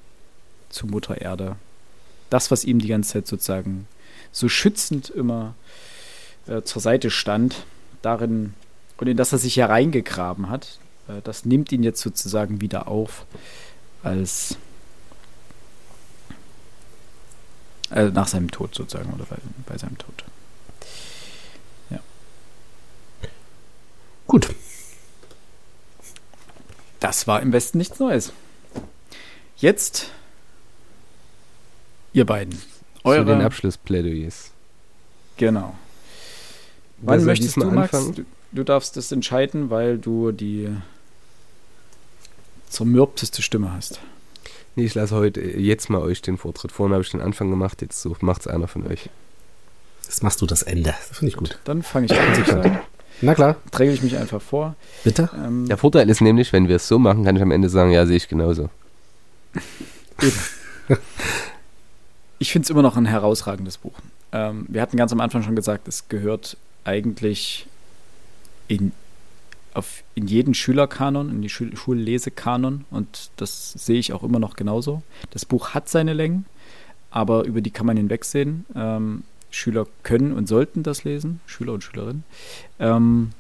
[0.71, 1.57] zu Mutter Erde.
[2.31, 3.87] Das, was ihm die ganze Zeit sozusagen
[4.33, 5.55] so schützend immer
[6.47, 7.65] äh, zur Seite stand,
[8.03, 8.55] darin
[8.97, 10.79] und in das er sich hereingegraben hat,
[11.09, 13.27] äh, das nimmt ihn jetzt sozusagen wieder auf
[14.05, 14.57] als
[17.91, 19.37] äh, nach seinem Tod sozusagen oder bei,
[19.67, 20.25] bei seinem Tod.
[21.91, 21.99] Ja.
[24.27, 24.55] Gut.
[27.01, 28.33] Das war im Westen nichts Neues.
[29.57, 30.11] Jetzt
[32.13, 32.61] ihr beiden.
[33.03, 34.51] Eure Zu den Abschlussplädoyers.
[35.37, 35.75] Genau.
[36.99, 37.91] Wann möchtest du, Max?
[37.91, 40.75] Du, du darfst das entscheiden, weil du die
[42.75, 44.01] zermürbteste Stimme hast.
[44.77, 46.73] Nee, ich lasse heute jetzt mal euch den Vortritt.
[46.73, 49.09] Vorhin habe ich den Anfang gemacht, jetzt so macht es einer von euch.
[50.03, 50.95] Jetzt machst du das Ende.
[51.09, 51.59] Das finde ich gut.
[51.65, 52.81] Dann fange ich an.
[53.21, 53.57] Na klar.
[53.71, 54.75] Dränge ich mich einfach vor.
[55.05, 55.31] Bitte?
[55.35, 57.93] Ähm, Der Vorteil ist nämlich, wenn wir es so machen, kann ich am Ende sagen,
[57.93, 58.69] ja, sehe ich genauso.
[62.39, 63.95] ich finde es immer noch ein herausragendes Buch.
[64.33, 67.67] Ähm, wir hatten ganz am Anfang schon gesagt, es gehört eigentlich
[68.69, 68.93] in
[69.75, 74.57] auf, in jeden Schülerkanon, in die Schul Schullesekanon und das sehe ich auch immer noch
[74.57, 75.03] genauso.
[75.31, 76.47] Das Buch hat seine Längen,
[77.11, 78.67] aber über die kann man hinwegsehen.
[78.75, 82.25] Ähm, Schüler können und sollten das lesen, Schüler und Schülerinnen.
[82.81, 83.31] Ähm,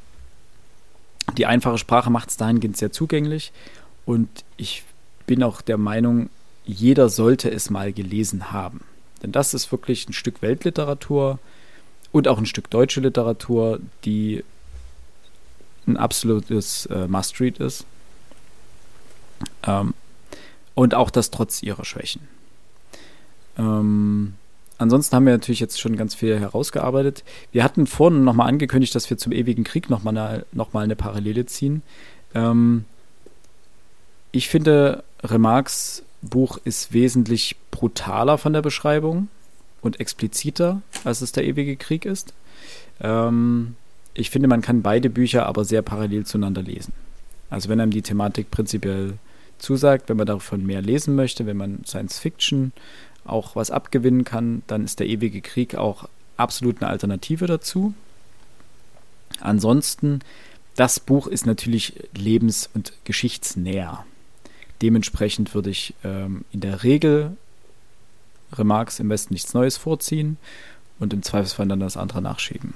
[1.36, 3.52] die einfache Sprache macht es dahingehend sehr zugänglich
[4.04, 4.84] und ich
[5.26, 6.28] bin auch der Meinung,
[6.64, 8.82] jeder sollte es mal gelesen haben.
[9.22, 11.38] Denn das ist wirklich ein Stück Weltliteratur
[12.12, 14.44] und auch ein Stück deutsche Literatur, die
[15.86, 17.84] ein absolutes äh, Must-Read ist.
[19.66, 19.94] Ähm,
[20.74, 22.28] und auch das trotz ihrer Schwächen.
[23.56, 24.34] Ähm,
[24.78, 27.22] ansonsten haben wir natürlich jetzt schon ganz viel herausgearbeitet.
[27.52, 31.46] Wir hatten vorhin nochmal angekündigt, dass wir zum ewigen Krieg nochmal eine, noch eine Parallele
[31.46, 31.82] ziehen.
[32.34, 32.84] Ähm,
[34.32, 39.28] ich finde, Remarques Buch ist wesentlich brutaler von der Beschreibung
[39.80, 42.34] und expliziter, als es der ewige Krieg ist.
[43.00, 43.76] Ähm,
[44.14, 46.92] ich finde, man kann beide Bücher aber sehr parallel zueinander lesen.
[47.50, 49.14] Also wenn einem die Thematik prinzipiell
[49.58, 52.72] zusagt, wenn man davon mehr lesen möchte, wenn man Science Fiction
[53.24, 57.94] auch was abgewinnen kann, dann ist der ewige Krieg auch absolut eine Alternative dazu.
[59.40, 60.20] Ansonsten,
[60.76, 64.04] das Buch ist natürlich lebens- und geschichtsnäher.
[64.82, 67.36] Dementsprechend würde ich ähm, in der Regel
[68.52, 70.36] Remarks im Westen nichts Neues vorziehen
[70.98, 72.74] und im Zweifelsfall dann das andere nachschieben.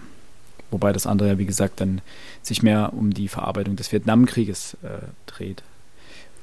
[0.70, 2.00] Wobei das andere ja, wie gesagt, dann
[2.42, 5.62] sich mehr um die Verarbeitung des Vietnamkrieges äh, dreht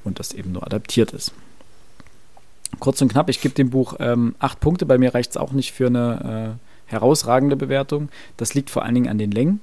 [0.04, 1.32] und das eben nur adaptiert ist.
[2.80, 4.86] Kurz und knapp, ich gebe dem Buch ähm, acht Punkte.
[4.86, 6.58] Bei mir reicht es auch nicht für eine
[6.88, 8.10] äh, herausragende Bewertung.
[8.38, 9.62] Das liegt vor allen Dingen an den Längen.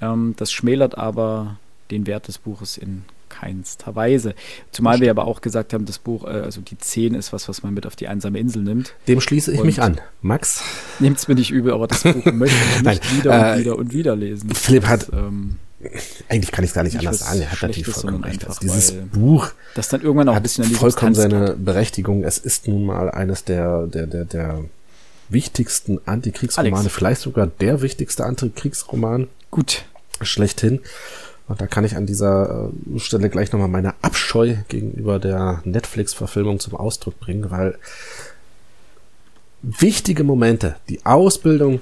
[0.00, 1.56] Ähm, das schmälert aber
[1.90, 3.04] den Wert des Buches in
[3.40, 4.34] keinster Weise.
[4.72, 7.62] Zumal wir aber auch gesagt haben, das Buch, äh, also die 10 ist was, was
[7.62, 8.94] man mit auf die einsame Insel nimmt.
[9.08, 10.00] Dem schließe ich Und- mich an.
[10.22, 10.62] Max?
[10.98, 13.78] Nehmt es mir nicht übel, aber das Buch möchte ich nicht wieder äh, und wieder
[13.78, 14.50] und wieder lesen.
[14.54, 15.56] Philipp hat- Das, ähm,
[16.28, 17.40] Eigentlich kann ich es gar nicht Nicht anders sagen.
[17.42, 18.46] Er hat natürlich vollkommen recht.
[18.46, 21.64] Also dieses Buch das dann irgendwann auch ein hat bisschen vollkommen Substanz seine kommt.
[21.66, 22.24] Berechtigung.
[22.24, 24.64] Es ist nun mal eines der, der, der, der
[25.28, 26.94] wichtigsten Antikriegsromane, Alex.
[26.94, 29.84] vielleicht sogar der wichtigste Antikriegsroman Gut.
[30.22, 30.80] schlechthin.
[31.48, 36.58] Und da kann ich an dieser äh, Stelle gleich nochmal meine Abscheu gegenüber der Netflix-Verfilmung
[36.58, 37.78] zum Ausdruck bringen, weil
[39.62, 41.80] wichtige Momente, die Ausbildung,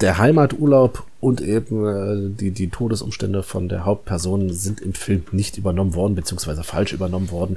[0.00, 5.56] der Heimaturlaub und eben äh, die, die Todesumstände von der Hauptperson sind im Film nicht
[5.56, 7.56] übernommen worden, beziehungsweise falsch übernommen worden,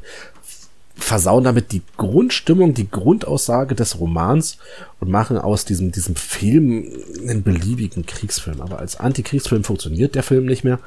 [0.95, 4.57] versauen damit die Grundstimmung, die Grundaussage des Romans
[4.99, 6.87] und machen aus diesem, diesem Film
[7.27, 8.61] einen beliebigen Kriegsfilm.
[8.61, 10.79] Aber als Antikriegsfilm funktioniert der Film nicht mehr.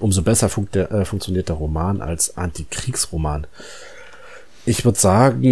[0.00, 3.46] Umso besser funkt der, äh, funktioniert der Roman als Antikriegsroman.
[4.66, 5.42] Ich würde sagen,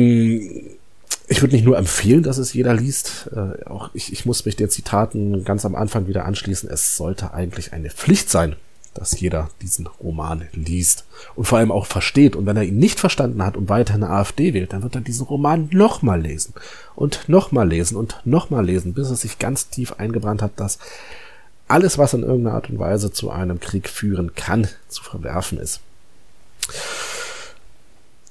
[1.28, 3.30] ich würde nicht nur empfehlen, dass es jeder liest.
[3.34, 6.68] Äh, auch ich, ich muss mich den Zitaten ganz am Anfang wieder anschließen.
[6.68, 8.56] Es sollte eigentlich eine Pflicht sein,
[8.94, 11.04] dass jeder diesen Roman liest
[11.34, 12.36] und vor allem auch versteht.
[12.36, 15.00] Und wenn er ihn nicht verstanden hat und weiterhin eine AfD wählt, dann wird er
[15.00, 16.54] diesen Roman nochmal lesen
[16.94, 20.78] und nochmal lesen und nochmal lesen, bis es sich ganz tief eingebrannt hat, dass
[21.68, 25.80] alles, was in irgendeiner Art und Weise zu einem Krieg führen kann, zu verwerfen ist.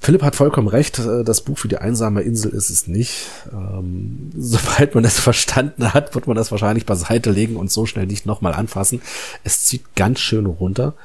[0.04, 3.28] Philipp hat vollkommen recht, äh, das Buch für die einsame Insel ist es nicht.
[3.54, 8.08] Ähm, sobald man es verstanden hat, wird man das wahrscheinlich beiseite legen und so schnell
[8.08, 9.02] nicht nochmal anfassen.
[9.44, 10.96] Es zieht ganz schön runter.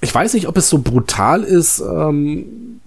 [0.00, 2.80] Ich weiß nicht, ob es so brutal ist, ähm,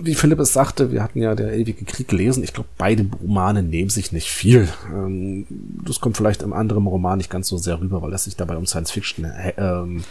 [0.00, 2.42] wie Philipp es sagte, wir hatten ja der ewige Krieg gelesen.
[2.42, 4.68] Ich glaube, beide Romane nehmen sich nicht viel.
[4.92, 5.46] Ähm,
[5.84, 8.56] das kommt vielleicht im anderen Roman nicht ganz so sehr rüber, weil es sich dabei
[8.56, 10.02] um Science Fiction, äh, ähm,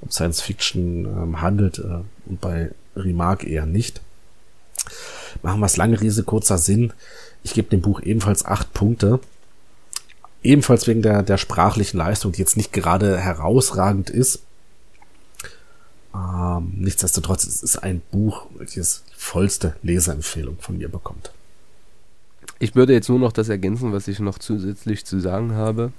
[0.00, 4.00] um Science Fiction ähm, handelt äh, und bei Remark eher nicht.
[5.42, 6.92] Machen wir es lange Rede, kurzer Sinn.
[7.42, 9.20] Ich gebe dem Buch ebenfalls acht Punkte.
[10.42, 14.40] Ebenfalls wegen der, der sprachlichen Leistung, die jetzt nicht gerade herausragend ist.
[16.14, 21.32] Ähm, nichtsdestotrotz, es ist ein Buch, welches die vollste Leserempfehlung von mir bekommt.
[22.58, 25.92] Ich würde jetzt nur noch das ergänzen, was ich noch zusätzlich zu sagen habe.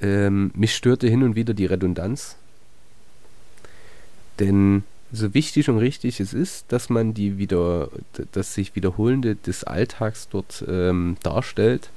[0.00, 2.36] Ähm, mich störte hin und wieder die Redundanz.
[4.38, 7.88] Denn so wichtig und richtig es ist, dass man die wieder,
[8.32, 11.90] das sich wiederholende des Alltags dort ähm, darstellt,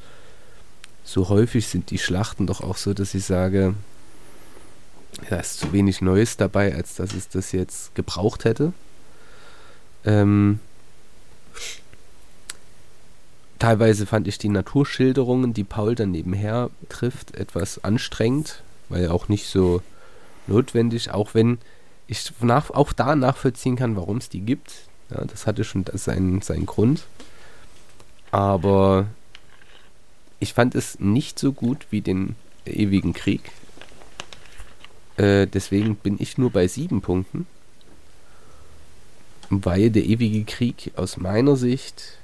[1.03, 3.73] so häufig sind die Schlachten doch auch so, dass ich sage,
[5.30, 8.73] da ist zu wenig Neues dabei, als dass es das jetzt gebraucht hätte.
[10.05, 10.60] Ähm,
[13.57, 19.47] teilweise fand ich die Naturschilderungen, die Paul dann nebenher trifft, etwas anstrengend, weil auch nicht
[19.47, 19.81] so
[20.47, 21.57] notwendig, auch wenn
[22.10, 24.73] ich nach, auch da nachvollziehen kann, warum es die gibt.
[25.12, 27.04] Ja, das hatte schon seinen, seinen Grund.
[28.31, 29.05] Aber
[30.39, 33.52] ich fand es nicht so gut wie den ewigen Krieg.
[35.18, 37.46] Äh, deswegen bin ich nur bei sieben Punkten.
[39.52, 42.18] Weil der ewige Krieg aus meiner Sicht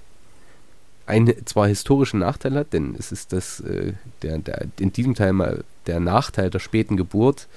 [1.05, 5.33] einen zwar historischen Nachteil hat, denn es ist das, äh, der, der, in diesem Teil
[5.33, 7.47] mal der Nachteil der späten Geburt.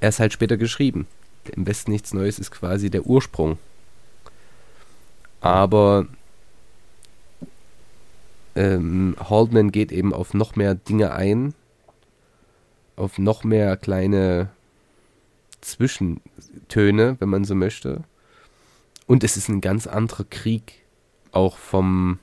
[0.00, 1.06] Er ist halt später geschrieben.
[1.54, 3.58] Im Westen nichts Neues ist quasi der Ursprung.
[5.40, 6.06] Aber
[8.54, 11.54] ähm, Haldeman geht eben auf noch mehr Dinge ein,
[12.96, 14.50] auf noch mehr kleine
[15.60, 18.02] Zwischentöne, wenn man so möchte.
[19.06, 20.84] Und es ist ein ganz anderer Krieg,
[21.32, 22.18] auch vom,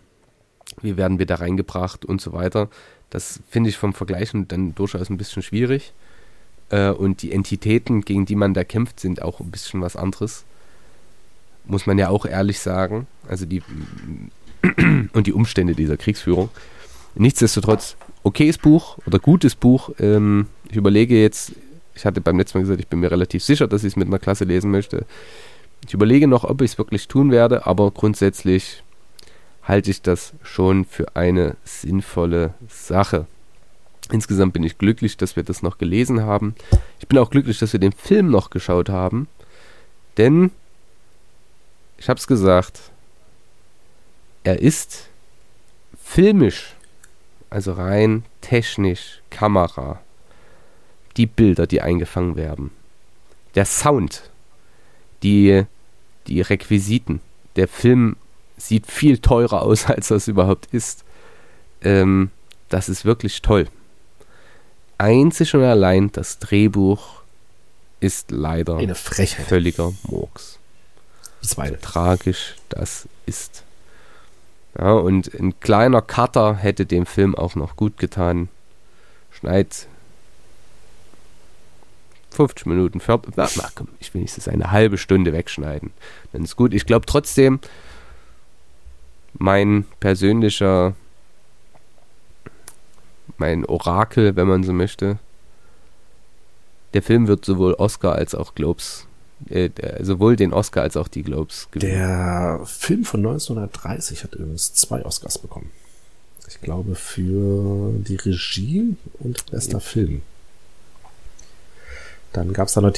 [0.82, 2.70] wie werden wir da reingebracht und so weiter.
[3.10, 5.94] Das finde ich vom Vergleichen dann durchaus ein bisschen schwierig.
[6.70, 10.44] Äh, und die Entitäten, gegen die man da kämpft, sind auch ein bisschen was anderes.
[11.66, 13.08] Muss man ja auch ehrlich sagen.
[13.28, 13.62] Also die
[15.14, 16.50] und die Umstände dieser Kriegsführung.
[17.16, 19.92] Nichtsdestotrotz, okayes Buch oder gutes Buch.
[20.00, 21.54] Ähm, ich überlege jetzt,
[21.96, 24.08] ich hatte beim letzten Mal gesagt, ich bin mir relativ sicher, dass ich es mit
[24.08, 25.06] einer Klasse lesen möchte.
[25.86, 28.84] Ich überlege noch, ob ich es wirklich tun werde, aber grundsätzlich
[29.64, 33.28] halte ich das schon für eine sinnvolle Sache.
[34.12, 36.56] Insgesamt bin ich glücklich, dass wir das noch gelesen haben.
[37.00, 39.28] Ich bin auch glücklich, dass wir den Film noch geschaut haben.
[40.18, 40.52] Denn,
[41.98, 42.92] ich habe es gesagt,
[44.44, 45.10] er ist
[46.02, 46.76] filmisch,
[47.50, 50.02] also rein technisch, Kamera,
[51.18, 52.72] die Bilder, die eingefangen werden,
[53.56, 54.30] der Sound,
[55.24, 55.64] die,
[56.28, 57.22] die Requisiten.
[57.56, 58.16] Der Film
[58.56, 61.04] sieht viel teurer aus, als das überhaupt ist.
[61.82, 62.32] Ähm,
[62.70, 63.68] das ist wirklich toll.
[64.98, 67.22] Einzig und allein das Drehbuch
[68.00, 69.46] ist leider Eine Frechheit.
[69.48, 70.60] völliger Murks.
[71.42, 71.80] Bisweilen.
[71.82, 73.64] Tragisch das ist.
[74.78, 78.50] Ja, und ein kleiner Cutter hätte dem Film auch noch gut getan.
[79.32, 79.88] Schneid
[82.32, 85.92] 50 Minuten, 40, na, na komm, ich will nicht eine halbe Stunde wegschneiden.
[86.34, 86.74] Dann ist gut.
[86.74, 87.60] Ich glaube trotzdem,
[89.34, 90.94] mein persönlicher,
[93.40, 95.20] mein Orakel, wenn man so möchte,
[96.94, 99.08] der Film wird sowohl Oscar als auch Globes,
[99.50, 99.70] äh,
[100.02, 101.94] sowohl den Oscar als auch die Globes gewinnen.
[101.94, 105.72] Der Film von 1930 hat übrigens zwei Oscars bekommen.
[106.48, 110.22] Ich glaube für die Regie und bester Film.
[112.32, 112.94] Dann gab es da noch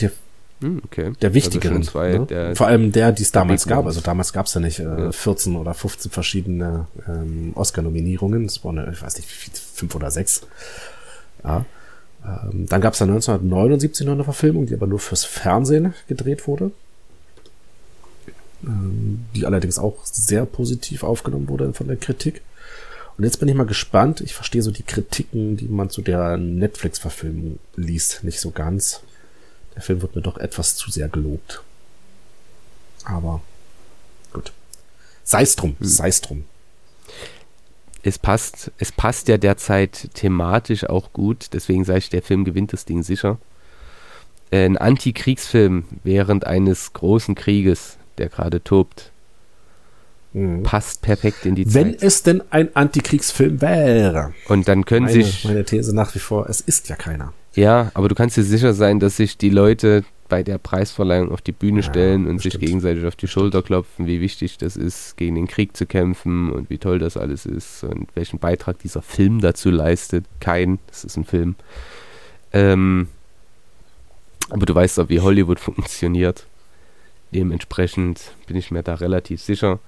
[0.86, 1.14] okay.
[1.22, 1.78] der wichtigeren.
[1.78, 2.26] Also zwei, ne?
[2.26, 3.86] der, Vor allem der, die es damals gab.
[3.86, 5.12] Also damals gab es ja nicht äh, Ja.
[5.12, 8.46] 14 oder 15 verschiedene ähm, Oscar-Nominierungen.
[8.46, 10.42] Es waren, ich weiß nicht, wie viel, fünf oder sechs.
[11.44, 11.66] Ja.
[12.26, 16.48] Ähm, dann gab es dann 1979 noch eine Verfilmung, die aber nur fürs Fernsehen gedreht
[16.48, 16.72] wurde.
[18.66, 22.42] Ähm, die allerdings auch sehr positiv aufgenommen wurde von der Kritik.
[23.18, 24.22] Und jetzt bin ich mal gespannt.
[24.22, 29.02] Ich verstehe so die Kritiken, die man zu der Netflix-Verfilmung liest, nicht so ganz.
[29.80, 31.64] Der Film wird mir doch etwas zu sehr gelobt.
[33.06, 33.40] Aber
[34.34, 34.52] gut.
[35.24, 36.44] Sei's drum, sei's drum.
[38.04, 42.74] es passt, es passt ja derzeit thematisch auch gut, deswegen sage ich, der Film gewinnt
[42.74, 43.38] das Ding sicher.
[44.52, 49.14] Ein Antikriegsfilm während eines großen Krieges, der gerade tobt,
[50.34, 50.64] Mhm.
[50.64, 52.04] passt perfekt in die Wenn Zeit.
[52.04, 54.34] es denn ein Antikriegsfilm wäre.
[54.50, 57.32] Und dann können Meine, sich, meine These nach wie vor, es ist ja keiner.
[57.56, 61.42] Ja, aber du kannst dir sicher sein, dass sich die Leute bei der Preisverleihung auf
[61.42, 65.18] die Bühne Ja, stellen und sich gegenseitig auf die Schulter klopfen, wie wichtig das ist,
[65.18, 69.02] gegen den Krieg zu kämpfen und wie toll das alles ist und welchen Beitrag dieser
[69.02, 70.26] Film dazu leistet.
[70.40, 71.56] Kein, das ist ein Film.
[72.54, 73.08] Ähm,
[74.50, 76.46] aber du weißt doch, wie Hollywood funktioniert.
[77.34, 79.80] Dementsprechend bin ich mir da relativ sicher.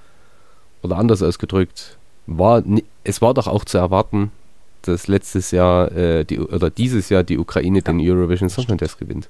[0.82, 2.64] Oder anders ausgedrückt, war,
[3.04, 4.32] es war doch auch zu erwarten,
[4.88, 9.30] dass letztes Jahr äh, die, oder dieses Jahr die Ukraine den Eurovision Song Contest gewinnt.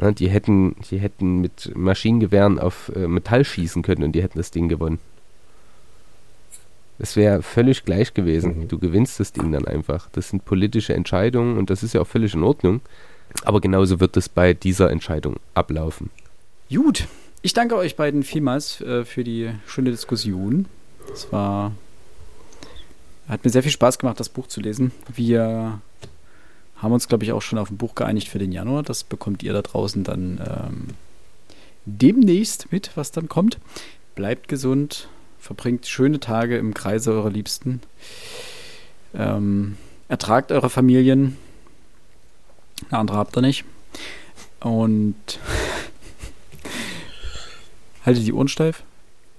[0.00, 4.38] Ja, die hätten, die hätten mit Maschinengewehren auf äh, Metall schießen können und die hätten
[4.38, 4.98] das Ding gewonnen.
[6.98, 8.60] Es wäre völlig gleich gewesen.
[8.60, 8.68] Mhm.
[8.68, 10.08] Du gewinnst das Ding dann einfach.
[10.12, 12.80] Das sind politische Entscheidungen und das ist ja auch völlig in Ordnung.
[13.44, 16.10] Aber genauso wird es bei dieser Entscheidung ablaufen.
[16.68, 17.06] Gut,
[17.42, 20.66] ich danke euch beiden vielmals äh, für die schöne Diskussion.
[21.12, 21.72] Es war.
[23.30, 24.90] Hat mir sehr viel Spaß gemacht, das Buch zu lesen.
[25.14, 25.80] Wir
[26.76, 28.82] haben uns, glaube ich, auch schon auf ein Buch geeinigt für den Januar.
[28.82, 30.88] Das bekommt ihr da draußen dann ähm,
[31.84, 33.58] demnächst mit, was dann kommt.
[34.16, 37.82] Bleibt gesund, verbringt schöne Tage im Kreise eurer Liebsten.
[39.14, 39.76] Ähm,
[40.08, 41.36] ertragt eure Familien.
[42.88, 43.64] Eine andere habt ihr nicht.
[44.58, 45.14] Und
[48.04, 48.82] haltet die Ohren steif.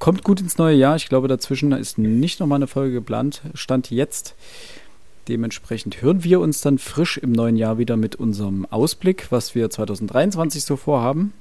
[0.02, 0.96] Kommt gut ins neue Jahr.
[0.96, 3.44] Ich glaube, dazwischen ist nicht nochmal eine Folge geplant.
[3.54, 4.34] Stand jetzt.
[5.28, 9.70] Dementsprechend hören wir uns dann frisch im neuen Jahr wieder mit unserem Ausblick, was wir
[9.70, 11.34] 2023 so vorhaben.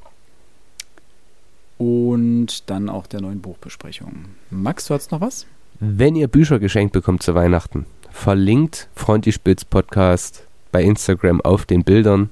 [1.79, 4.27] Und dann auch der neuen Buchbesprechung.
[4.51, 5.47] Max, du hast noch was?
[5.79, 12.29] Wenn ihr Bücher geschenkt bekommt zu Weihnachten, verlinkt Frontispitz Podcast bei Instagram auf den Bildern,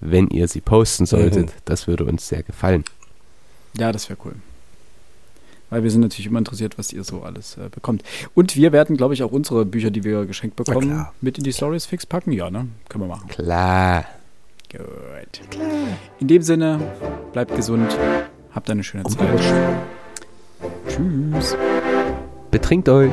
[0.00, 1.46] wenn ihr sie posten solltet.
[1.46, 1.60] Mhm.
[1.64, 2.84] Das würde uns sehr gefallen.
[3.78, 4.34] Ja, das wäre cool.
[5.70, 8.02] Weil wir sind natürlich immer interessiert, was ihr so alles äh, bekommt.
[8.34, 11.52] Und wir werden, glaube ich, auch unsere Bücher, die wir geschenkt bekommen, mit in die
[11.52, 12.32] Stories fix packen.
[12.32, 12.66] Ja, ne?
[12.88, 13.28] Können wir machen.
[13.28, 14.04] Klar.
[14.70, 15.40] Gut.
[16.20, 16.80] In dem Sinne,
[17.32, 17.96] bleibt gesund,
[18.52, 19.40] habt eine schöne Zeit.
[20.88, 21.56] Tschüss.
[22.50, 23.12] Betrinkt euch.